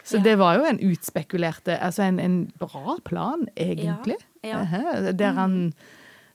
Så 0.02 0.18
ja. 0.18 0.24
det 0.24 0.36
var 0.40 0.56
jo 0.56 0.64
en 0.64 0.80
utspekulerte 0.90 1.76
Altså 1.76 2.06
en, 2.06 2.18
en 2.22 2.36
bra 2.60 2.96
plan, 3.04 3.44
egentlig. 3.56 4.16
Ja. 4.42 4.62
Ja. 4.64 5.12
Der 5.12 5.36
han 5.36 5.58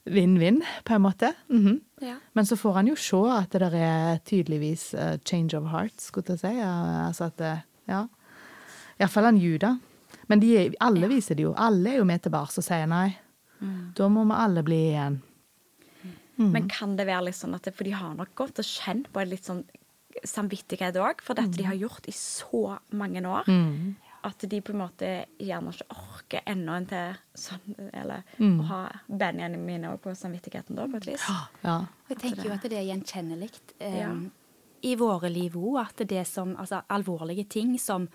vinn-vinn, 0.05 0.61
på 0.85 0.93
en 0.93 1.01
måte. 1.01 1.33
Mm 1.49 1.65
-hmm. 1.65 2.15
Men 2.33 2.45
så 2.45 2.57
får 2.57 2.73
han 2.73 2.87
jo 2.87 2.95
se 2.95 3.17
at 3.17 3.51
det 3.51 3.59
der 3.59 3.75
er 3.75 4.17
tydeligvis 4.17 4.93
uh, 4.93 5.17
change 5.25 5.57
of 5.57 5.71
heart, 5.71 6.01
skulle 6.01 6.25
jeg 6.29 6.39
si. 6.39 6.61
Altså 7.07 7.23
at 7.23 7.41
uh, 7.41 7.57
Ja. 7.87 8.07
Iallfall 8.99 9.25
han 9.25 9.37
Juda. 9.37 9.77
Men 10.27 10.39
de, 10.39 10.73
alle 10.79 11.07
viser 11.07 11.35
det 11.35 11.43
jo. 11.43 11.53
Alle 11.57 11.89
er 11.89 11.97
jo 11.97 12.03
med 12.03 12.21
tilbake 12.21 12.57
og 12.57 12.63
sier 12.63 12.85
nei. 12.85 13.17
Mm. 13.59 13.93
Da 13.97 14.07
må 14.07 14.23
vi 14.25 14.31
alle 14.37 14.63
bli 14.63 14.79
igjen. 14.89 15.21
Mm. 16.37 16.51
Men 16.51 16.69
kan 16.71 16.95
det 16.99 17.07
være 17.07 17.29
litt 17.29 17.37
sånn 17.39 17.55
at 17.55 17.67
det, 17.67 17.75
For 17.75 17.87
de 17.87 17.95
har 17.95 18.15
nok 18.17 18.33
gått 18.35 18.59
og 18.59 18.67
kjent 18.67 19.11
på 19.13 19.21
en 19.21 19.31
litt 19.31 19.47
sånn 19.47 19.63
samvittighet 20.23 20.95
òg, 21.01 21.21
for 21.23 21.37
dette 21.37 21.53
mm. 21.53 21.59
de 21.59 21.67
har 21.67 21.77
gjort 21.79 22.07
i 22.07 22.15
så 22.15 22.77
mange 22.95 23.23
år. 23.27 23.49
Mm. 23.51 23.95
At 24.25 24.41
de 24.49 24.59
på 24.65 24.73
en 24.73 24.79
måte 24.81 25.09
gjerne 25.37 25.73
ikke 25.75 25.97
orker 26.01 26.47
enda 26.49 26.77
en 26.79 26.87
til 26.89 27.17
sånn, 27.37 27.75
eller 27.91 28.23
mm. 28.39 28.55
å 28.63 28.67
ha 28.71 28.79
Benjamin 29.05 29.85
òg 29.91 29.99
på 30.01 30.15
samvittigheten, 30.17 30.79
da, 30.79 30.87
på 30.89 31.01
et 31.01 31.11
vis. 31.11 31.27
Ja. 31.65 31.77
Jeg 32.09 32.21
tenker 32.23 32.47
jo 32.47 32.55
at 32.55 32.65
det 32.71 32.79
er 32.79 32.87
gjenkjennelig 32.87 33.51
um, 33.51 33.99
ja. 33.99 34.13
i 34.89 34.95
våre 34.97 35.29
liv 35.29 35.59
òg, 35.59 35.83
at 35.83 36.07
det 36.07 36.23
er 36.23 36.29
som 36.29 36.55
altså, 36.57 36.81
alvorlige 36.95 37.45
ting 37.57 37.75
som 37.81 38.09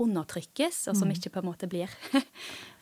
undertrykkes, 0.00 0.86
og 0.88 0.96
som 0.96 1.10
mm. 1.10 1.16
ikke 1.18 1.32
på 1.34 1.42
en 1.42 1.48
måte 1.50 1.68
blir 1.70 1.90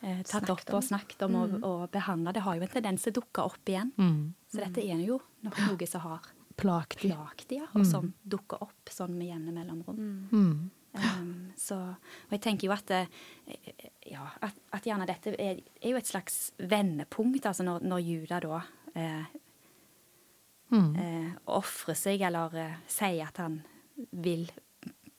eh, 0.05 0.21
tatt 0.27 0.49
opp 0.53 0.69
og 0.71 0.83
snakket 0.85 1.25
om 1.27 1.39
og, 1.41 1.55
mm. 1.55 1.65
og 1.67 1.87
behandla, 1.93 2.33
det 2.35 2.45
har 2.45 2.57
jo 2.57 2.67
en 2.67 2.75
tendens 2.75 3.03
til 3.05 3.13
å 3.13 3.19
dukke 3.19 3.47
opp 3.51 3.71
igjen. 3.71 3.91
Mm. 3.97 4.21
Så 4.51 4.61
dette 4.63 4.85
er 4.85 5.01
jo 5.03 5.19
noe 5.47 5.89
som 5.89 6.05
har 6.05 6.29
plagt 6.59 7.01
dem, 7.01 7.15
ja, 7.15 7.67
og 7.73 7.87
som 7.87 8.11
dukker 8.21 8.61
opp 8.63 8.91
sånn 8.91 9.15
med 9.17 9.31
jevne 9.31 9.55
mellomrom. 9.55 9.99
Mm. 10.31 10.69
Um, 10.91 11.51
så, 11.55 11.77
og 12.27 12.33
jeg 12.35 12.41
tenker 12.43 12.67
jo 12.67 12.73
at, 12.75 12.91
eh, 12.91 13.85
ja, 14.11 14.25
at, 14.43 14.57
at 14.75 14.87
gjerne 14.87 15.07
dette 15.07 15.31
er, 15.37 15.61
er, 15.79 15.93
jo 15.93 15.99
et 15.99 16.09
slags 16.09 16.51
vendepunkt, 16.59 17.47
altså 17.47 17.63
når, 17.63 17.85
når 17.87 18.03
Juda 18.03 18.41
da 18.43 18.59
eh, 18.99 19.37
mm. 20.73 20.89
eh, 20.99 21.29
ofrer 21.55 21.97
seg, 21.97 22.25
eller 22.27 22.57
eh, 22.59 22.75
sier 22.91 23.23
at 23.29 23.39
han 23.39 23.61
vil 24.11 24.49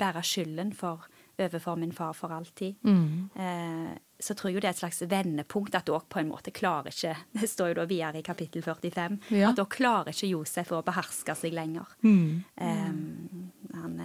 bære 0.01 0.24
skylden 0.26 0.74
for 0.76 1.09
overfor 1.45 1.78
min 1.80 1.93
far 1.93 2.12
for 2.16 2.32
alltid. 2.34 2.74
Mm. 2.82 3.28
Eh, 3.34 3.93
så 4.22 4.36
tror 4.38 4.51
jeg 4.51 4.57
jo 4.57 4.62
det 4.62 4.68
er 4.70 4.76
et 4.76 4.82
slags 4.82 5.03
vendepunkt 5.11 5.74
at 5.74 5.88
dere 5.88 6.05
på 6.09 6.20
en 6.20 6.30
måte 6.30 6.53
klarer 6.55 6.93
ikke 6.93 7.16
Det 7.40 7.49
står 7.51 7.72
jo 7.72 7.78
da 7.80 7.86
videre 7.90 8.20
i 8.20 8.26
kapittel 8.26 8.62
45 8.62 9.18
ja. 9.34 9.51
at 9.51 9.59
dere 9.59 9.72
klarer 9.72 10.14
ikke 10.14 10.30
Josef 10.30 10.70
å 10.72 10.82
beherske 10.86 11.36
seg 11.38 11.57
lenger. 11.57 11.97
Mm. 12.05 12.45
Eh, 12.57 12.93
han, 13.74 13.99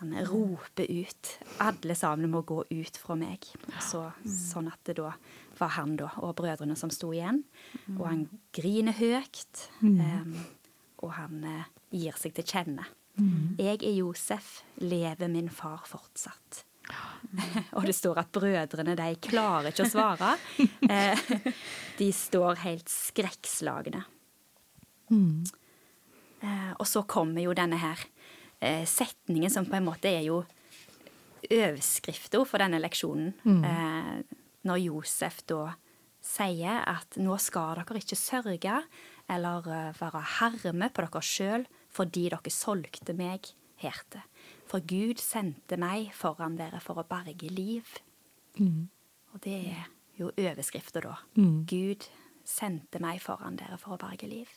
han, 0.00 0.16
roper 0.30 0.88
ut 0.88 1.34
'Alle 1.60 1.94
sammen 1.94 2.32
må 2.32 2.42
gå 2.42 2.64
ut 2.70 2.96
fra 2.96 3.14
meg'. 3.20 3.52
Så, 3.84 4.06
sånn 4.24 4.70
at 4.72 4.80
det 4.88 4.96
da 4.98 5.12
var 5.60 5.74
han 5.76 5.96
da, 6.00 6.08
og 6.24 6.38
brødrene 6.40 6.76
som 6.78 6.90
sto 6.90 7.12
igjen. 7.12 7.42
Og 7.98 8.06
han 8.08 8.24
griner 8.56 8.96
høyt. 8.96 9.68
Eh, 9.84 10.40
og 11.04 11.12
han 11.16 11.44
eh, 11.44 11.68
gir 11.92 12.16
seg 12.20 12.34
til 12.36 12.48
kjenne. 12.48 12.86
Jeg 13.60 13.82
er 13.82 13.96
Josef, 13.98 14.62
lever 14.80 15.28
min 15.28 15.48
far 15.52 15.82
fortsatt? 15.86 16.64
Og 17.76 17.84
det 17.86 17.94
står 17.94 18.18
at 18.22 18.30
brødrene 18.32 18.94
de 18.98 19.08
klarer 19.22 19.70
ikke 19.70 19.84
å 19.86 19.90
svare. 19.92 20.30
Eh, 20.90 21.18
De 22.00 22.08
står 22.16 22.56
helt 22.64 22.88
skrekkslagne. 22.90 24.00
Eh, 26.42 26.72
Og 26.78 26.86
så 26.88 27.02
kommer 27.06 27.42
jo 27.44 27.52
denne 27.56 27.76
her 27.82 28.00
eh, 28.60 28.86
setningen 28.88 29.50
som 29.52 29.66
på 29.68 29.76
en 29.78 29.86
måte 29.86 30.08
er 30.10 30.24
jo 30.26 30.40
overskrifta 31.50 32.40
for 32.46 32.62
denne 32.62 32.80
leksjonen. 32.82 33.34
Eh, 33.64 34.38
Når 34.66 34.82
Josef 34.86 35.42
da 35.48 35.74
sier 36.20 36.82
at 36.84 37.16
nå 37.16 37.36
skal 37.40 37.78
dere 37.80 38.00
ikke 38.02 38.18
sørge 38.18 38.80
eller 39.30 39.68
være 39.96 40.20
herme 40.40 40.90
på 40.92 41.04
dere 41.06 41.22
sjøl 41.24 41.64
fordi 41.90 42.28
dere 42.30 42.52
solgte 42.54 43.14
meg 43.18 43.52
herte. 43.80 44.22
For 44.70 44.84
Gud 44.86 45.18
sendte 45.22 45.78
meg 45.80 46.12
foran 46.14 46.58
dere 46.60 46.80
for 46.84 47.00
å 47.00 47.06
berge 47.08 47.50
liv. 47.50 47.88
Og 49.34 49.42
det 49.44 49.56
er 49.72 49.90
jo 50.18 50.30
overskrifta, 50.36 51.02
da. 51.04 51.16
Gud 51.66 52.06
sendte 52.46 53.00
meg 53.02 53.20
foran 53.24 53.58
dere 53.58 53.78
for 53.80 53.96
å 53.96 54.00
berge 54.00 54.28
liv. 54.30 54.50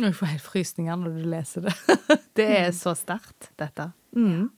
Jeg 0.00 0.16
får 0.16 0.30
helt 0.30 0.46
frysninger 0.46 0.96
når 0.96 1.18
du 1.18 1.24
leser 1.28 1.66
det. 1.68 1.74
Det 2.38 2.46
er 2.48 2.70
så 2.72 2.94
sterkt, 2.96 3.50
dette. 3.60 3.90
Mm. 4.16 4.48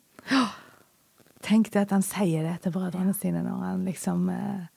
Tenk 1.43 1.73
det 1.75 1.81
at 1.81 1.91
han 1.91 2.05
sier 2.07 2.47
det 2.47 2.61
til 2.63 2.73
brødrene 2.77 3.11
sine 3.19 3.43
når 3.43 3.65
han 3.65 3.83
liksom 3.89 4.29
eh, 4.31 4.69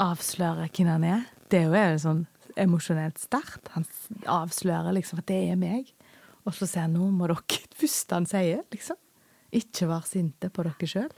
avslører 0.00 0.72
hvem 0.72 0.88
han 0.88 1.04
er. 1.04 1.26
Det 1.52 1.60
er 1.60 1.68
jo 1.68 1.76
en 1.76 2.00
sånn 2.00 2.22
emosjonelt 2.60 3.20
sterkt. 3.20 3.72
Han 3.74 3.86
avslører 4.28 4.94
liksom 4.96 5.22
at 5.22 5.28
det 5.30 5.40
er 5.50 5.60
meg. 5.60 5.90
Og 6.46 6.54
så 6.56 6.68
sier 6.68 6.86
han 6.86 6.96
nå 6.96 7.10
må 7.14 7.28
dere 7.30 7.42
Det 7.70 7.80
første 7.80 8.18
han 8.18 8.28
sier, 8.28 8.62
liksom. 8.74 8.98
Ikke 9.56 9.88
vær 9.90 10.06
sinte 10.06 10.50
på 10.52 10.64
dere 10.66 10.88
sjøl. 10.88 11.12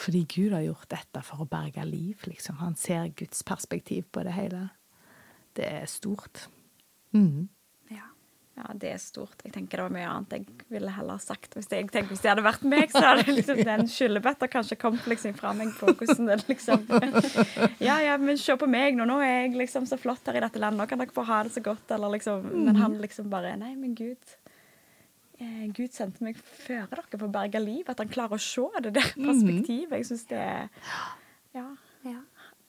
Fordi 0.00 0.24
Gud 0.30 0.54
har 0.54 0.64
gjort 0.64 0.90
dette 0.90 1.22
for 1.26 1.42
å 1.42 1.48
berge 1.50 1.84
liv, 1.86 2.22
liksom. 2.26 2.58
Han 2.62 2.76
ser 2.78 3.12
Guds 3.16 3.42
perspektiv 3.46 4.08
på 4.12 4.24
det 4.26 4.34
hele. 4.34 4.68
Det 5.56 5.66
er 5.66 5.86
stort. 5.90 6.48
Mm. 7.14 7.48
Ja. 8.58 8.66
Det 8.74 8.90
er 8.92 8.98
stort. 9.00 9.40
Jeg 9.44 9.52
tenker 9.54 9.80
det 9.80 9.84
var 9.86 9.94
mye 9.94 10.08
annet 10.10 10.34
jeg 10.34 10.66
ville 10.72 10.92
heller 10.92 11.20
sagt. 11.22 11.54
Hvis 11.56 11.70
jeg 11.72 11.86
tenker 11.88 12.12
hvis 12.12 12.22
det 12.24 12.32
hadde 12.32 12.44
vært 12.44 12.64
meg, 12.68 12.90
så 12.92 13.02
hadde 13.06 13.32
liksom 13.32 13.62
den 13.64 13.86
skyllebøtta 13.88 14.48
kanskje 14.52 14.76
kommet 14.80 15.06
liksom 15.08 15.36
fra 15.38 15.52
meg 15.56 15.70
på 15.78 15.94
hvordan 15.94 16.28
det 16.28 16.38
liksom 16.48 16.84
Ja, 17.88 18.00
ja, 18.04 18.18
men 18.20 18.38
se 18.40 18.56
på 18.60 18.68
meg 18.70 18.98
nå. 18.98 19.06
Nå 19.08 19.20
er 19.24 19.46
jeg 19.46 19.56
liksom 19.62 19.86
så 19.88 19.96
flott 20.00 20.28
her 20.28 20.40
i 20.40 20.44
dette 20.44 20.60
landet. 20.62 20.82
Nå 20.82 20.88
kan 20.90 21.00
dere 21.00 21.14
få 21.16 21.24
ha 21.30 21.42
det 21.46 21.54
så 21.56 21.64
godt. 21.64 21.86
Eller 21.96 22.16
liksom 22.18 22.50
Men 22.66 22.80
han 22.82 22.98
liksom 23.00 23.30
bare 23.32 23.54
Nei, 23.60 23.72
men 23.78 23.94
Gud 23.98 24.36
eh, 25.40 25.66
Gud 25.76 25.94
sendte 25.96 26.24
meg 26.26 26.38
føre 26.40 26.90
dere 26.92 27.22
på 27.22 27.30
berga 27.32 27.62
liv. 27.64 27.86
At 27.88 28.02
han 28.02 28.12
klarer 28.12 28.36
å 28.36 28.44
se 28.44 28.66
det 28.84 28.94
der 28.98 29.12
perspektivet. 29.16 29.96
Jeg 30.02 30.10
syns 30.12 30.26
det 30.30 30.42
er 30.42 30.68
Ja. 31.56 31.68
Ja. 32.04 32.20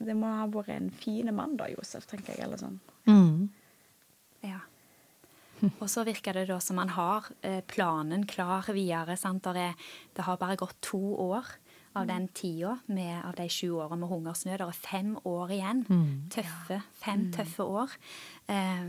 Det 0.01 0.15
må 0.17 0.29
ha 0.33 0.47
vært 0.49 0.71
en 0.73 0.89
fin 0.89 1.29
mann 1.35 1.57
da, 1.59 1.67
Josef, 1.69 2.07
tenker 2.09 2.33
jeg. 2.33 2.45
Eller 2.47 2.57
sånn. 2.57 2.79
Mm. 3.05 3.49
Ja. 4.47 4.63
Og 5.69 5.89
så 5.91 6.05
virker 6.07 6.33
det 6.37 6.47
da 6.49 6.59
som 6.63 6.79
man 6.79 6.93
har 6.95 7.27
eh, 7.45 7.61
planen 7.67 8.25
klar 8.29 8.69
videre. 8.73 9.17
Sant? 9.19 9.43
Der 9.45 9.59
er, 9.69 9.89
det 10.15 10.25
har 10.25 10.39
bare 10.41 10.59
gått 10.59 10.79
to 10.81 11.01
år 11.21 11.45
av 11.93 12.07
den 12.07 12.29
tida 12.31 12.77
med, 12.87 13.17
av 13.27 13.35
de 13.35 13.49
sju 13.51 13.73
årene 13.75 13.99
med 13.99 14.09
hungersnød. 14.09 14.57
Det 14.61 14.67
er 14.67 14.79
fem 14.79 15.11
år 15.27 15.51
igjen. 15.51 15.83
Tøffe, 16.31 16.79
fem 17.01 17.27
tøffe 17.35 17.67
år. 17.67 17.97
Eh, 18.47 18.87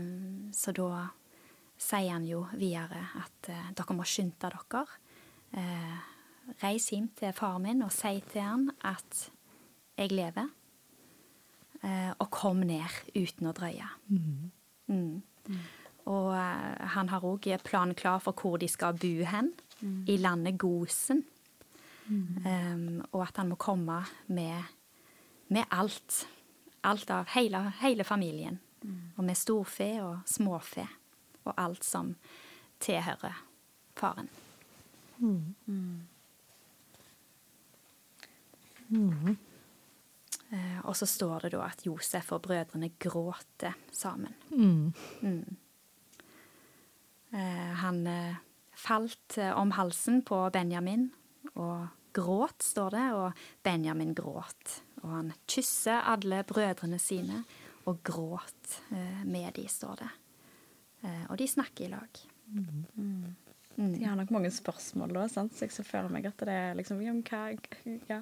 så 0.55 0.71
da 0.75 1.09
sier 1.83 2.13
han 2.15 2.25
jo 2.27 2.45
videre 2.55 3.03
at 3.19 3.51
eh, 3.51 3.69
dere 3.75 3.97
må 3.97 4.07
skynde 4.07 4.49
dere. 4.49 4.85
Eh, 5.53 5.95
reis 6.63 6.89
hjem 6.91 7.09
til 7.19 7.33
far 7.35 7.59
min 7.61 7.83
og 7.85 7.91
si 7.93 8.15
til 8.31 8.41
han 8.41 8.69
at 8.87 9.27
jeg 9.99 10.11
lever. 10.15 10.49
Eh, 11.83 12.11
og 12.17 12.29
kom 12.31 12.63
ned 12.63 12.87
uten 13.15 13.49
å 13.49 13.55
drøye. 13.55 13.89
Mm. 14.87 15.19
Og 16.11 16.33
eh, 16.35 16.87
han 16.95 17.09
har 17.09 17.23
òg 17.23 17.47
planen 17.63 17.95
klar 17.95 18.19
for 18.23 18.35
hvor 18.35 18.57
de 18.57 18.67
skal 18.67 18.97
bo 18.99 19.13
hen, 19.29 19.53
i 20.07 20.17
landet 20.17 20.57
Gosen. 20.57 21.23
Um, 22.07 23.01
og 23.11 23.21
at 23.27 23.37
han 23.39 23.49
må 23.49 23.55
komme 23.59 24.01
med, 24.27 24.63
med 25.47 25.63
alt. 25.71 26.27
Alt 26.83 27.11
av 27.15 27.29
hele, 27.31 27.61
hele 27.79 28.03
familien. 28.03 28.59
Og 29.15 29.23
med 29.23 29.39
storfe 29.39 29.89
og 30.03 30.27
småfe. 30.27 30.87
Og 31.45 31.53
alt 31.57 31.83
som 31.87 32.13
tilhører 32.83 33.39
faren. 33.95 34.29
Uh, 40.53 40.79
og 40.83 40.95
så 40.99 41.07
står 41.09 41.47
det 41.47 41.53
da 41.55 41.63
at 41.65 41.85
Josef 41.87 42.31
og 42.35 42.43
brødrene 42.45 42.91
gråter 42.99 43.79
sammen. 43.91 44.35
Mm. 44.51 44.91
Eh, 47.33 47.73
han 47.81 48.07
eh, 48.07 48.35
falt 48.71 49.37
eh, 49.37 49.51
om 49.57 49.71
halsen 49.71 50.21
på 50.21 50.37
Benjamin 50.53 51.09
og 51.53 51.87
gråt, 52.13 52.61
står 52.61 52.93
det, 52.93 53.05
og 53.17 53.45
Benjamin 53.65 54.13
gråt. 54.13 54.81
Og 55.01 55.09
han 55.09 55.31
kysser 55.49 56.05
alle 56.13 56.43
brødrene 56.47 56.99
sine 57.01 57.41
og 57.89 58.03
gråt 58.05 58.77
med 59.27 59.49
de, 59.57 59.65
står 59.67 59.97
det. 59.99 60.09
Og 61.27 61.33
de 61.41 61.47
snakker 61.49 61.83
i 61.83 61.89
lag. 61.91 62.19
De 63.75 64.05
har 64.05 64.15
nok 64.15 64.31
mange 64.31 64.51
spørsmål 64.53 65.17
da, 65.17 65.25
sant? 65.27 65.57
så 65.57 65.65
jeg 65.65 65.87
føler 65.89 66.13
meg 66.13 66.29
at 66.29 66.45
det 66.47 66.55
er 66.55 66.77
liksom 66.79 67.01
ja, 67.03 67.17
hva, 67.27 67.41
ja. 68.07 68.21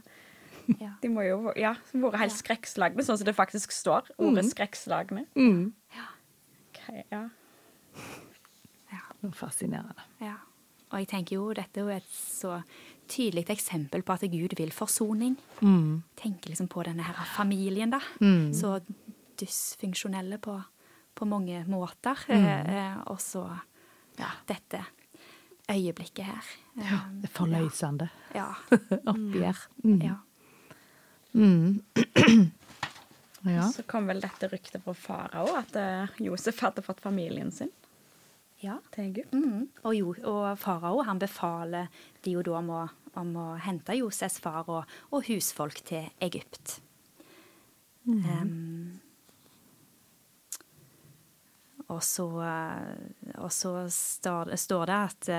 Ja. 0.79 0.95
De 1.03 1.11
må 1.13 1.27
jo 1.27 1.53
ja, 1.59 1.75
være 1.91 2.23
helt 2.23 2.39
skrekkslagne, 2.39 3.05
sånn 3.05 3.19
som 3.21 3.27
det 3.27 3.37
faktisk 3.37 3.75
står. 3.75 4.09
Ordet 4.23 4.47
skrekkslagne. 4.49 5.27
Mm. 5.35 5.69
Ok, 6.71 6.83
ja. 7.11 7.25
Fascinerende. 9.37 10.07
Ja. 10.21 10.35
Og 10.91 10.99
jeg 10.99 11.07
tenker 11.07 11.35
jo 11.37 11.53
dette 11.55 11.79
er 11.79 11.85
jo 11.85 11.91
et 11.93 12.07
så 12.11 12.57
tydelig 13.11 13.45
eksempel 13.51 14.03
på 14.03 14.13
at 14.15 14.25
Gud 14.31 14.55
vil 14.57 14.71
forsoning. 14.75 15.37
Mm. 15.61 16.01
Tenker 16.19 16.51
liksom 16.51 16.67
på 16.71 16.83
denne 16.87 17.03
her 17.07 17.15
familien, 17.35 17.91
da. 17.93 17.99
Så 18.55 18.79
dysfunksjonelle 19.39 20.37
på, 20.43 20.57
på 21.15 21.25
mange 21.29 21.63
måter. 21.71 22.19
Mm. 22.27 22.47
eh, 22.75 22.97
og 23.07 23.21
så 23.23 23.45
ja, 24.19 24.33
dette 24.47 24.83
øyeblikket 25.71 26.25
her. 26.27 26.51
Eh, 26.75 26.91
Ja, 26.91 26.99
det 27.21 27.29
er 27.29 27.35
forløsende. 27.35 28.09
Ja. 28.35 28.49
Oppgjør. 29.11 29.63
Mm. 29.83 30.01
ja. 30.01 30.17
Ja. 33.41 33.63
Så 33.73 33.81
kom 33.89 34.05
vel 34.05 34.19
dette 34.21 34.45
ryktet 34.51 34.83
fra 34.85 34.93
farao, 34.93 35.47
at 35.57 35.73
eh, 35.79 36.11
Josef 36.21 36.59
hadde 36.61 36.83
fått 36.85 36.99
familien 37.01 37.49
sin 37.51 37.71
ja. 38.61 38.77
til 38.93 39.09
Egypt. 39.09 39.33
Mhm. 39.33 39.67
Og, 39.83 39.95
jo, 39.95 40.15
og 40.23 40.57
farao 40.59 41.03
han 41.07 41.19
befaler 41.21 41.91
de 42.23 42.35
jo 42.37 42.45
da 42.45 42.57
om 42.59 42.73
å, 42.73 42.81
om 43.19 43.35
å 43.37 43.47
hente 43.61 43.97
Josefs 43.99 44.39
far 44.43 44.69
og, 44.69 44.97
og 45.11 45.27
husfolk 45.29 45.83
til 45.87 46.09
Egypt. 46.21 46.79
Em, 48.09 48.99
og 51.91 51.99
så, 52.03 52.25
og 53.35 53.51
så 53.53 53.73
står, 53.91 54.55
står 54.57 54.85
det 54.89 54.97
at, 54.97 55.29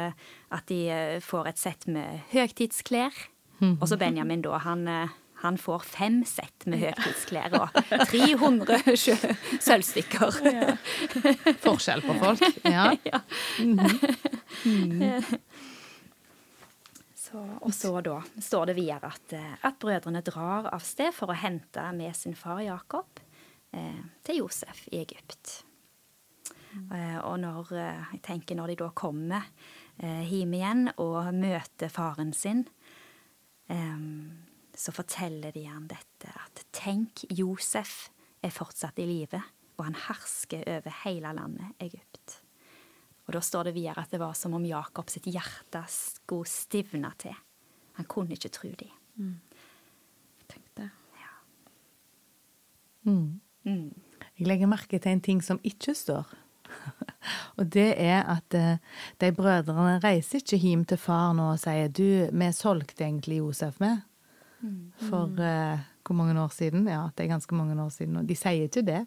at 0.52 0.68
de 0.68 0.80
får 1.24 1.48
et 1.50 1.58
sett 1.58 1.88
med 1.90 2.22
høgtidsklær. 2.34 3.16
Og 3.80 3.86
så 3.86 3.96
Benjamin, 3.96 4.42
da. 4.42 4.58
Han, 4.64 4.88
eh, 4.90 5.10
han 5.42 5.58
får 5.58 5.84
fem 5.86 6.22
sett 6.28 6.66
med 6.70 6.78
høytidsklær 6.84 7.58
og 7.58 7.68
300 8.10 8.96
sølvstykker. 8.96 10.30
sølvstykker. 10.38 11.58
Forskjell 11.64 12.02
på 12.06 12.16
folk. 12.22 12.46
Ja. 12.66 12.90
Så, 17.32 17.40
og 17.64 17.72
så 17.72 17.94
da 18.04 18.18
står 18.44 18.66
det 18.68 18.76
videre 18.76 19.08
at, 19.08 19.32
eh, 19.32 19.52
at 19.64 19.78
brødrene 19.80 20.20
drar 20.26 20.66
av 20.68 20.82
sted 20.84 21.14
for 21.16 21.32
å 21.32 21.36
hente 21.40 21.84
med 21.96 22.12
sin 22.16 22.34
far 22.36 22.60
Jakob 22.60 23.22
eh, 23.72 24.02
til 24.26 24.42
Josef 24.42 24.82
i 24.90 25.00
Egypt. 25.00 25.62
Eh, 26.92 27.16
og 27.24 27.38
når, 27.40 27.72
eh, 27.72 28.02
jeg 28.16 28.22
tenker 28.26 28.58
når 28.58 28.72
de 28.72 28.76
da 28.82 28.90
kommer 28.92 29.48
eh, 29.96 30.28
hjem 30.28 30.58
igjen 30.58 30.84
og 31.00 31.32
møter 31.32 31.92
faren 31.92 32.34
sin, 32.36 32.66
eh, 33.72 33.96
så 34.82 34.92
forteller 34.94 35.54
de 35.54 35.62
han 35.68 35.86
dette 35.90 36.30
at 36.34 36.64
tenk, 36.74 37.24
Josef 37.30 38.08
er 38.42 38.50
fortsatt 38.50 38.98
i 38.98 39.06
live, 39.06 39.38
og 39.78 39.86
han 39.86 39.98
hersker 40.08 40.66
over 40.76 40.96
hele 41.04 41.30
landet 41.36 41.84
Egypt. 41.84 42.40
Og 43.28 43.36
da 43.36 43.42
står 43.44 43.70
det 43.70 43.76
videre 43.76 44.02
at 44.02 44.10
det 44.10 44.20
var 44.20 44.34
som 44.34 44.56
om 44.58 44.66
Jakob 44.66 45.10
sitt 45.12 45.28
hjerte 45.30 45.84
skulle 45.90 46.50
stivne 46.50 47.12
til. 47.22 47.36
Han 48.00 48.08
kunne 48.10 48.34
ikke 48.34 48.50
tro 48.52 48.72
de. 48.80 48.90
Tenk 50.50 50.66
det. 50.80 50.90
Mm. 53.06 53.40
Mm. 53.66 53.90
Jeg 54.38 54.46
legger 54.46 54.70
merke 54.70 54.98
til 54.98 55.14
en 55.14 55.22
ting 55.22 55.42
som 55.44 55.60
ikke 55.62 55.94
står. 55.94 56.26
Og 57.58 57.66
det 57.70 57.92
er 58.00 58.22
at 58.26 58.54
eh, 58.58 58.78
de 59.20 59.30
brødrene 59.34 60.00
reiser 60.02 60.42
ikke 60.42 60.58
hjem 60.58 60.84
til 60.88 60.98
far 60.98 61.34
nå 61.36 61.52
og 61.54 61.60
sier 61.62 61.90
du, 61.92 62.26
vi 62.32 62.48
solgte 62.56 63.04
egentlig 63.04 63.38
Josef 63.42 63.78
med. 63.82 64.02
For 65.08 65.42
uh, 65.42 65.82
hvor 66.06 66.18
mange 66.18 66.38
år 66.40 66.54
siden? 66.54 66.86
Ja, 66.90 67.04
det 67.16 67.26
er 67.26 67.34
ganske 67.34 67.54
mange 67.58 67.76
år 67.82 67.90
siden. 67.94 68.16
Og 68.20 68.28
de 68.28 68.36
sier 68.38 68.68
ikke 68.68 68.84
det. 68.86 69.04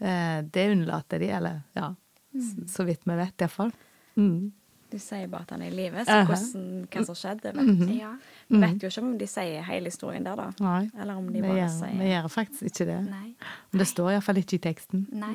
Uh, 0.00 0.40
det 0.54 0.68
unnlater 0.72 1.22
de, 1.22 1.30
eller 1.36 1.62
ja, 1.76 1.92
mm. 2.34 2.66
så 2.68 2.86
vidt 2.88 3.06
vi 3.08 3.16
vet 3.18 3.44
iallfall. 3.44 3.72
Mm. 4.18 4.52
Du 4.94 5.00
sier 5.02 5.26
bare 5.26 5.42
at 5.42 5.52
han 5.56 5.62
er 5.64 5.72
i 5.72 5.74
live, 5.74 6.04
så 6.06 6.20
hvordan, 6.22 6.84
hva 6.92 7.00
som 7.08 7.16
skjedde 7.18 7.50
vet, 7.56 7.80
Ja. 7.96 8.12
Vi 8.46 8.60
vet 8.62 8.84
jo 8.84 8.90
ikke 8.92 9.02
om 9.02 9.14
de 9.18 9.26
sier 9.26 9.64
hele 9.66 9.90
historien 9.90 10.26
der, 10.26 10.38
da. 10.38 10.44
Nei, 10.62 10.84
Eller 11.00 11.18
om 11.18 11.26
de 11.32 11.40
bare 11.42 11.56
gjør, 11.56 11.72
sier 11.80 11.96
vi 11.98 12.10
gjør 12.12 12.28
faktisk 12.30 12.68
ikke 12.68 12.86
det. 12.92 12.98
Nei. 13.08 13.30
Det 13.74 13.86
står 13.90 14.12
iallfall 14.12 14.38
ikke 14.44 14.58
i 14.60 14.62
teksten. 14.68 15.06
Nei. 15.10 15.32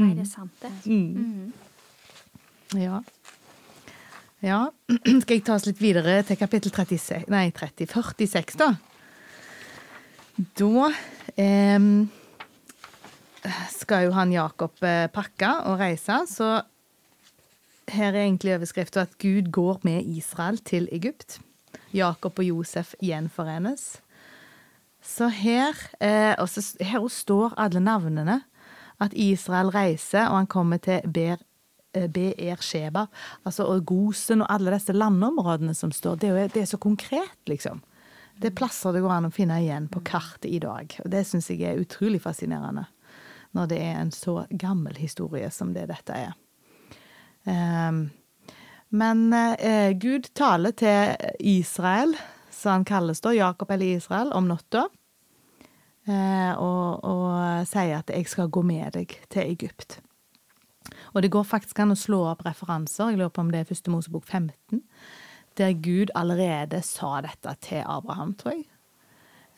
Nei, 0.00 0.10
det 0.16 0.24
er 0.24 0.30
sant, 0.30 0.64
det. 0.64 0.72
Mm. 0.90 1.52
Ja. 2.80 2.98
Ja. 4.44 4.68
Skal 5.22 5.38
jeg 5.38 5.44
ta 5.46 5.56
oss 5.56 5.66
litt 5.66 5.80
videre 5.82 6.20
til 6.26 6.38
kapittel 6.38 6.72
36, 6.74 7.26
nei, 7.32 7.48
30, 7.54 7.90
46, 7.90 8.58
da? 8.60 8.72
Da 10.58 10.90
eh, 11.34 11.86
skal 13.74 14.06
jo 14.06 14.14
han 14.14 14.34
Jakob 14.34 14.78
eh, 14.86 15.08
pakke 15.10 15.50
og 15.66 15.80
reise, 15.80 16.20
så 16.30 16.60
her 17.88 18.12
er 18.12 18.26
egentlig 18.26 18.54
overskriften 18.54 19.06
at 19.06 19.16
Gud 19.18 19.50
går 19.54 19.80
med 19.88 20.06
Israel 20.06 20.60
til 20.62 20.88
Egypt. 20.92 21.40
Jakob 21.94 22.38
og 22.38 22.44
Josef 22.44 22.94
gjenforenes. 23.02 23.96
Så 25.02 25.28
her, 25.32 25.74
eh, 26.00 26.34
også, 26.38 26.76
her 26.84 27.08
står 27.08 27.56
alle 27.56 27.80
navnene. 27.80 28.42
At 29.00 29.12
Israel 29.14 29.68
reiser, 29.70 30.26
og 30.26 30.36
han 30.36 30.46
kommer 30.46 30.76
til 30.76 31.00
Ber, 31.06 31.38
Beer 31.92 32.60
Sheba. 32.60 33.06
Altså, 33.48 33.66
Gosen 33.80 34.42
og 34.44 34.50
alle 34.52 34.74
disse 34.74 34.92
landområdene 34.92 35.74
som 35.74 35.92
står. 35.94 36.18
Det 36.20 36.32
er, 36.32 36.50
det 36.52 36.62
er 36.62 36.70
så 36.72 36.80
konkret, 36.80 37.38
liksom. 37.50 37.80
Det 38.38 38.52
er 38.52 38.58
plasser 38.58 38.94
det 38.94 39.02
går 39.02 39.16
an 39.16 39.28
å 39.30 39.34
finne 39.34 39.56
igjen 39.62 39.88
på 39.90 40.02
kartet 40.06 40.50
i 40.50 40.60
dag. 40.62 40.92
Og 41.02 41.10
det 41.10 41.24
syns 41.26 41.50
jeg 41.50 41.64
er 41.66 41.80
utrolig 41.80 42.20
fascinerende. 42.22 42.86
Når 43.56 43.70
det 43.70 43.80
er 43.82 43.96
en 43.98 44.12
så 44.14 44.42
gammel 44.50 44.98
historie 45.00 45.48
som 45.50 45.72
det 45.74 45.88
dette 45.90 46.14
er. 46.14 46.36
Um, 47.48 48.10
men 48.88 49.32
eh, 49.32 49.92
Gud 49.96 50.30
taler 50.36 50.72
til 50.76 51.16
Israel, 51.40 52.14
som 52.52 52.78
han 52.78 52.86
kalles 52.88 53.20
da, 53.24 53.34
Jakob 53.36 53.70
eller 53.72 53.98
Israel, 53.98 54.32
om 54.36 54.48
natta. 54.48 54.86
Eh, 56.08 56.52
og, 56.56 57.04
og 57.04 57.66
sier 57.68 57.98
at 57.98 58.10
'jeg 58.10 58.28
skal 58.28 58.48
gå 58.48 58.62
med 58.62 58.92
deg 58.92 59.12
til 59.28 59.42
Egypt'. 59.42 60.00
Og 61.14 61.22
det 61.24 61.32
går 61.32 61.46
faktisk 61.48 61.78
an 61.82 61.94
å 61.94 61.98
slå 61.98 62.22
opp 62.30 62.44
referanser, 62.46 63.12
jeg 63.12 63.20
lurer 63.20 63.32
på 63.34 63.44
om 63.44 63.52
det 63.52 63.62
er 63.62 63.68
første 63.68 63.92
Mosebok 63.92 64.26
15, 64.26 64.82
der 65.58 65.72
Gud 65.82 66.12
allerede 66.18 66.82
sa 66.86 67.18
dette 67.24 67.54
til 67.64 67.82
Abraham, 67.86 68.34
tror 68.38 68.58
jeg. 68.58 68.68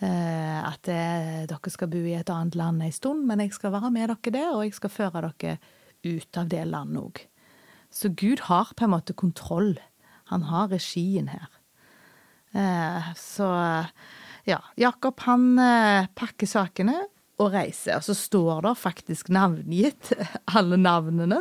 Eh, 0.01 0.61
at 0.65 0.81
det, 0.89 1.51
dere 1.51 1.73
skal 1.73 1.91
bo 1.93 2.01
i 2.01 2.17
et 2.17 2.31
annet 2.33 2.57
land 2.57 2.81
en 2.83 2.95
stund, 2.95 3.27
men 3.29 3.43
jeg 3.45 3.53
skal 3.53 3.75
være 3.75 3.93
med 3.93 4.09
dere 4.09 4.33
der, 4.33 4.55
og 4.55 4.65
jeg 4.65 4.79
skal 4.79 4.95
føre 4.95 5.27
dere 5.29 5.59
ut 6.07 6.41
av 6.41 6.49
det 6.49 6.65
landet 6.71 7.03
òg. 7.03 7.25
Så 7.93 8.09
Gud 8.17 8.47
har 8.47 8.71
på 8.77 8.87
en 8.87 8.95
måte 8.95 9.17
kontroll. 9.19 9.75
Han 10.31 10.47
har 10.49 10.71
regien 10.71 11.29
her. 11.29 11.51
Eh, 12.57 13.11
så 13.19 13.51
ja, 14.49 14.61
Jakob 14.81 15.21
han 15.27 15.53
eh, 15.61 16.09
pakker 16.17 16.49
sakene 16.49 16.97
og 17.41 17.55
reiser. 17.55 17.99
Og 17.99 18.07
så 18.07 18.17
står 18.17 18.67
det 18.67 18.75
faktisk 18.81 19.31
navngitt 19.33 20.13
alle 20.57 20.79
navnene 20.81 21.41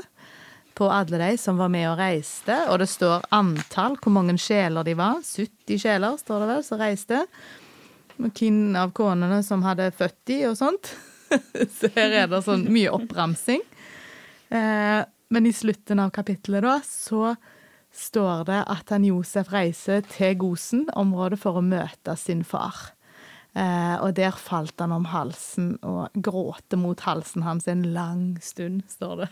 på 0.79 0.87
alle 0.87 1.19
de 1.19 1.33
som 1.37 1.59
var 1.59 1.71
med 1.73 1.89
og 1.89 1.99
reiste. 1.99 2.55
Og 2.71 2.79
det 2.79 2.87
står 2.87 3.27
antall, 3.35 3.97
hvor 3.99 4.15
mange 4.15 4.37
sjeler 4.39 4.87
de 4.87 4.95
var. 4.95 5.19
70 5.25 5.81
sjeler, 5.83 6.15
står 6.21 6.43
det 6.43 6.49
vel, 6.53 6.63
som 6.63 6.79
reiste. 6.79 7.21
Hvem 8.19 8.77
av 8.79 8.93
konene 8.95 9.41
som 9.43 9.63
hadde 9.67 9.91
født 9.95 10.19
de, 10.31 10.41
og 10.47 10.57
sånt. 10.59 10.93
Så 11.77 11.91
her 11.95 12.23
er 12.23 12.31
det 12.31 12.41
sånn 12.45 12.65
mye 12.71 12.91
oppramsing. 12.95 13.63
Eh, 14.55 15.01
men 15.29 15.45
i 15.45 15.53
slutten 15.53 15.99
av 16.01 16.13
kapittelet 16.15 16.63
da, 16.65 16.79
så 16.85 17.35
står 17.93 18.47
det 18.47 18.61
at 18.71 18.93
han 18.93 19.05
Josef 19.05 19.51
reiser 19.53 20.01
til 20.09 20.37
Gosen, 20.41 20.87
området, 20.97 21.41
for 21.41 21.59
å 21.59 21.65
møte 21.65 22.15
sin 22.17 22.41
far. 22.47 22.93
Eh, 23.59 23.95
og 23.99 24.13
der 24.15 24.35
falt 24.39 24.79
han 24.79 24.93
om 24.95 25.09
halsen 25.11 25.73
og 25.83 26.13
gråter 26.15 26.79
mot 26.79 27.01
halsen 27.03 27.43
hans 27.43 27.67
en 27.67 27.83
lang 27.95 28.37
stund, 28.43 28.85
står 28.87 29.25
det. 29.25 29.29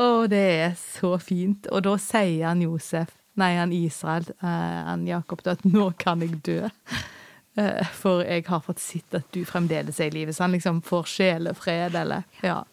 Å, 0.00 0.06
det 0.30 0.44
er 0.62 0.78
så 0.80 1.14
fint. 1.22 1.68
Og 1.70 1.84
da 1.86 1.96
sier 2.00 2.48
han 2.48 2.62
Josef, 2.64 3.12
nei, 3.40 3.52
han 3.58 3.74
Israel, 3.76 4.30
eh, 4.40 4.80
han 4.88 5.04
Jakob, 5.08 5.44
at 5.50 5.66
nå 5.68 5.90
kan 6.00 6.24
jeg 6.24 6.40
dø. 6.46 6.62
Eh, 7.54 7.90
for 7.94 8.24
jeg 8.26 8.48
har 8.48 8.64
fått 8.64 8.80
sett 8.82 9.14
at 9.14 9.28
du 9.30 9.44
fremdeles 9.46 10.00
er 10.02 10.08
i 10.10 10.16
live. 10.16 10.32
Så 10.34 10.42
han 10.42 10.56
liksom 10.56 10.80
får 10.82 11.10
sjelefred, 11.12 11.94
eller 12.00 12.24
Ja. 12.42 12.64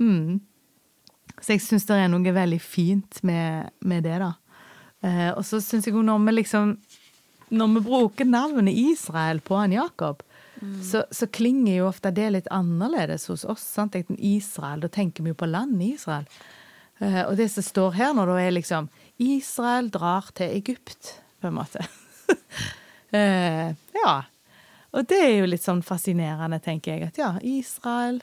Mm. 0.00 0.40
Så 1.36 1.52
jeg 1.52 1.60
syns 1.64 1.84
det 1.88 1.98
er 1.98 2.08
noe 2.08 2.32
veldig 2.32 2.60
fint 2.62 3.20
med, 3.26 3.68
med 3.80 4.06
det, 4.06 4.16
da. 4.22 4.32
Eh, 5.02 5.30
og 5.34 5.42
så 5.44 5.60
syns 5.60 5.86
jeg 5.86 5.96
jo 5.96 6.04
når 6.06 6.22
vi 6.24 6.34
liksom 6.38 6.76
Når 7.52 7.74
vi 7.74 7.82
bruker 7.84 8.28
navnet 8.28 8.74
Israel 8.78 9.42
på 9.44 9.58
han 9.60 9.74
Jakob, 9.74 10.22
så, 10.82 11.04
så 11.10 11.26
klinger 11.26 11.74
jo 11.74 11.88
ofte 11.88 12.12
det 12.14 12.28
litt 12.30 12.50
annerledes 12.54 13.26
hos 13.28 13.44
oss. 13.44 13.64
sant? 13.74 13.96
Israel, 14.16 14.84
da 14.84 14.88
tenker 14.92 15.24
vi 15.24 15.32
jo 15.32 15.38
på 15.38 15.48
landet 15.50 15.96
Israel. 15.96 16.28
Eh, 17.02 17.22
og 17.24 17.34
det 17.36 17.48
som 17.50 17.66
står 17.66 17.96
her 17.98 18.12
nå, 18.14 18.26
da 18.28 18.36
er 18.38 18.54
liksom 18.54 18.88
Israel 19.22 19.90
drar 19.90 20.30
til 20.38 20.54
Egypt, 20.54 21.16
på 21.42 21.50
en 21.50 21.56
måte. 21.58 21.82
eh, 23.18 23.74
ja. 23.98 24.14
Og 24.92 25.08
det 25.10 25.18
er 25.24 25.34
jo 25.40 25.48
litt 25.50 25.64
sånn 25.64 25.82
fascinerende, 25.82 26.60
tenker 26.62 26.94
jeg. 26.94 27.10
At 27.10 27.18
ja, 27.18 27.32
Israel 27.42 28.20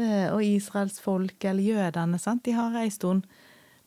eh, 0.00 0.30
og 0.32 0.40
Israels 0.44 1.00
folk, 1.04 1.36
eller 1.44 1.74
jødene, 1.74 2.20
sant, 2.22 2.46
de 2.46 2.56
har 2.56 2.76
ei 2.80 2.88
stund 2.94 3.28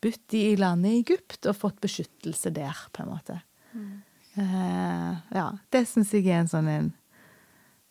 bodd 0.03 0.38
i 0.38 0.51
landet 0.59 0.99
Egypt 1.01 1.47
og 1.49 1.57
fått 1.57 1.81
beskyttelse 1.81 2.53
der, 2.53 2.85
på 2.93 3.03
en 3.03 3.15
måte. 3.15 3.39
Eh, 3.73 3.95
ja, 4.38 5.47
det 5.73 5.83
syns 5.89 6.11
jeg 6.13 6.27
er 6.29 6.41
en 6.43 6.49
sånn 6.51 6.67
en 6.71 6.89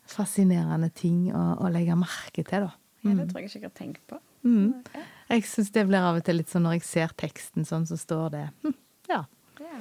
fascinerende 0.06 0.88
ting 0.94 1.26
å, 1.34 1.42
å 1.66 1.70
legge 1.72 1.96
merke 1.98 2.44
til, 2.46 2.68
da. 2.68 2.72
Ja, 3.06 3.14
det 3.18 3.28
tror 3.30 3.40
jeg 3.42 3.50
ikke 3.50 3.58
jeg 3.58 3.66
har 3.66 3.74
tenkt 3.78 4.02
på. 4.10 4.18
Mm. 4.46 4.84
Ja. 4.94 5.02
Jeg 5.34 5.46
syns 5.50 5.72
det 5.74 5.82
blir 5.88 6.04
av 6.06 6.20
og 6.20 6.24
til 6.26 6.38
litt 6.38 6.50
sånn 6.52 6.62
når 6.66 6.76
jeg 6.78 6.86
ser 6.86 7.14
teksten 7.18 7.66
sånn, 7.66 7.86
så 7.88 7.98
står 7.98 8.28
det 8.36 8.44
hm, 8.62 8.76
Ja, 9.10 9.24
Ja. 9.62 9.80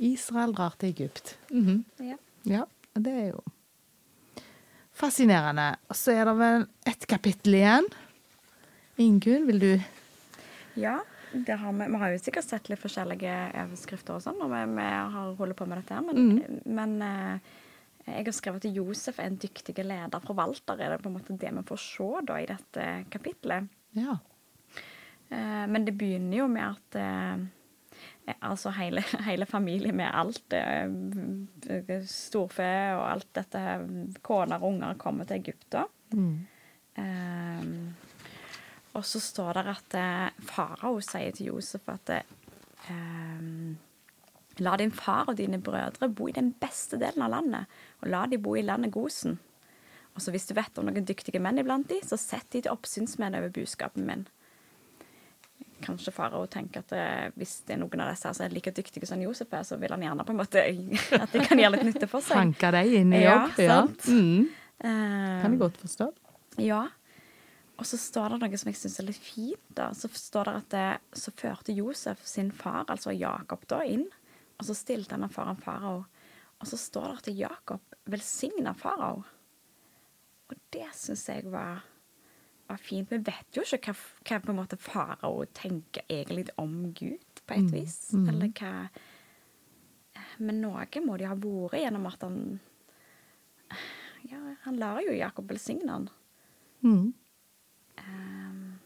Israel 0.00 0.54
drar 0.56 0.74
til 0.80 0.90
Egypt. 0.94 1.34
Mhm. 1.52 1.84
Ja. 2.00 2.16
Ja, 2.48 2.62
og 2.96 3.02
det 3.04 3.12
er 3.12 3.26
jo 3.34 3.42
fascinerende. 4.96 5.74
Og 5.90 5.96
så 5.96 6.14
er 6.16 6.28
det 6.28 6.34
vel 6.40 6.64
ett 6.88 7.06
kapittel 7.08 7.56
igjen. 7.60 7.86
Ingunn, 9.00 9.46
vil 9.48 9.60
du 9.60 9.70
Ja, 10.80 10.98
har 11.30 11.72
vi, 11.72 11.86
vi 11.92 12.00
har 12.02 12.12
jo 12.14 12.20
sikkert 12.22 12.46
sett 12.46 12.70
litt 12.70 12.80
forskjellige 12.82 13.34
overskrifter 13.64 14.16
og 14.16 14.24
sånn 14.24 14.38
når 14.40 14.52
vi, 14.54 14.62
vi 14.78 14.86
har 14.90 15.34
holdt 15.38 15.58
på 15.58 15.68
med 15.70 15.82
dette 15.82 15.98
her, 15.98 16.06
men, 16.06 16.62
men 16.66 16.96
eh, 17.06 17.52
jeg 18.08 18.26
har 18.26 18.34
skrevet 18.34 18.66
at 18.66 18.74
Josef 18.74 19.20
er 19.20 19.30
en 19.30 19.38
dyktig 19.40 19.76
leder, 19.84 20.24
forvalter. 20.24 20.80
Er 20.80 20.94
det 20.94 21.02
på 21.04 21.10
en 21.10 21.16
måte 21.18 21.36
det 21.38 21.52
vi 21.54 21.64
får 21.68 21.80
se 21.84 22.10
da 22.26 22.38
i 22.40 22.48
dette 22.48 22.88
kapitlet? 23.12 23.70
Ja. 23.98 24.16
Eh, 25.30 25.64
men 25.70 25.86
det 25.86 25.96
begynner 25.98 26.42
jo 26.42 26.50
med 26.50 26.66
at 26.66 27.00
eh, 27.00 27.48
Altså 28.46 28.70
hele, 28.76 29.02
hele 29.28 29.46
familien 29.48 29.96
med 29.96 30.06
alt. 30.14 30.54
storfe 32.06 32.68
og 32.94 33.02
alt 33.08 33.28
dette. 33.34 33.62
Koner 34.22 34.62
og 34.62 34.68
unger 34.74 34.94
kommer 35.00 35.26
til 35.26 35.40
Egypt 35.40 35.66
da. 35.74 35.82
Eh, 36.94 37.64
og 38.98 39.04
så 39.06 39.20
står 39.22 39.60
det 39.60 39.66
at 39.70 39.96
eh, 39.98 40.46
farao 40.50 40.98
sier 41.04 41.34
til 41.36 41.52
Josef 41.52 41.86
at 41.92 42.10
eh, 42.16 42.24
La 44.60 44.74
din 44.76 44.90
far 44.92 45.30
og 45.30 45.38
dine 45.38 45.60
brødre 45.62 46.08
bo 46.12 46.26
i 46.28 46.34
den 46.36 46.50
beste 46.60 46.98
delen 47.00 47.22
av 47.24 47.30
landet, 47.32 47.70
og 48.02 48.10
la 48.12 48.26
de 48.28 48.36
bo 48.42 48.56
i 48.58 48.64
landet 48.66 48.92
Gosen. 48.92 49.38
Og 50.12 50.20
så 50.20 50.34
hvis 50.34 50.48
du 50.50 50.52
vet 50.58 50.76
om 50.80 50.88
noen 50.90 51.06
dyktige 51.06 51.40
menn 51.40 51.62
iblant 51.62 51.88
de, 51.88 52.00
så 52.04 52.18
sett 52.20 52.50
de 52.52 52.60
til 52.64 52.72
oppsynsmenn 52.74 53.38
over 53.38 53.52
buskapen 53.54 54.04
min. 54.08 54.26
Kanskje 55.80 56.12
farao 56.12 56.42
tenker 56.50 56.82
at 56.82 56.92
eh, 56.92 57.30
hvis 57.40 57.60
det 57.64 57.78
er 57.78 57.80
noen 57.80 58.02
av 58.04 58.10
disse 58.10 58.28
her 58.28 58.36
som 58.36 58.44
er 58.44 58.52
like 58.52 58.74
dyktige 58.76 59.08
som 59.08 59.22
Josef 59.22 59.54
er, 59.56 59.64
så 59.64 59.78
vil 59.80 59.94
han 59.94 60.04
gjerne 60.04 60.26
på 60.28 60.34
en 60.34 60.40
måte 60.42 60.66
at 61.22 61.32
de 61.32 61.44
kan 61.46 61.62
gjøre 61.62 61.78
litt 61.78 61.88
nytte 61.94 62.10
for 62.10 62.26
seg. 62.26 62.36
Hanke 62.42 62.74
deg 62.76 62.96
inn 63.00 63.14
i 63.16 63.22
jobb. 63.22 63.54
Ja, 63.56 63.78
sant. 63.78 64.10
Mm. 64.10 64.50
Um, 64.80 65.38
Kan 65.40 65.54
jeg 65.54 65.62
godt 65.62 65.80
forstå. 65.86 66.10
ja. 66.66 66.88
Og 67.80 67.88
så 67.88 67.96
står 67.96 68.34
det 68.34 68.38
noe 68.42 68.60
som 68.60 68.68
jeg 68.68 68.78
syns 68.78 68.98
er 69.00 69.08
litt 69.08 69.20
fint. 69.24 69.68
da. 69.72 69.90
Så 69.96 70.10
står 70.12 70.50
det 70.50 70.56
at 70.60 70.72
det, 70.74 71.20
så 71.22 71.32
førte 71.32 71.72
Josef 71.72 72.24
sin 72.28 72.50
far, 72.52 72.84
altså 72.92 73.14
Jakob, 73.16 73.64
da 73.72 73.80
inn. 73.88 74.04
Og 74.60 74.66
så 74.68 74.76
stilte 74.76 75.16
han 75.16 75.32
foran 75.32 75.60
farao. 75.60 76.02
Og 76.60 76.68
så 76.68 76.76
står 76.76 77.06
det 77.08 77.20
at 77.22 77.38
Jakob 77.38 77.96
velsigna 78.12 78.74
farao. 78.76 79.22
Og 80.50 80.58
det 80.74 80.90
syns 80.98 81.24
jeg 81.30 81.48
var 81.48 81.80
var 82.70 82.76
fint. 82.76 83.10
Vi 83.10 83.18
vet 83.18 83.56
jo 83.56 83.64
ikke 83.64 83.90
hva, 83.90 83.96
hva 84.28 84.38
på 84.42 84.52
en 84.52 84.58
måte 84.60 84.78
farao 84.80 85.44
tenker 85.56 86.06
egentlig 86.06 86.46
om 86.60 86.92
Gud, 86.94 87.42
på 87.46 87.56
et 87.56 87.72
vis. 87.74 87.98
Eller 88.14 88.52
hva 88.54 88.74
Men 90.38 90.60
noe 90.62 91.02
må 91.04 91.16
jo 91.20 91.28
ha 91.28 91.36
vært 91.36 91.80
gjennom 91.82 92.06
at 92.08 92.22
han 92.24 92.60
Ja, 94.30 94.38
han 94.64 94.78
lar 94.78 95.00
jo 95.02 95.16
Jakob 95.16 95.48
velsigne 95.50 95.90
han. 95.90 96.08
Mm. 96.84 97.12
Um, 98.06 98.78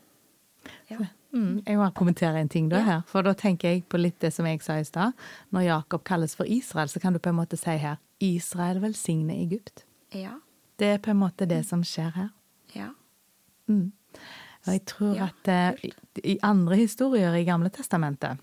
ja. 0.90 0.98
Mm, 1.34 1.62
jeg 1.66 1.78
må 1.78 1.88
kommentere 1.90 2.40
en 2.40 2.48
ting 2.48 2.68
da 2.70 2.78
Ja. 2.78 2.84
her, 2.84 3.00
for 3.06 3.22
da 3.22 3.32
tenker 3.34 3.68
jeg 3.68 3.88
på 3.88 3.98
litt 3.98 4.20
det 4.20 4.32
som 4.32 4.46
jeg 4.46 4.62
sa 4.62 4.78
i 4.78 4.84
stad. 4.84 5.12
Når 5.50 5.60
Jakob 5.66 6.04
kalles 6.04 6.34
for 6.36 6.44
Israel, 6.46 6.88
så 6.88 7.00
kan 7.00 7.12
du 7.12 7.18
på 7.18 7.28
en 7.30 7.36
måte 7.36 7.56
si 7.58 7.76
her 7.76 7.96
Israel 8.20 8.80
velsigner 8.80 9.34
Egypt. 9.34 9.84
Ja. 10.12 10.38
Det 10.78 10.86
er 10.86 10.98
på 10.98 11.10
en 11.10 11.18
måte 11.18 11.46
det 11.46 11.66
som 11.66 11.82
skjer 11.82 12.10
her. 12.14 12.30
Ja. 12.74 12.90
Mm. 13.66 13.92
Og 14.66 14.72
jeg 14.72 14.84
tror 14.86 15.14
Ja, 15.16 15.28
at 15.28 15.74
uh, 15.74 15.90
i, 16.24 16.38
andre 16.42 16.76
historier 16.76 17.34
i 17.34 17.44
Gamle 17.44 17.68
testamentet 17.70 18.38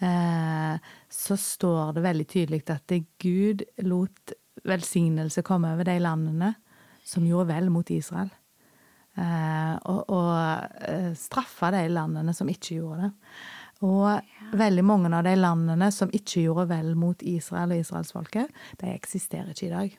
eh, 0.00 0.78
så 1.10 1.36
står 1.36 1.92
det 1.96 2.02
veldig 2.02 2.26
tydelig 2.26 2.62
at 2.70 2.86
det 2.88 3.04
Gud 3.18 3.64
lot 3.84 4.32
velsignelse 4.64 5.42
komme 5.42 5.72
over 5.72 5.84
de 5.84 5.98
landene 6.00 6.54
som 7.04 7.26
gjorde 7.26 7.48
vel 7.54 7.70
mot 7.70 7.90
Israel. 7.90 8.30
Eh, 9.16 9.76
og 9.88 10.10
og 10.12 10.32
eh, 10.88 11.12
straffa 11.16 11.70
de 11.72 11.86
landene 11.88 12.34
som 12.36 12.48
ikke 12.52 12.80
gjorde 12.80 13.06
det. 13.06 13.12
Og 13.84 14.56
veldig 14.56 14.84
mange 14.88 15.12
av 15.12 15.24
de 15.26 15.34
landene 15.36 15.90
som 15.92 16.12
ikke 16.12 16.46
gjorde 16.46 16.68
vel 16.70 16.94
mot 16.96 17.22
Israel 17.22 17.74
og 17.74 17.82
israelsfolket, 17.82 18.52
de 18.80 18.92
eksisterer 18.92 19.52
ikke 19.52 19.66
i 19.66 19.72
dag. 19.74 19.96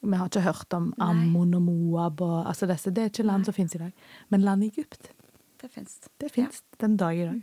Vi 0.00 0.16
har 0.16 0.30
ikke 0.30 0.44
hørt 0.46 0.72
om. 0.72 0.92
Ammon 1.02 1.54
og 1.58 1.62
Moab 1.62 2.20
og 2.24 2.36
altså 2.48 2.66
disse. 2.70 2.92
Det 2.94 3.02
er 3.02 3.10
ikke 3.10 3.26
land 3.26 3.44
som 3.44 3.54
finnes 3.54 3.74
i 3.74 3.82
dag. 3.82 3.92
Men 4.28 4.46
landet 4.46 4.72
Egypt, 4.72 5.10
Det 5.60 5.70
fins. 5.70 6.00
det 6.20 6.30
ja. 6.36 6.46
den 6.80 6.96
dag 6.96 7.18
i 7.18 7.26
dag. 7.26 7.40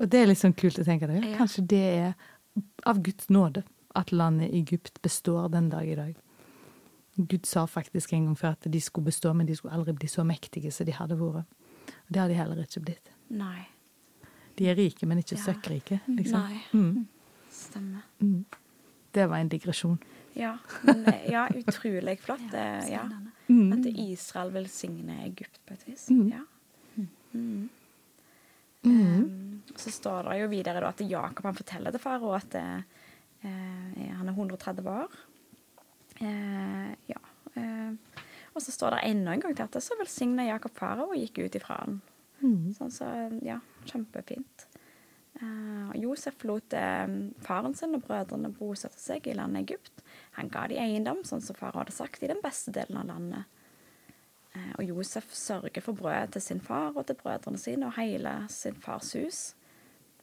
Og 0.00 0.08
det 0.10 0.18
er 0.18 0.26
litt 0.26 0.40
sånn 0.40 0.56
kult 0.58 0.80
å 0.82 0.84
tenke 0.84 1.06
det. 1.06 1.20
Ja. 1.22 1.36
Kanskje 1.38 1.66
det 1.70 1.84
er 1.84 2.14
av 2.88 2.98
Guds 3.04 3.28
nåde 3.30 3.62
at 3.94 4.10
landet 4.12 4.50
Egypt 4.50 5.02
består 5.02 5.48
den 5.48 5.68
dag 5.70 5.86
i 5.86 5.94
dag. 5.94 6.16
Gud 7.28 7.46
sa 7.46 7.66
faktisk 7.66 8.12
en 8.12 8.24
gang 8.30 8.36
før 8.38 8.54
at 8.56 8.66
de 8.72 8.80
skulle 8.80 9.04
bestå, 9.10 9.32
men 9.36 9.46
de 9.46 9.56
skulle 9.56 9.74
aldri 9.74 9.92
bli 9.92 10.08
så 10.08 10.24
mektige 10.24 10.70
som 10.72 10.86
de 10.86 10.92
hadde 10.96 11.16
vært. 11.18 11.44
Og 11.90 12.12
det 12.14 12.20
har 12.20 12.28
de 12.28 12.34
heller 12.38 12.62
ikke 12.62 12.80
blitt. 12.80 13.10
Nei. 13.30 13.66
De 14.56 14.68
er 14.70 14.74
rike, 14.76 15.06
men 15.06 15.18
ikke 15.18 15.36
Ja. 15.36 15.42
søkkrike, 15.42 16.00
liksom. 16.08 16.40
Nei. 16.40 16.62
Mm. 16.72 17.06
Stemmer. 17.50 18.02
Det 19.12 19.28
var 19.28 19.36
en 19.38 19.48
digresjon. 19.48 19.98
Ja, 20.36 20.56
men 20.84 21.04
ja, 21.28 21.48
utrolig 21.48 22.18
flott. 22.20 22.40
Ja, 22.52 22.86
Ja. 22.88 23.08
Mm. 23.48 23.72
At 23.72 23.86
Israel 23.86 24.52
velsigner 24.54 25.24
Egypt 25.26 25.58
på 25.66 25.72
et 25.74 25.84
vis. 25.88 26.08
Mm. 26.10 26.28
Ja. 26.30 26.42
Mm. 26.96 27.08
Mm. 27.34 27.68
Um, 28.84 29.62
så 29.76 29.90
står 29.90 30.22
det 30.30 30.36
jo 30.40 30.48
videre 30.48 30.80
da 30.80 30.88
at 30.88 31.00
Jakob 31.04 31.44
han 31.44 31.54
forteller 31.58 31.90
til 31.90 32.00
farao 32.00 32.30
at 32.36 32.54
eh, 32.54 32.82
eh, 33.44 34.12
han 34.16 34.28
er 34.28 34.32
130 34.32 34.86
år. 34.88 35.10
Eh, 36.20 36.90
ja. 37.10 37.20
Eh, 37.54 38.24
og 38.50 38.62
så 38.62 38.74
står 38.74 38.96
det 38.96 39.04
enda 39.10 39.34
en 39.34 39.42
gang 39.42 39.54
til 39.56 39.64
at 39.64 39.76
det 39.76 39.82
så 39.84 39.96
velsigna 39.98 40.48
Jakob 40.48 40.74
farao 40.76 41.12
og 41.12 41.20
gikk 41.20 41.44
ut 41.46 41.56
ifra 41.56 41.78
han. 41.84 42.00
Mm. 42.40 42.72
Sånn 42.76 42.92
så, 42.92 43.08
ja, 43.44 43.60
kjempefint. 43.88 44.66
Eh, 45.40 46.00
Josef 46.00 46.44
lot 46.44 46.74
eh, 46.76 47.06
faren 47.44 47.74
sin 47.74 47.96
og 47.96 48.04
brødrene 48.04 48.50
bosette 48.52 49.00
seg 49.00 49.28
i 49.30 49.36
landet 49.38 49.64
Egypt. 49.68 50.02
Han 50.36 50.50
ga 50.52 50.66
de 50.68 50.80
eiendom, 50.82 51.22
sånn 51.24 51.44
som 51.44 51.56
far 51.56 51.78
hadde 51.78 51.94
sagt, 51.94 52.22
i 52.22 52.30
den 52.30 52.42
beste 52.44 52.74
delen 52.74 53.00
av 53.00 53.08
landet. 53.12 53.56
Eh, 54.52 54.72
og 54.76 54.84
Josef 54.84 55.32
sørger 55.36 55.84
for 55.84 55.96
brødet 55.96 56.34
til 56.36 56.44
sin 56.44 56.60
far 56.64 56.92
og 56.96 57.06
til 57.08 57.18
brødrene 57.22 57.60
sine 57.60 57.88
og 57.88 57.96
hele 57.96 58.34
sin 58.52 58.76
fars 58.82 59.14
hus, 59.16 59.42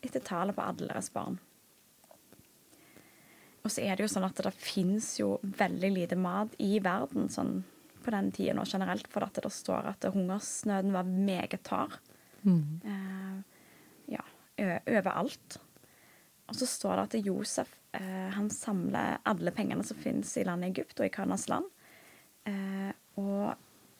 etter 0.03 0.21
tallet 0.21 0.57
på 0.57 0.65
alle 0.65 0.91
deres 0.91 1.09
barn. 1.13 1.39
Og 3.68 3.74
så 3.74 3.84
er 3.84 3.97
det 3.97 4.05
jo 4.05 4.11
sånn 4.13 4.24
at 4.24 4.39
det 4.39 4.53
fins 4.55 5.18
jo 5.20 5.34
veldig 5.43 5.89
lite 5.91 6.15
mat 6.15 6.53
i 6.63 6.78
verden 6.80 7.28
sånn 7.28 7.57
på 7.99 8.13
den 8.15 8.30
tida 8.32 8.53
nå 8.55 8.63
generelt, 8.63 9.09
for 9.11 9.26
at 9.26 9.36
det 9.43 9.51
står 9.51 9.89
at 9.89 10.05
hungersnøden 10.13 10.93
var 10.95 11.09
meget 11.11 11.68
hard. 11.68 11.97
Mm. 12.47 12.80
Eh, 12.88 13.65
ja, 14.15 14.24
overalt. 14.88 15.57
Og 16.47 16.55
så 16.55 16.70
står 16.70 16.95
det 16.95 17.03
at 17.09 17.28
Josef 17.28 17.74
eh, 17.97 18.30
han 18.38 18.47
samler 18.53 19.20
alle 19.28 19.51
pengene 19.51 19.84
som 19.84 19.99
finnes 19.99 20.32
i 20.39 20.45
landet 20.47 20.72
Egypt 20.72 21.01
og 21.01 21.09
i 21.09 21.11
Kanas 21.11 21.49
land. 21.51 21.68
Eh, 22.47 22.93
og 23.20 23.49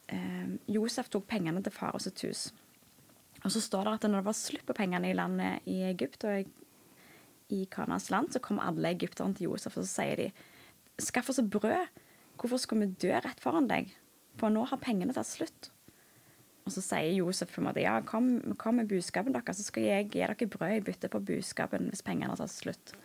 eh, 0.07 0.47
Josef 0.72 1.11
tok 1.11 1.28
pengene 1.28 1.59
til 1.65 1.76
far 1.76 1.97
og 1.97 2.05
sitt 2.05 2.24
hus. 2.24 2.47
Og 3.43 3.51
så 3.51 3.59
står 3.61 3.84
det 3.84 3.97
at 3.97 4.07
når 4.07 4.24
det 4.24 4.30
var 4.30 4.39
slutt 4.39 4.65
på 4.70 4.78
pengene 4.80 5.11
i 5.11 5.18
landet 5.18 5.68
i 5.68 5.82
Egypt 5.91 6.24
og 6.24 6.39
i, 6.39 6.47
i 7.53 7.63
Kanas 7.71 8.09
land, 8.09 8.33
så 8.33 8.41
kommer 8.43 8.67
alle 8.67 8.91
egypterne 8.95 9.37
til 9.37 9.51
Josef 9.51 9.77
og 9.77 9.85
så 9.85 10.01
sier 10.01 10.21
de 10.21 10.29
Skaff 10.97 11.29
oss 11.29 11.37
brød. 11.37 11.91
Hvorfor 12.41 12.57
skal 12.57 12.79
vi 12.81 12.87
dø 13.01 13.11
rett 13.13 13.41
foran 13.41 13.67
deg? 13.69 13.91
For 14.41 14.49
nå 14.49 14.63
har 14.65 14.79
pengene 14.81 15.13
tatt 15.13 15.29
slutt. 15.29 15.69
Og 16.65 16.73
så 16.73 16.81
sier 16.83 17.13
Josef 17.15 17.53
på 17.53 17.61
en 17.61 17.67
måte, 17.69 17.83
ja, 17.83 17.99
kom, 18.05 18.31
kom 18.59 18.79
med 18.81 18.89
budskapen 18.89 19.35
deres, 19.35 19.61
så 19.61 19.69
skal 19.69 19.85
jeg 19.85 20.09
gi 20.09 20.23
dere 20.23 20.49
brød 20.51 20.73
i 20.75 20.81
bytte 20.89 21.09
på 21.13 21.21
budskapen 21.29 21.87
hvis 21.91 22.03
pengene 22.05 22.33
har 22.33 22.41
tatt 22.41 22.51
slutt. 22.51 22.95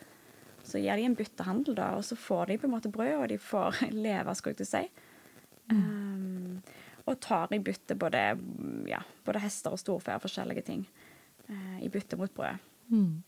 Så 0.67 0.81
gir 0.81 0.99
de 0.99 1.05
en 1.07 1.15
byttehandel, 1.15 1.77
da, 1.77 1.91
og 1.99 2.03
så 2.07 2.17
får 2.19 2.49
de 2.49 2.57
på 2.59 2.67
en 2.67 2.73
måte 2.73 2.91
brød, 2.91 3.13
og 3.21 3.27
de 3.31 3.39
får 3.39 3.83
leve, 4.07 4.35
skulle 4.35 4.55
jeg 4.55 4.63
til 4.63 4.67
å 4.67 4.73
si. 4.73 4.83
Um, 5.71 6.59
og 7.07 7.19
tar 7.23 7.53
i 7.55 7.61
bytte 7.63 7.95
både, 7.99 8.23
ja, 8.89 8.99
både 9.23 9.43
hester 9.43 9.75
og 9.75 9.79
storfe 9.79 10.15
og 10.15 10.25
forskjellige 10.25 10.65
ting. 10.67 10.83
Uh, 11.47 11.79
I 11.83 11.91
bytte 11.93 12.19
mot 12.19 12.33
brød. 12.35 12.59
Mm. 12.91 13.23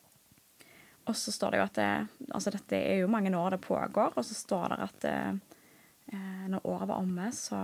Og 1.05 1.15
så 1.15 1.31
står 1.31 1.53
det 1.53 1.59
jo 1.59 1.65
at 1.67 1.77
det, 1.77 1.89
altså 2.33 2.53
dette 2.55 2.77
er 2.79 3.03
jo 3.03 3.11
mange 3.11 3.29
år 3.37 3.55
det 3.55 3.61
pågår, 3.61 4.15
og 4.15 4.25
så 4.25 4.37
står 4.37 4.73
det 4.73 4.77
at 4.87 5.07
eh, 5.09 5.33
eh, 6.13 6.45
når 6.49 6.65
året 6.65 6.89
var 6.89 7.01
omme, 7.01 7.27
så, 7.35 7.61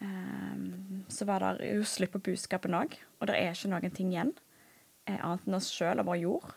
eh, 0.00 0.64
så 1.08 1.28
var 1.28 1.46
det 1.58 1.70
jo 1.72 2.08
på 2.12 2.24
budskapen 2.28 2.76
òg. 2.76 2.98
Og 3.20 3.30
det 3.30 3.38
er 3.38 3.56
ikke 3.56 3.72
noen 3.72 3.94
ting 3.96 4.12
igjen 4.12 4.34
eh, 5.06 5.16
annet 5.16 5.48
enn 5.48 5.56
oss 5.56 5.70
sjøl 5.72 6.02
og 6.02 6.10
vår 6.10 6.20
jord. 6.22 6.52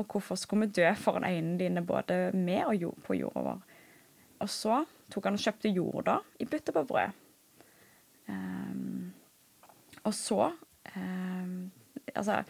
Og 0.00 0.08
hvorfor 0.08 0.40
skulle 0.40 0.66
vi 0.66 0.80
dø 0.80 0.88
foran 0.96 1.28
øynene 1.28 1.58
dine, 1.60 1.84
både 1.84 2.30
med 2.32 2.64
og 2.64 2.76
jord, 2.80 3.02
på 3.04 3.18
jorda 3.18 3.44
vår? 3.50 3.60
Og 4.42 4.50
så 4.50 4.80
tok 5.12 5.28
han 5.28 5.36
og 5.36 5.44
kjøpte 5.44 5.70
jord 5.70 6.06
da, 6.08 6.16
i 6.40 6.48
bytte 6.48 6.72
på 6.74 6.86
brød. 6.88 7.18
Um, 8.32 9.12
og 10.04 10.14
så 10.14 10.52
um, 10.96 11.70
Altså 12.14 12.42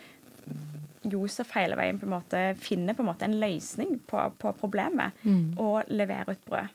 Josef 1.04 1.50
hele 1.56 1.76
veien 1.76 1.98
på 1.98 2.06
en 2.06 2.12
måte 2.14 2.40
finner 2.56 2.94
på 2.94 3.02
en 3.02 3.08
måte 3.10 3.24
en 3.26 3.38
løsning 3.40 3.98
på, 4.06 4.20
på 4.38 4.52
problemet 4.60 5.12
og 5.58 5.84
leverer 5.88 6.30
ut 6.36 6.44
brød. 6.46 6.68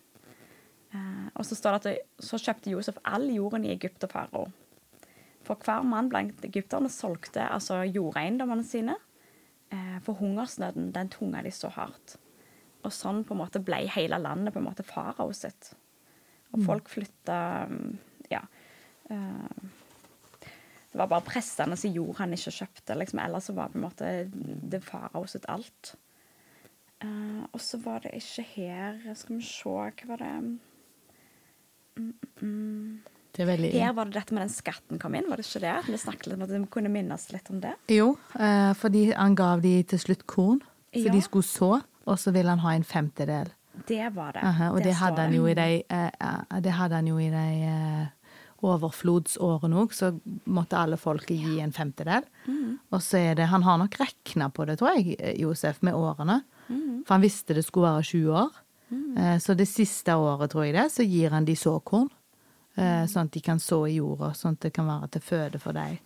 Eh, 0.94 1.28
og 1.36 1.46
så 1.46 1.56
står 1.56 1.72
det 1.72 1.80
at 1.80 1.84
det, 1.90 1.98
så 2.20 2.38
kjøpte 2.40 2.72
Josef 2.72 2.98
all 3.06 3.30
jorden 3.30 3.66
i 3.66 3.72
Egypt 3.76 4.04
og 4.04 4.12
farao. 4.12 4.46
For 5.48 5.56
hver 5.64 5.84
mann 5.88 6.10
blant 6.12 6.44
egypterne 6.44 6.90
solgte 6.92 7.46
altså 7.48 7.82
jordeiendommene 7.88 8.64
sine, 8.68 8.96
eh, 9.72 9.98
for 10.04 10.14
hungersnøden 10.20 10.92
den 10.96 11.10
tunga 11.10 11.42
de 11.44 11.52
så 11.52 11.70
hardt. 11.72 12.18
Og 12.84 12.92
sånn 12.92 13.24
på 13.28 13.34
en 13.36 13.42
måte 13.42 13.60
ble 13.64 13.86
hele 13.96 14.20
landet 14.20 14.54
på 14.54 14.60
en 14.60 14.68
måte 14.68 14.84
farao 14.88 15.32
sitt. 15.34 15.74
Og 16.54 16.64
folk 16.68 16.90
flytta 16.90 17.40
mm, 17.68 17.98
Ja. 18.32 18.42
eh, 19.10 19.68
det 20.98 21.04
var 21.04 21.10
bare 21.12 21.30
prestene 21.30 21.76
som 21.78 21.92
gjorde 21.94 22.18
han 22.24 22.32
ikke 22.34 22.52
kjøpte. 22.56 22.96
Liksom. 22.98 23.20
Ellers 23.22 23.46
så 23.46 23.54
var 23.54 23.70
på 23.70 23.78
en 23.78 23.84
måte 23.84 24.08
det 24.34 24.80
farao 24.82 25.28
sitt 25.30 25.44
alt. 25.54 25.92
Uh, 27.06 27.44
og 27.54 27.62
så 27.62 27.78
var 27.84 28.02
det 28.02 28.16
ikke 28.18 28.42
her 28.56 28.96
Skal 29.14 29.36
vi 29.38 29.44
se, 29.46 29.70
hva 29.70 30.08
var 30.10 30.18
det 30.24 30.30
mm, 30.42 32.08
mm. 32.42 33.04
Det 33.36 33.44
er 33.44 33.50
veldig 33.52 33.70
Her 33.76 33.94
var 33.94 34.10
det 34.10 34.16
dette 34.16 34.34
med 34.34 34.42
den 34.42 34.50
skatten 34.56 34.98
kom 34.98 35.14
inn, 35.14 35.28
var 35.30 35.38
det 35.38 35.46
ikke 35.46 35.62
det? 35.62 35.76
Vi 35.92 36.00
snakket 36.02 36.32
litt 36.32 36.40
om 36.40 36.48
at 36.48 36.56
vi 36.56 36.64
kunne 36.74 36.90
minnes 36.90 37.28
litt 37.30 37.54
om 37.54 37.62
det. 37.62 37.76
Jo, 37.94 38.16
uh, 38.34 38.74
fordi 38.82 39.12
han 39.12 39.38
gav 39.38 39.62
de 39.62 39.76
til 39.94 40.02
slutt 40.08 40.26
korn, 40.26 40.64
så 40.90 41.06
Ja. 41.06 41.14
de 41.14 41.22
skulle 41.22 41.46
så, 41.46 41.72
og 42.10 42.18
så 42.18 42.34
ville 42.34 42.50
han 42.50 42.66
ha 42.66 42.74
en 42.74 42.88
femtedel. 42.96 43.54
Det 43.86 44.10
var 44.16 44.34
det. 44.34 44.42
Aha, 44.42 44.72
og 44.72 44.82
det, 44.82 44.90
det, 44.90 44.98
hadde 44.98 45.28
det. 45.30 45.38
jo 45.38 45.46
i 45.46 45.54
de, 45.54 45.84
eh, 45.86 46.62
det 46.66 46.72
hadde 46.74 46.96
han 46.96 47.08
jo 47.08 47.20
i 47.22 47.30
de 47.30 47.46
eh, 48.64 48.68
overflodsårene 48.74 49.76
òg, 49.84 49.94
så 49.94 50.12
måtte 50.46 50.78
alle 50.78 50.98
folket 50.98 51.38
gi 51.38 51.60
en 51.64 51.72
femtedel. 51.72 52.24
Og 52.92 53.02
så 53.02 53.18
er 53.18 53.36
det 53.36 53.48
Han 53.48 53.64
har 53.64 53.78
nok 53.78 53.96
regna 54.00 54.50
på 54.50 54.66
det, 54.66 54.78
tror 54.80 54.96
jeg, 54.96 55.16
eh, 55.20 55.36
Josef, 55.42 55.82
med 55.82 55.94
årene. 55.94 56.44
For 57.06 57.14
han 57.16 57.22
visste 57.22 57.54
det 57.56 57.64
skulle 57.66 57.88
være 57.94 58.04
20 58.04 58.32
år. 58.36 58.52
Mm. 58.90 59.40
Så 59.40 59.56
det 59.56 59.68
siste 59.68 60.12
året, 60.16 60.50
tror 60.52 60.64
jeg 60.66 60.74
det, 60.74 60.92
så 60.92 61.04
gir 61.04 61.30
han 61.32 61.46
de 61.46 61.56
såkorn. 61.56 62.10
eh, 62.78 63.06
Sånn 63.08 63.26
at 63.26 63.32
de 63.32 63.42
kan 63.42 63.58
så 63.60 63.88
i 63.90 63.96
jorda, 63.98 64.34
sånn 64.36 64.54
at 64.54 64.60
det 64.60 64.74
kan 64.74 64.86
være 64.88 65.08
til 65.12 65.22
føde 65.22 65.60
for 65.60 65.74
dem 65.74 65.98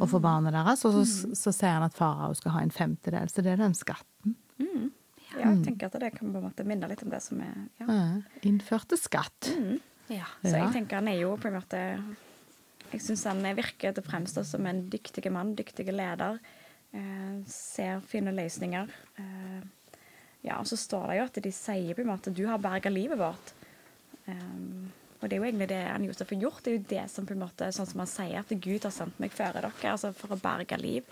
og 0.00 0.08
for 0.08 0.20
barna 0.20 0.50
deres. 0.50 0.84
Og 0.84 0.92
så, 1.06 1.34
så 1.34 1.52
sier 1.52 1.72
han 1.78 1.82
at 1.82 1.94
farao 1.94 2.34
skal 2.34 2.52
ha 2.52 2.60
en 2.62 2.70
femtedel, 2.70 3.28
så 3.28 3.42
det 3.42 3.52
er 3.52 3.56
den 3.56 3.74
skatten. 3.74 4.36
Ja, 5.38 5.46
jeg 5.54 5.62
tenker 5.64 5.86
at 5.86 5.92
det 6.00 6.10
kan 6.18 6.32
på 6.32 6.38
en 6.40 6.44
måte 6.48 6.64
minne 6.66 6.88
litt 6.90 7.02
om 7.04 7.10
det 7.10 7.22
som 7.22 7.40
er 7.40 7.54
ja. 7.80 7.86
Eh, 7.86 8.46
Innførte 8.48 8.96
skatt. 8.98 9.50
Ja. 10.10 10.26
Så 10.42 10.56
jeg 10.56 10.72
tenker 10.74 10.98
han 11.00 11.08
er 11.08 11.20
jo 11.22 11.36
på 11.38 11.50
en 11.50 11.58
måte 11.60 11.80
Jeg 12.90 13.02
syns 13.04 13.22
han 13.28 13.44
virker 13.54 13.94
til 13.94 14.02
å 14.02 14.06
fremstå 14.06 14.42
som 14.48 14.66
en 14.66 14.80
dyktig 14.90 15.30
mann, 15.30 15.54
dyktig 15.54 15.86
leder. 15.94 16.40
Eh, 16.90 17.36
ser 17.46 18.00
fine 18.10 18.32
løsninger. 18.34 18.90
Eh, 19.22 19.60
ja, 20.42 20.56
og 20.58 20.66
så 20.66 20.78
står 20.80 21.06
det 21.12 21.18
jo 21.20 21.26
at 21.28 21.38
de 21.44 21.52
sier 21.54 21.94
på 21.94 22.02
en 22.02 22.10
måte 22.10 22.34
'du 22.34 22.46
har 22.48 22.58
berga 22.58 22.90
livet 22.90 23.18
vårt'. 23.18 23.52
Eh, 24.26 24.90
og 25.20 25.28
det 25.28 25.36
er 25.36 25.40
jo 25.40 25.44
egentlig 25.44 25.68
det 25.68 25.82
han 25.86 26.04
Josef 26.04 26.30
har 26.30 26.40
gjort. 26.40 26.62
Det 26.64 26.72
er 26.72 26.78
jo 26.78 26.84
det 26.88 27.10
som 27.10 27.26
på 27.26 27.34
en 27.36 27.42
måte, 27.44 27.68
sånn 27.76 27.86
som 27.86 28.00
han 28.00 28.08
sier, 28.08 28.38
at 28.40 28.48
Gud 28.48 28.82
har 28.82 28.90
sendt 28.90 29.20
meg 29.20 29.30
før 29.30 29.52
dere, 29.52 29.72
altså 29.84 30.14
for 30.16 30.32
å 30.32 30.40
berge 30.40 30.78
liv. 30.80 31.04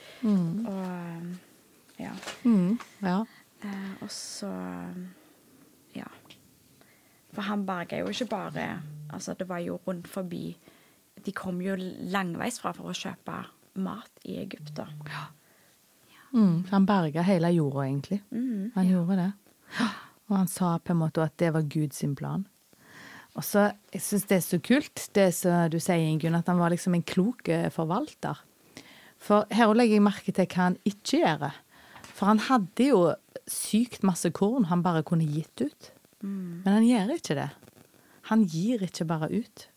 Og 0.67 0.81
eh, 0.83 2.05
ja. 2.07 2.15
Mm, 2.45 2.79
ja. 3.03 3.25
Eh, 3.63 3.93
og 4.03 4.11
så 4.11 4.51
Ja. 5.95 6.09
For 7.35 7.45
han 7.45 7.67
berga 7.69 8.01
jo 8.01 8.13
ikke 8.13 8.29
bare 8.31 8.69
Altså, 9.13 9.35
det 9.35 9.49
var 9.49 9.63
jo 9.65 9.79
rundt 9.87 10.09
forbi 10.09 10.57
De 11.25 11.33
kom 11.33 11.61
jo 11.65 11.77
langveisfra 11.77 12.75
for 12.77 12.91
å 12.91 12.97
kjøpe 12.97 13.39
mat 13.79 14.25
i 14.25 14.37
Egypt, 14.43 14.73
da. 14.77 14.87
Mm, 16.35 16.65
han 16.71 16.87
berga 16.87 17.23
hele 17.23 17.51
jorda, 17.55 17.85
egentlig. 17.87 18.19
Mm, 18.31 18.73
Han 18.75 18.89
gjorde 18.89 19.17
det. 19.17 19.33
Og 20.29 20.37
han 20.37 20.49
sa 20.51 20.79
på 20.79 20.93
en 20.93 20.99
måte 20.99 21.23
at 21.23 21.37
det 21.39 21.53
var 21.55 21.63
Guds 21.63 22.03
plan. 22.17 22.47
Og 23.35 23.45
så, 23.45 23.73
Jeg 23.93 24.03
syns 24.03 24.27
det 24.27 24.37
er 24.37 24.41
så 24.41 24.59
kult, 24.59 25.09
det 25.15 25.35
som 25.35 25.71
du 25.71 25.79
sier, 25.79 26.09
Ingunn, 26.11 26.35
at 26.35 26.47
han 26.49 26.59
var 26.59 26.71
liksom 26.71 26.95
en 26.95 27.03
klok 27.03 27.49
eh, 27.49 27.71
forvalter. 27.71 28.37
For 29.19 29.47
her 29.51 29.75
legger 29.75 29.99
jeg 29.99 30.03
merke 30.03 30.33
til 30.33 30.47
hva 30.47 30.69
han 30.69 30.79
ikke 30.85 31.23
gjør. 31.23 31.55
For 32.03 32.27
han 32.27 32.43
hadde 32.49 32.89
jo 32.91 33.15
sykt 33.47 34.03
masse 34.03 34.31
korn 34.35 34.69
han 34.73 34.83
bare 34.83 35.05
kunne 35.07 35.27
gitt 35.27 35.63
ut. 35.63 35.93
Men 36.27 36.73
han 36.73 36.87
gjør 36.87 37.13
ikke 37.15 37.37
det. 37.39 37.49
Han 38.31 38.45
gir 38.51 38.83
ikke 38.85 39.07
bare 39.09 39.31
ut. 39.33 39.69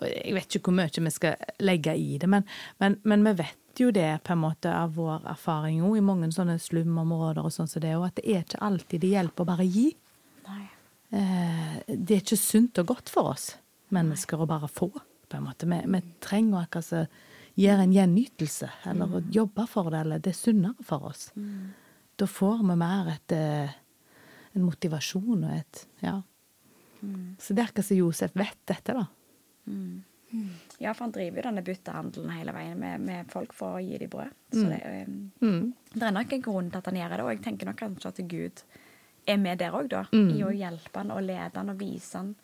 Og 0.00 0.06
Jeg 0.08 0.34
vet 0.36 0.56
ikke 0.56 0.70
hvor 0.70 0.78
mye 0.78 1.04
vi 1.04 1.12
skal 1.12 1.50
legge 1.60 1.94
i 1.98 2.18
det, 2.20 2.28
men, 2.30 2.46
men, 2.80 2.96
men 3.04 3.26
vi 3.26 3.34
vet 3.42 3.80
jo 3.80 3.90
det 3.92 4.22
på 4.24 4.34
en 4.34 4.42
måte 4.44 4.72
av 4.72 4.94
vår 4.96 5.26
erfaring 5.32 5.82
òg, 5.84 5.96
i 5.98 6.04
mange 6.04 6.30
sånne 6.32 6.58
slumområder 6.60 7.44
og 7.44 7.52
sånn 7.52 7.68
som 7.70 7.82
det, 7.84 7.94
òg, 7.96 8.06
at 8.10 8.20
det 8.20 8.24
er 8.28 8.46
ikke 8.46 8.62
alltid 8.64 9.02
det 9.02 9.12
hjelper 9.14 9.44
å 9.44 9.50
bare 9.52 9.66
gi. 9.66 9.88
Nei. 10.48 10.64
Eh, 11.12 11.76
det 11.88 12.16
er 12.16 12.24
ikke 12.24 12.40
sunt 12.40 12.80
og 12.82 12.92
godt 12.94 13.12
for 13.12 13.32
oss 13.34 13.50
mennesker 13.92 14.40
å 14.40 14.48
bare 14.48 14.70
få, 14.72 14.88
på 15.28 15.36
en 15.36 15.44
måte. 15.44 15.68
Vi, 15.68 15.82
vi 15.92 16.02
trenger 16.24 16.62
akkurat 16.62 16.88
så 16.88 17.04
gjøre 17.60 17.84
en 17.84 17.92
gjenytelse, 17.92 18.70
eller 18.88 19.18
å 19.18 19.22
jobbe 19.32 19.66
for 19.68 19.92
det, 19.92 20.04
eller 20.06 20.22
det 20.24 20.32
er 20.32 20.38
sunnere 20.38 20.86
for 20.88 21.10
oss. 21.10 21.28
Da 22.16 22.28
får 22.28 22.62
vi 22.62 22.76
mer 22.80 23.10
et, 23.12 23.34
eh, 23.36 23.74
en 24.54 24.62
motivasjon 24.66 25.44
og 25.44 25.50
et 25.58 25.86
Ja. 26.02 26.22
Så 27.38 27.50
det 27.54 27.58
er 27.64 27.66
akkurat 27.70 27.84
som 27.88 27.96
Josef 27.98 28.30
vet 28.38 28.58
dette, 28.66 28.94
da. 28.94 29.06
Ja, 30.78 30.92
for 30.94 31.04
han 31.04 31.12
driver 31.12 31.36
jo 31.36 31.42
denne 31.48 31.62
byttehandelen 31.66 32.30
hele 32.30 32.52
veien 32.54 32.78
med, 32.78 33.00
med 33.04 33.26
folk 33.32 33.52
for 33.52 33.76
å 33.76 33.82
gi 33.82 33.98
dem 33.98 34.08
brød. 34.12 34.30
Så 34.52 34.62
det, 34.70 34.78
er, 34.86 35.06
Mm. 35.42 35.72
det 35.92 36.02
er 36.06 36.14
nok 36.14 36.32
en 36.32 36.42
grunn 36.42 36.70
til 36.70 36.78
at 36.78 36.86
han 36.86 36.94
gjør 37.00 37.10
det, 37.16 37.20
og 37.26 37.30
jeg 37.34 37.42
tenker 37.44 37.66
nok 37.66 37.76
kanskje 37.76 38.08
at 38.12 38.22
Gud 38.30 38.62
er 39.26 39.36
med 39.36 39.58
der 39.58 39.72
òg, 39.76 39.88
da. 39.92 40.04
Mm. 40.12 40.30
I 40.38 40.42
å 40.46 40.52
hjelpe 40.54 40.96
han 41.02 41.10
og 41.10 41.22
lede 41.26 41.52
han 41.58 41.70
og 41.74 41.78
vise 41.82 42.16
han 42.18 42.34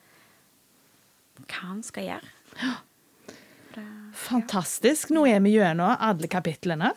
hva 1.39 1.63
han 1.71 1.83
skal 1.87 2.05
gjøre. 2.11 2.29
Det, 3.75 3.87
Fantastisk. 4.13 5.11
Nå 5.15 5.23
er 5.31 5.41
vi 5.41 5.55
gjennom 5.55 5.95
alle 6.01 6.27
kapitlene. 6.29 6.91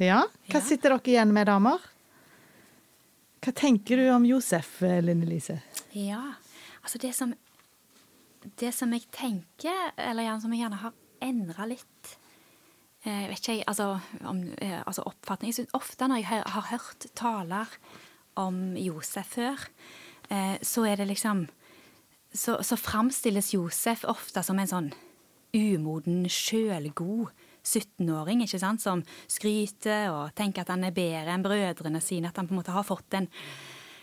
Ja. 0.00 0.22
Hva 0.48 0.54
Ja. 0.58 0.60
sitter 0.60 0.96
dere 0.96 1.00
igjen 1.04 1.32
med, 1.32 1.46
damer? 1.46 1.78
Hva 3.38 3.52
tenker 3.54 4.00
du 4.00 4.08
om 4.10 4.24
Josef, 4.26 4.80
Linn 4.82 5.22
Elise? 5.22 5.60
Ja, 5.94 6.34
altså 6.82 6.98
det 6.98 7.14
som 7.16 7.34
Det 8.58 8.70
som 8.74 8.92
jeg 8.94 9.08
tenker, 9.12 9.92
eller 9.96 10.38
som 10.40 10.52
jeg 10.54 10.62
gjerne 10.62 10.80
har 10.82 10.94
endra 11.22 11.66
litt 11.66 12.16
eh, 13.04 13.24
Jeg 13.24 13.28
vet 13.30 13.48
ikke, 13.48 13.68
altså, 13.68 13.88
om, 14.24 14.42
eh, 14.58 14.80
altså 14.86 15.02
oppfatning 15.06 15.50
Jeg 15.50 15.60
synes 15.60 15.74
ofte 15.74 16.08
når 16.08 16.22
jeg 16.22 16.26
har, 16.30 16.48
har 16.48 16.70
hørt 16.70 17.06
taler 17.14 17.78
om 18.38 18.76
Josef 18.78 19.34
før, 19.34 19.64
eh, 20.30 20.56
så 20.62 20.86
er 20.86 20.96
det 20.96 21.08
liksom 21.10 21.48
Så, 22.32 22.58
så 22.62 22.76
framstilles 22.76 23.54
Josef 23.54 24.04
ofte 24.04 24.42
som 24.42 24.58
en 24.58 24.70
sånn 24.70 24.90
umoden, 25.56 26.26
sjølgod 26.28 27.30
17-åring, 27.64 28.44
ikke 28.44 28.60
sant, 28.60 28.84
som 28.84 29.02
skryter 29.30 30.12
og 30.12 30.36
tenker 30.38 30.64
at 30.64 30.72
han 30.74 30.86
er 30.86 30.96
bedre 30.96 31.34
enn 31.34 31.44
brødrene 31.44 32.02
sine, 32.04 32.30
at 32.30 32.40
han 32.40 32.48
på 32.48 32.56
en 32.56 32.62
måte 32.62 32.76
har 32.76 32.86
fått 32.86 33.18
en 33.18 33.28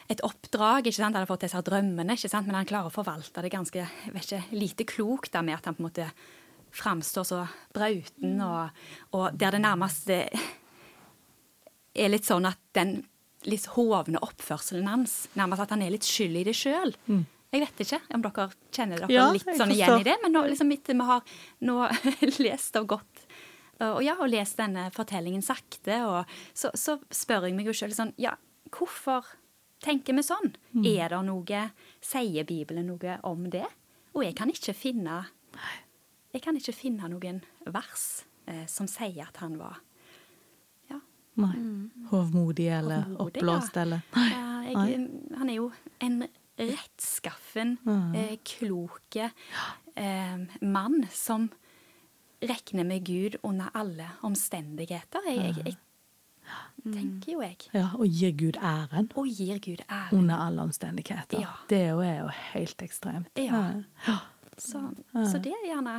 et 0.05 0.21
oppdrag, 0.21 0.85
ikke 0.85 0.99
sant? 0.99 1.15
han 1.15 1.23
har 1.23 1.29
fått 1.29 1.47
disse 1.47 1.61
drømmene, 1.65 2.13
ikke 2.13 2.29
sant? 2.29 2.45
men 2.45 2.59
han 2.59 2.67
klarer 2.69 2.91
å 2.91 2.93
forvalte 2.93 3.41
det 3.41 3.49
ganske 3.53 3.87
vet 4.13 4.27
ikke, 4.27 4.43
lite 4.53 4.85
klokt 4.85 5.33
da, 5.33 5.41
med 5.41 5.57
at 5.57 5.65
han 5.65 5.77
på 5.77 5.81
en 5.81 5.87
måte 5.87 6.05
framstår 6.75 7.25
så 7.25 7.39
brauten, 7.73 8.35
og, 8.43 8.85
og 9.17 9.39
der 9.39 9.55
det 9.55 9.63
nærmest 9.63 10.11
er 10.11 12.11
litt 12.11 12.27
sånn 12.27 12.45
at 12.49 12.59
den 12.77 12.99
litt 13.49 13.67
hovne 13.75 14.21
oppførselen 14.25 14.87
hans, 14.89 15.25
nærmest 15.37 15.65
at 15.65 15.73
han 15.75 15.83
er 15.85 15.93
litt 15.93 16.05
skyld 16.05 16.41
i 16.41 16.45
det 16.47 16.55
sjøl. 16.57 16.93
Jeg 17.55 17.61
vet 17.61 17.81
ikke 17.85 17.99
om 18.17 18.23
dere 18.25 18.45
kjenner 18.73 18.99
dere 18.99 19.13
Ja, 19.13 19.27
litt 19.31 19.47
sånn 19.55 19.71
igjen 19.71 20.01
i 20.01 20.07
det, 20.07 20.15
men 20.23 20.33
nå, 20.35 20.41
liksom, 20.49 20.73
vi 20.73 20.95
har 21.07 21.21
nå 21.63 21.75
lest 22.45 22.75
og 22.81 22.89
gått 22.97 23.14
og, 23.83 24.01
ja, 24.05 24.15
og 24.19 24.29
lest 24.31 24.59
denne 24.59 24.87
fortellingen 24.95 25.43
sakte, 25.43 25.97
og 26.07 26.35
så, 26.55 26.71
så 26.77 26.97
spør 27.11 27.49
jeg 27.49 27.57
meg 27.57 27.67
jo 27.67 27.75
sjøl 27.75 27.95
sånn 27.95 28.13
Ja, 28.21 28.35
hvorfor 28.71 29.27
tenker 29.83 30.15
vi 30.15 30.23
sånn? 30.25 30.53
Er 30.85 31.11
det 31.11 31.23
noe 31.27 31.63
Sier 32.03 32.47
Bibelen 32.47 32.87
noe 32.89 33.17
om 33.27 33.49
det? 33.51 33.65
Og 34.15 34.23
jeg 34.23 34.35
kan 34.37 34.51
ikke 34.51 34.75
finne 34.77 35.25
Jeg 36.33 36.43
kan 36.43 36.55
ikke 36.57 36.75
finne 36.75 37.09
noen 37.11 37.41
vers 37.65 38.23
eh, 38.47 38.63
som 38.71 38.87
sier 38.91 39.27
at 39.27 39.43
han 39.43 39.59
var 39.59 39.81
Ja. 40.91 41.01
Nei. 41.43 41.53
Hovmodig 42.13 42.69
eller 42.71 43.05
Hovmodig, 43.09 43.27
oppblåst 43.27 43.75
ja. 43.75 43.83
eller 43.83 44.01
Ja, 44.15 44.47
jeg, 44.71 45.05
han 45.35 45.51
er 45.51 45.59
jo 45.59 45.69
en 46.03 46.23
rettskaffen, 46.55 47.75
eh, 48.15 48.37
kloke 48.47 49.27
eh, 49.99 50.37
mann 50.63 51.01
som 51.11 51.49
regner 52.49 52.83
med 52.83 53.05
Gud 53.05 53.37
under 53.43 53.69
alle 53.75 54.07
omstendigheter. 54.23 55.19
Jeg, 55.27 55.55
jeg, 55.65 55.65
jeg 55.65 56.93
tenker 56.93 57.31
jo 57.33 57.41
jeg. 57.41 57.57
Ja, 57.73 57.87
og 57.97 58.05
gir 58.07 58.31
Gud 58.37 58.57
æren 58.61 59.09
Og 59.15 59.25
gir 59.27 59.59
Gud 59.59 59.81
æren. 59.89 60.19
under 60.19 60.35
alle 60.35 60.61
omstendigheter. 60.61 61.39
Ja. 61.39 61.53
Det 61.69 61.77
er 61.81 61.89
jo, 61.89 61.99
er 61.99 62.19
jo 62.19 62.29
helt 62.53 62.81
ekstremt. 62.81 63.27
Ja. 63.37 63.63
Så, 64.57 64.81
så 65.13 65.39
det 65.43 65.51
er 65.51 65.65
gjerne 65.67 65.95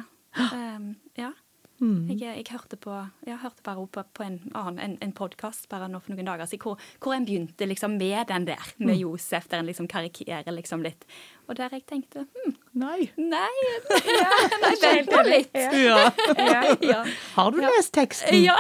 um, 0.77 0.97
Ja. 1.19 1.31
Mm. 1.79 2.09
Jeg, 2.09 2.21
jeg 2.39 2.47
hørte 2.55 2.77
på 2.81 2.93
jeg 3.27 3.37
hørte 3.43 3.63
bare 3.63 3.83
på, 3.93 4.03
på 4.17 4.23
en 4.25 4.39
annen 4.57 4.79
en, 4.81 4.95
en 5.05 5.13
podkast 5.13 5.69
bare 5.69 5.89
nå 5.93 5.99
for 6.01 6.15
noen 6.15 6.25
dager 6.31 6.49
siden, 6.49 6.63
hvor, 6.65 6.79
hvor 7.05 7.13
en 7.13 7.27
begynte 7.29 7.67
liksom 7.69 7.99
med 8.01 8.27
den 8.31 8.47
der 8.49 8.63
Mm. 8.79 8.87
med 8.91 8.97
Josef, 9.01 9.47
der 9.49 9.59
en 9.63 9.67
liksom 9.69 9.87
karikerer 9.89 10.53
liksom 10.53 10.83
litt. 10.83 11.05
Og 11.49 11.57
der 11.57 11.69
jeg 11.73 11.85
tenkte 11.87 12.25
hm, 12.27 12.55
Nei. 12.81 13.11
Nei, 13.17 13.53
nei 14.63 14.73
vent 14.83 15.13
nå 15.13 15.21
litt. 15.29 15.55
Ja. 15.55 16.11
ja. 16.37 16.63
Ja. 16.93 17.05
Har 17.37 17.51
du 17.53 17.61
Ja. 17.63 17.71
lest 17.77 17.93
teksten? 17.95 18.43
Ja. 18.49 18.57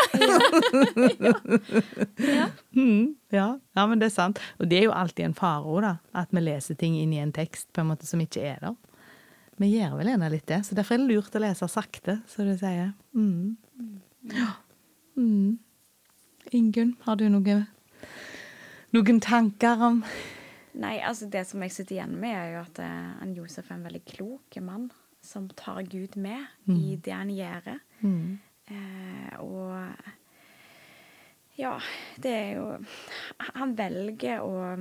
ja. 2.19 2.49
Mm, 2.77 3.15
ja. 3.31 3.59
ja, 3.75 3.87
men 3.87 3.99
det 3.99 4.07
er 4.11 4.15
sant. 4.15 4.41
Og 4.61 4.69
det 4.71 4.79
er 4.81 4.85
jo 4.89 4.95
alltid 4.97 5.25
en 5.31 5.35
faro, 5.37 5.81
da. 5.85 5.97
At 6.17 6.29
vi 6.35 6.43
leser 6.45 6.77
ting 6.79 6.97
inn 7.01 7.13
i 7.17 7.21
en 7.23 7.33
tekst 7.33 7.71
på 7.73 7.83
en 7.83 7.91
måte 7.93 8.07
som 8.09 8.21
ikke 8.23 8.45
er 8.45 8.61
der. 8.63 8.77
Vi 9.57 9.71
gjør 9.73 9.97
vel 9.99 10.11
gjerne 10.13 10.31
litt 10.33 10.49
det, 10.51 10.61
så 10.67 10.77
derfor 10.77 10.97
er 10.97 11.05
det 11.05 11.15
lurt 11.15 11.37
å 11.37 11.43
lese 11.43 11.69
sakte, 11.73 12.19
som 12.29 12.49
du 12.49 12.57
sier. 12.61 12.93
Mm. 13.17 13.57
Ja. 14.35 14.51
Mm. 15.17 15.59
Ingunn, 16.57 16.93
har 17.07 17.17
du 17.17 17.25
noe, 17.33 17.61
noen 18.95 19.21
tanker 19.25 19.81
om 19.83 20.03
Nei, 20.77 20.99
altså 21.01 21.25
det 21.33 21.47
som 21.49 21.63
jeg 21.65 21.73
sitter 21.73 21.95
igjen 21.97 22.19
med, 22.21 22.35
er 22.37 22.51
jo 22.53 22.59
at 22.61 22.79
han 22.85 23.31
Josef 23.33 23.71
er 23.71 23.79
en 23.79 23.87
veldig 23.87 24.03
klok 24.11 24.59
mann 24.61 24.91
som 25.25 25.47
tar 25.57 25.81
Gud 25.89 26.19
med 26.21 26.45
i 26.69 26.99
det 27.01 27.15
han 27.15 27.33
gjør. 27.33 27.79
mm. 28.05 28.39
Eh, 28.67 29.41
og 29.41 29.79
ja, 31.55 31.77
det 32.19 32.33
er 32.35 32.49
jo 32.57 32.65
Han 33.55 33.77
velger 33.79 34.43
å, 34.43 34.75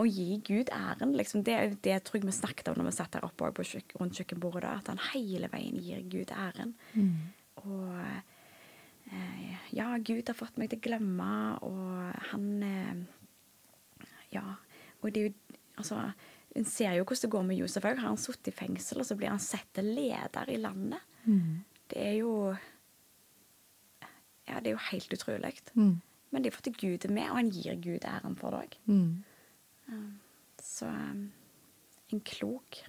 å 0.00 0.06
gi 0.08 0.38
Gud 0.46 0.70
æren, 0.72 1.12
liksom. 1.16 1.42
Det 1.44 1.78
det 1.84 1.98
tror 2.04 2.20
jeg 2.20 2.26
vi 2.26 2.32
snakket 2.32 2.68
om 2.68 2.78
når 2.80 2.88
vi 2.90 2.96
satt 2.96 3.12
der 3.12 3.24
oppe 3.26 3.50
på 3.52 3.62
kjøk- 3.68 3.96
rundt 4.00 4.16
kjøkkenbordet, 4.18 4.62
da, 4.62 4.76
at 4.78 4.86
han 4.88 5.00
hele 5.12 5.48
veien 5.52 5.76
gir 5.82 6.00
Gud 6.08 6.30
æren. 6.32 6.74
Og 7.62 7.98
eh, 9.12 9.56
ja, 9.76 9.90
Gud 9.98 10.28
har 10.28 10.34
fått 10.38 10.56
meg 10.58 10.70
til 10.72 10.80
å 10.80 10.86
glemme, 10.88 11.32
og 11.62 12.28
han 12.32 12.46
eh, 12.62 13.02
Ja. 14.32 14.46
Og 15.02 15.12
det 15.12 15.20
er 15.20 15.28
jo 15.28 15.34
Altså, 15.78 15.96
en 16.54 16.64
ser 16.68 16.92
jo 16.98 17.04
hvordan 17.04 17.22
det 17.22 17.30
går 17.32 17.44
med 17.48 17.56
Josef 17.56 17.84
òg. 17.88 17.96
Har 17.98 18.08
han 18.12 18.16
sittet 18.20 18.48
i 18.52 18.56
fengsel, 18.56 19.00
og 19.00 19.06
så 19.08 19.16
blir 19.16 19.30
han 19.32 19.40
sett 19.40 19.70
til 19.74 19.84
leder 19.96 20.50
i 20.52 20.58
landet. 20.60 21.00
Det 21.88 21.98
er 21.98 22.16
jo 22.20 22.54
Ja, 24.48 24.58
det 24.60 24.66
er 24.68 24.74
jo 24.76 24.82
helt 24.90 25.12
utrolig. 25.16 25.54
Mm. 25.74 26.00
Men 26.30 26.42
det 26.42 26.50
er 26.52 26.56
fordi 26.56 26.72
Gud 26.76 27.04
er 27.04 27.12
med, 27.12 27.30
og 27.30 27.36
han 27.36 27.50
gir 27.50 27.76
Gud 27.80 28.04
æren 28.04 28.36
for 28.36 28.50
det 28.50 28.60
òg. 28.66 28.76
Mm. 28.86 29.24
Så 30.62 30.86
um, 30.86 31.28
en 32.12 32.20
klok 32.20 32.82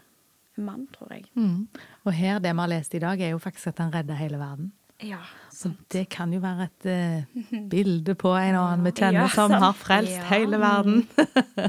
mann, 0.56 0.88
tror 0.94 1.14
jeg. 1.14 1.26
Mm. 1.34 1.68
Og 2.06 2.14
her, 2.14 2.40
det 2.40 2.54
vi 2.54 2.60
har 2.62 2.72
lest 2.72 2.94
i 2.96 3.02
dag, 3.02 3.22
er 3.22 3.34
jo 3.34 3.40
faktisk 3.42 3.68
at 3.74 3.82
han 3.84 3.94
redder 3.94 4.20
hele 4.20 4.38
verden. 4.42 4.72
Ja, 5.04 5.18
Så 5.52 5.74
det 5.92 6.06
kan 6.14 6.32
jo 6.32 6.40
være 6.40 6.68
et 6.70 6.86
uh, 6.88 7.64
bilde 7.70 8.14
på 8.16 8.30
en 8.40 8.56
annen 8.56 8.86
vi 8.86 8.92
kjenner 9.02 9.26
Ja, 9.26 9.28
som 9.34 9.52
har 9.52 9.74
frelst 9.76 10.14
Ja. 10.14 10.28
hele 10.30 10.60
verden. 10.62 11.08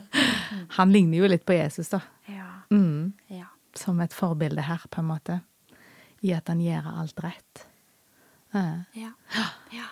han 0.77 0.93
ligner 0.93 1.19
jo 1.19 1.31
litt 1.33 1.47
på 1.47 1.57
Jesus, 1.57 1.89
da. 1.91 2.01
Ja. 2.31 2.51
Mm. 2.71 3.13
Ja. 3.33 3.49
Som 3.75 4.01
et 4.05 4.15
forbilde 4.15 4.63
her, 4.63 4.85
på 4.91 5.01
en 5.03 5.09
måte. 5.11 5.41
I 6.23 6.33
at 6.37 6.49
han 6.49 6.61
gjør 6.63 6.87
alt 7.01 7.25
rett. 7.25 7.67
Uh. 8.55 8.85
Ja. 8.95 9.11
ja. 9.81 9.89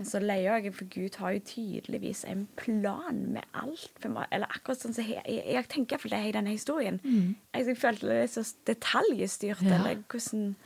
Men 0.00 0.08
så 0.08 0.20
leier 0.24 0.62
jeg, 0.64 0.72
for 0.78 0.86
Gud 0.88 1.16
har 1.20 1.34
jo 1.36 1.40
tydeligvis 1.44 2.22
en 2.30 2.46
plan 2.56 3.18
med 3.34 3.44
alt. 3.52 3.90
For. 4.00 4.22
Eller 4.32 4.48
akkurat 4.48 4.80
sånn 4.80 4.94
som 4.96 5.04
jeg, 5.04 5.20
jeg, 5.28 5.42
jeg 5.52 5.68
tenker 5.68 5.98
iallfall 5.98 6.14
det 6.14 6.20
i 6.30 6.32
denne 6.38 6.54
historien. 6.54 7.00
Jeg, 7.04 7.66
jeg 7.68 7.76
følte 7.76 8.08
det 8.08 8.16
er 8.22 8.30
så 8.32 8.44
detaljstyrt, 8.70 9.60
Mm. 9.60 9.68
Ja. 9.68 9.76
eller 9.76 10.00
hvordan 10.08 10.56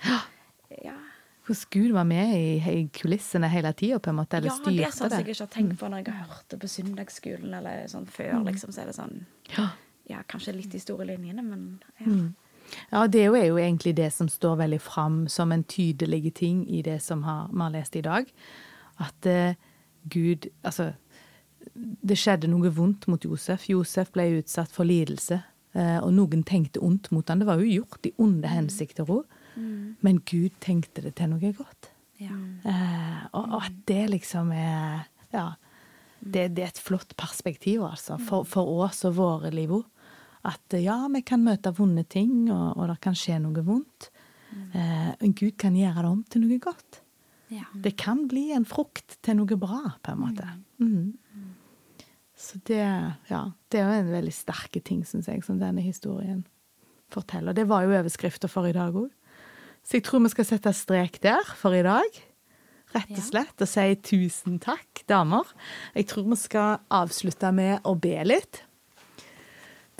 Ja, 0.84 0.94
Hvordan 1.44 1.66
Gud 1.74 1.90
var 1.92 2.04
med 2.08 2.30
i, 2.38 2.52
i 2.72 2.84
kulissene 2.94 3.48
hele 3.52 3.72
tida, 3.76 3.98
på 3.98 4.10
en 4.14 4.16
måte. 4.16 4.38
Eller 4.38 4.48
ja 4.48 4.54
det 4.54 4.62
er 4.86 4.92
styrte 4.92 4.96
sånn 4.96 5.10
som 5.10 5.18
jeg 5.18 5.34
ikke 5.34 5.42
har 5.44 5.52
tenkt 5.52 5.78
på 5.82 5.90
når 5.90 6.04
jeg 6.04 6.14
har 6.14 6.28
hørt 6.30 6.46
det 6.54 6.60
på 6.62 6.70
søndagsskolen 6.72 7.58
eller 7.58 7.84
sånn 7.92 8.06
før. 8.06 8.38
liksom, 8.46 8.72
Så 8.72 8.80
er 8.80 8.86
det 8.92 8.94
sånn 8.96 9.18
Ja. 9.58 9.66
Ja, 10.08 10.22
kanskje 10.28 10.54
litt 10.54 10.70
de 10.70 10.78
store 10.80 11.04
linjene, 11.10 11.42
men 11.42 11.82
ja. 11.98 12.06
Mm. 12.06 12.34
Ja, 12.92 13.06
det 13.06 13.20
er 13.26 13.34
er 13.36 13.46
jo 13.50 13.56
egentlig 13.60 13.94
det 13.96 14.12
som 14.12 14.28
står 14.28 14.56
veldig 14.56 14.80
fram 14.80 15.28
som 15.28 15.52
en 15.52 15.64
tydelig 15.64 16.32
ting 16.34 16.64
i 16.70 16.80
det 16.82 17.02
som 17.02 17.22
har, 17.22 17.48
vi 17.52 17.58
har 17.60 17.70
lest 17.70 17.96
i 17.96 18.00
dag. 18.00 18.24
At 19.02 19.26
eh, 19.26 19.56
Gud 20.10 20.50
Altså, 20.62 20.92
det 21.74 22.18
skjedde 22.20 22.50
noe 22.52 22.70
vondt 22.74 23.06
mot 23.08 23.24
Josef. 23.24 23.68
Josef 23.70 24.12
ble 24.14 24.26
utsatt 24.38 24.70
for 24.72 24.86
lidelse, 24.86 25.40
eh, 25.72 25.96
og 25.98 26.12
noen 26.12 26.44
tenkte 26.46 26.82
ondt 26.84 27.10
mot 27.14 27.28
han. 27.28 27.40
Det 27.40 27.48
var 27.48 27.62
jo 27.62 27.80
gjort 27.80 28.06
i 28.06 28.12
onde 28.20 28.50
hensikter 28.52 29.08
òg, 29.08 29.24
men 30.04 30.18
Gud 30.26 30.56
tenkte 30.60 31.02
det 31.04 31.14
til 31.16 31.30
noe 31.30 31.52
godt. 31.56 31.90
ja. 32.20 32.34
Eh, 32.68 33.20
og, 33.32 33.62
at 33.62 33.84
det 33.86 34.10
liksom 34.10 34.52
er 34.52 35.06
Ja. 35.32 35.54
Det, 36.24 36.54
det 36.56 36.62
er 36.62 36.70
et 36.72 36.78
flott 36.80 37.16
perspektiv, 37.16 37.82
altså, 37.84 38.16
for, 38.16 38.46
for 38.48 38.64
oss 38.86 39.04
og 39.04 39.16
våre 39.18 39.50
liv 39.52 39.74
òg. 39.76 39.84
At 40.44 40.72
eh, 40.72 40.84
ja, 40.84 40.96
vi 41.12 41.20
kan 41.20 41.44
møte 41.44 41.72
vonde 41.76 42.04
ting, 42.04 42.50
og, 42.52 42.78
og 42.78 42.88
det 42.88 43.00
kan 43.04 43.16
skje 43.18 43.40
noe 43.44 43.64
vondt. 43.64 44.10
Eh, 44.72 45.10
men 45.20 45.34
Gud 45.36 45.56
kan 45.60 45.76
gjøre 45.76 46.02
det 46.02 46.10
om 46.10 46.22
til 46.30 46.44
noe 46.44 46.58
godt. 46.62 47.03
Ja. 47.54 47.66
Det 47.74 47.94
kan 48.00 48.26
bli 48.30 48.48
en 48.56 48.66
frukt 48.68 49.18
til 49.24 49.38
noe 49.38 49.58
bra, 49.60 49.96
på 50.02 50.14
en 50.14 50.24
måte. 50.24 50.48
Mhm. 50.82 51.12
Så 52.44 52.58
det, 52.66 52.82
ja, 53.30 53.40
det 53.70 53.78
er 53.80 53.86
jo 53.86 54.00
en 54.02 54.12
veldig 54.12 54.32
sterke 54.34 54.80
ting, 54.84 55.04
syns 55.06 55.30
jeg, 55.30 55.44
som 55.46 55.60
denne 55.60 55.80
historien 55.80 56.42
forteller. 57.14 57.54
Det 57.56 57.64
var 57.70 57.86
jo 57.86 57.94
overskrifta 57.94 58.50
for 58.50 58.68
i 58.68 58.74
dag 58.74 58.96
òg. 58.98 59.08
Så 59.84 59.98
jeg 59.98 60.06
tror 60.06 60.24
vi 60.24 60.32
skal 60.32 60.48
sette 60.48 60.72
strek 60.76 61.20
der 61.24 61.54
for 61.56 61.76
i 61.76 61.84
dag. 61.86 62.20
Rett 62.94 63.16
og 63.16 63.24
slett. 63.26 63.54
Og 63.58 63.68
si 63.70 63.86
tusen 64.06 64.58
takk, 64.62 65.02
damer. 65.10 65.48
Jeg 65.96 66.08
tror 66.10 66.28
vi 66.30 66.38
skal 66.40 66.82
avslutte 66.94 67.50
med 67.54 67.84
å 67.86 67.96
be 67.98 68.16
litt. 68.26 68.62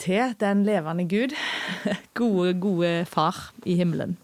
Til 0.01 0.35
den 0.41 0.65
levende 0.67 1.07
Gud, 1.07 1.37
gode, 2.19 2.57
gode 2.59 2.95
Far 3.07 3.53
i 3.63 3.77
himmelen. 3.79 4.17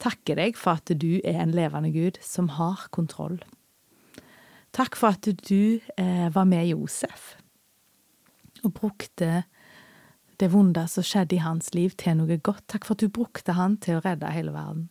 Takker 0.00 0.38
deg 0.40 0.56
for 0.56 0.80
at 0.80 0.92
du 0.96 1.20
er 1.20 1.42
en 1.42 1.52
levende 1.54 1.92
Gud 1.92 2.20
som 2.24 2.48
har 2.56 2.86
kontroll. 2.94 3.40
Takk 4.72 4.96
for 4.96 5.16
at 5.16 5.26
du 5.26 5.80
eh, 5.98 6.28
var 6.32 6.46
med 6.48 6.70
Josef 6.70 7.34
og 8.62 8.74
brukte 8.76 9.42
det 10.40 10.50
vonde 10.52 10.86
som 10.88 11.04
skjedde 11.04 11.36
i 11.36 11.44
hans 11.44 11.72
liv, 11.76 11.92
til 12.00 12.16
noe 12.16 12.38
godt. 12.40 12.64
Takk 12.68 12.86
for 12.86 12.96
at 12.96 13.02
du 13.04 13.12
brukte 13.12 13.56
han 13.56 13.76
til 13.80 13.98
å 13.98 14.04
redde 14.04 14.32
hele 14.32 14.54
verden. 14.54 14.88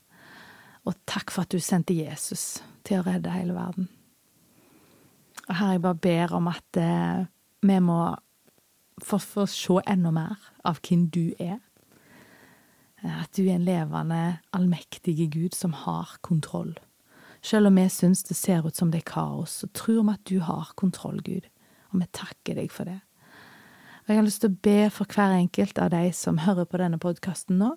Og 0.86 0.98
takk 1.10 1.34
for 1.34 1.46
at 1.46 1.54
du 1.54 1.62
sendte 1.62 1.98
Jesus 1.98 2.62
til 2.88 3.02
å 3.02 3.06
redde 3.08 3.34
hele 3.34 3.56
verden. 3.58 3.90
Og 5.48 5.56
Herre, 5.56 5.76
jeg 5.76 5.84
bare 5.86 6.02
ber 6.06 6.36
om 6.38 6.50
at 6.52 6.80
eh, 6.82 7.26
vi 7.66 7.80
må 7.82 8.02
få, 9.02 9.20
se 9.50 9.80
enda 9.90 10.12
mer 10.14 10.52
av 10.68 10.82
hvem 10.86 11.08
du 11.10 11.34
er. 11.40 11.58
At 13.04 13.32
du 13.38 13.46
er 13.46 13.56
en 13.56 13.68
levende, 13.68 14.40
allmektige 14.52 15.30
Gud 15.32 15.56
som 15.56 15.74
har 15.86 16.18
kontroll. 16.26 16.74
Selv 17.42 17.70
om 17.70 17.78
vi 17.80 17.88
syns 17.90 18.24
det 18.28 18.36
ser 18.36 18.66
ut 18.68 18.76
som 18.76 18.92
det 18.92 19.04
er 19.04 19.12
kaos, 19.14 19.62
så 19.62 19.70
tror 19.72 20.04
vi 20.04 20.16
at 20.18 20.26
du 20.28 20.40
har 20.44 20.74
kontroll, 20.76 21.22
Gud. 21.24 21.48
Og 21.94 22.02
vi 22.02 22.10
takker 22.12 22.60
deg 22.60 22.72
for 22.72 22.90
det. 22.90 23.00
Og 24.04 24.12
jeg 24.12 24.20
har 24.20 24.26
lyst 24.26 24.42
til 24.44 24.52
å 24.52 24.62
be 24.66 24.80
for 24.92 25.06
hver 25.06 25.38
enkelt 25.38 25.80
av 25.80 25.92
de 25.94 26.10
som 26.18 26.42
hører 26.44 26.68
på 26.68 26.80
denne 26.82 27.00
podkasten 27.00 27.60
nå. 27.62 27.76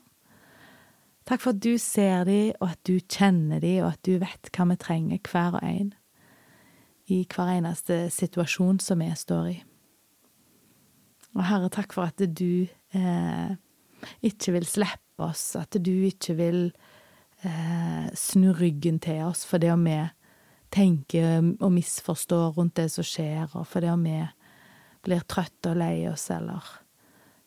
Takk 1.29 1.43
for 1.45 1.55
at 1.55 1.63
du 1.63 1.77
ser 1.79 2.25
dem, 2.27 2.55
og 2.59 2.73
at 2.73 2.81
du 2.89 2.97
kjenner 2.99 3.61
dem, 3.63 3.85
og 3.85 3.93
at 3.93 4.01
du 4.03 4.17
vet 4.19 4.51
hva 4.51 4.67
vi 4.73 4.79
trenger, 4.81 5.21
hver 5.29 5.59
og 5.61 5.63
en. 5.63 5.93
I 7.13 7.23
hver 7.31 7.53
eneste 7.59 8.07
situasjon 8.11 8.81
som 8.83 9.05
vi 9.05 9.11
står 9.15 9.51
i. 9.53 9.59
Og 11.37 11.45
Herre, 11.47 11.71
takk 11.73 11.95
for 11.95 12.11
at 12.11 12.19
du 12.19 12.67
eh, 12.67 13.55
ikke 14.27 14.57
vil 14.57 14.67
slippe 14.69 15.02
oss, 15.21 15.57
at 15.57 15.77
du 15.79 15.93
ikke 16.09 16.37
vil 16.39 16.61
eh, 17.43 18.09
snu 18.15 18.53
ryggen 18.57 19.01
til 19.03 19.25
oss 19.29 19.45
for 19.49 19.63
det 19.63 19.73
om 19.75 19.85
vi 19.87 19.99
tenker 20.73 21.43
og 21.61 21.73
misforstår 21.75 22.55
rundt 22.57 22.79
det 22.81 22.89
som 22.95 23.05
skjer, 23.05 23.51
og 23.53 23.67
for 23.69 23.85
det 23.85 23.93
om 23.93 24.07
vi 24.07 24.21
blir 25.05 25.25
trøtte 25.29 25.73
og 25.73 25.81
lei 25.83 26.07
oss 26.09 26.31
eller 26.33 26.65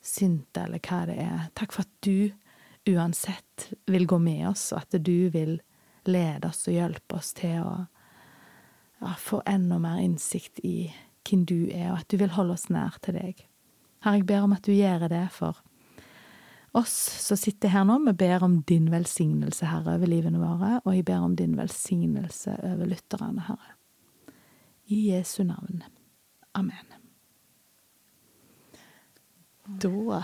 sinte 0.06 0.66
eller 0.68 0.82
hva 0.84 1.06
det 1.10 1.18
er. 1.24 1.48
Takk 1.58 1.74
for 1.74 1.88
at 1.88 1.94
du 2.06 2.30
uansett 2.86 3.72
vil 3.90 4.06
gå 4.06 4.20
med 4.22 4.46
oss, 4.52 4.70
og 4.74 4.84
at 4.84 5.00
du 5.02 5.30
vil 5.34 5.58
lede 6.06 6.52
oss 6.52 6.68
og 6.70 6.76
hjelpe 6.76 7.18
oss 7.18 7.34
til 7.38 7.64
å 7.64 7.76
ja, 9.02 9.16
få 9.18 9.42
enda 9.50 9.80
mer 9.82 10.04
innsikt 10.04 10.62
i 10.64 10.92
hvem 11.26 11.46
du 11.50 11.72
er, 11.72 11.92
og 11.92 12.04
at 12.04 12.12
du 12.14 12.20
vil 12.22 12.36
holde 12.36 12.54
oss 12.54 12.70
nær 12.70 13.00
til 13.02 13.18
deg. 13.18 13.42
Herre, 14.06 14.20
jeg 14.20 14.28
ber 14.30 14.46
om 14.46 14.54
at 14.54 14.68
du 14.68 14.76
gjør 14.76 15.08
det 15.10 15.26
for 15.34 15.65
oss 16.76 16.96
som 17.24 17.40
sitter 17.40 17.72
her 17.74 17.86
nå. 17.88 17.98
Vi 18.08 18.14
ber 18.20 18.44
om 18.46 18.60
din 18.68 18.90
velsignelse, 18.94 19.68
Herre, 19.70 19.96
over 19.98 20.10
livene 20.12 20.42
våre, 20.42 20.80
og 20.84 20.96
jeg 20.96 21.06
ber 21.08 21.24
om 21.26 21.36
din 21.40 21.56
velsignelse 21.58 22.58
over 22.72 22.92
lytterne, 22.92 23.46
Herre. 23.48 23.76
I 24.92 25.00
Jesu 25.10 25.42
navn. 25.48 25.82
Amen. 26.56 26.92
Da 29.82 30.22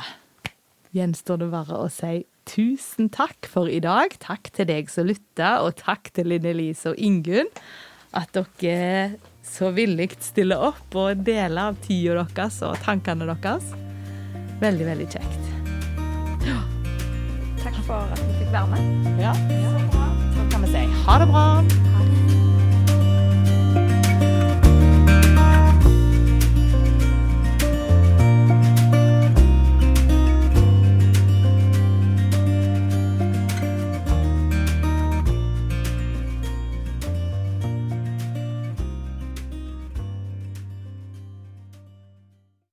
gjenstår 0.93 1.41
det 1.41 1.47
bare 1.53 1.79
å 1.81 1.87
si 1.91 2.21
tusen 2.49 3.09
takk 3.13 3.47
for 3.49 3.71
i 3.71 3.79
dag. 3.83 4.13
Takk 4.21 4.51
til 4.53 4.69
deg 4.69 4.91
som 4.91 5.07
lytta, 5.09 5.59
og 5.65 5.79
takk 5.81 6.11
til 6.15 6.29
Linn 6.31 6.45
Elise 6.51 6.93
og 6.93 7.01
Ingunn. 7.01 7.49
At 8.17 8.35
dere 8.35 9.15
så 9.47 9.71
villig 9.73 10.11
stiller 10.21 10.61
opp 10.71 10.99
og 10.99 11.23
deler 11.25 11.71
av 11.71 11.79
tida 11.85 12.27
deres 12.35 12.61
og 12.67 12.77
tankene 12.85 13.29
deres. 13.31 13.73
Veldig, 14.61 14.87
veldig 14.91 15.09
kjekt. 15.15 15.60
Takk 17.63 17.75
for 17.85 17.93
at 17.93 18.23
vi 18.27 18.33
fikk 18.39 18.51
være 18.51 18.67
med. 18.67 18.81
Ja. 19.19 19.33
Så 20.33 20.47
kan 20.51 20.61
vi 20.61 20.67
si 20.67 20.85
ha 21.05 21.19
det 21.19 21.27
bra. 21.27 21.45
Ha 21.95 22.03
det. 22.05 22.20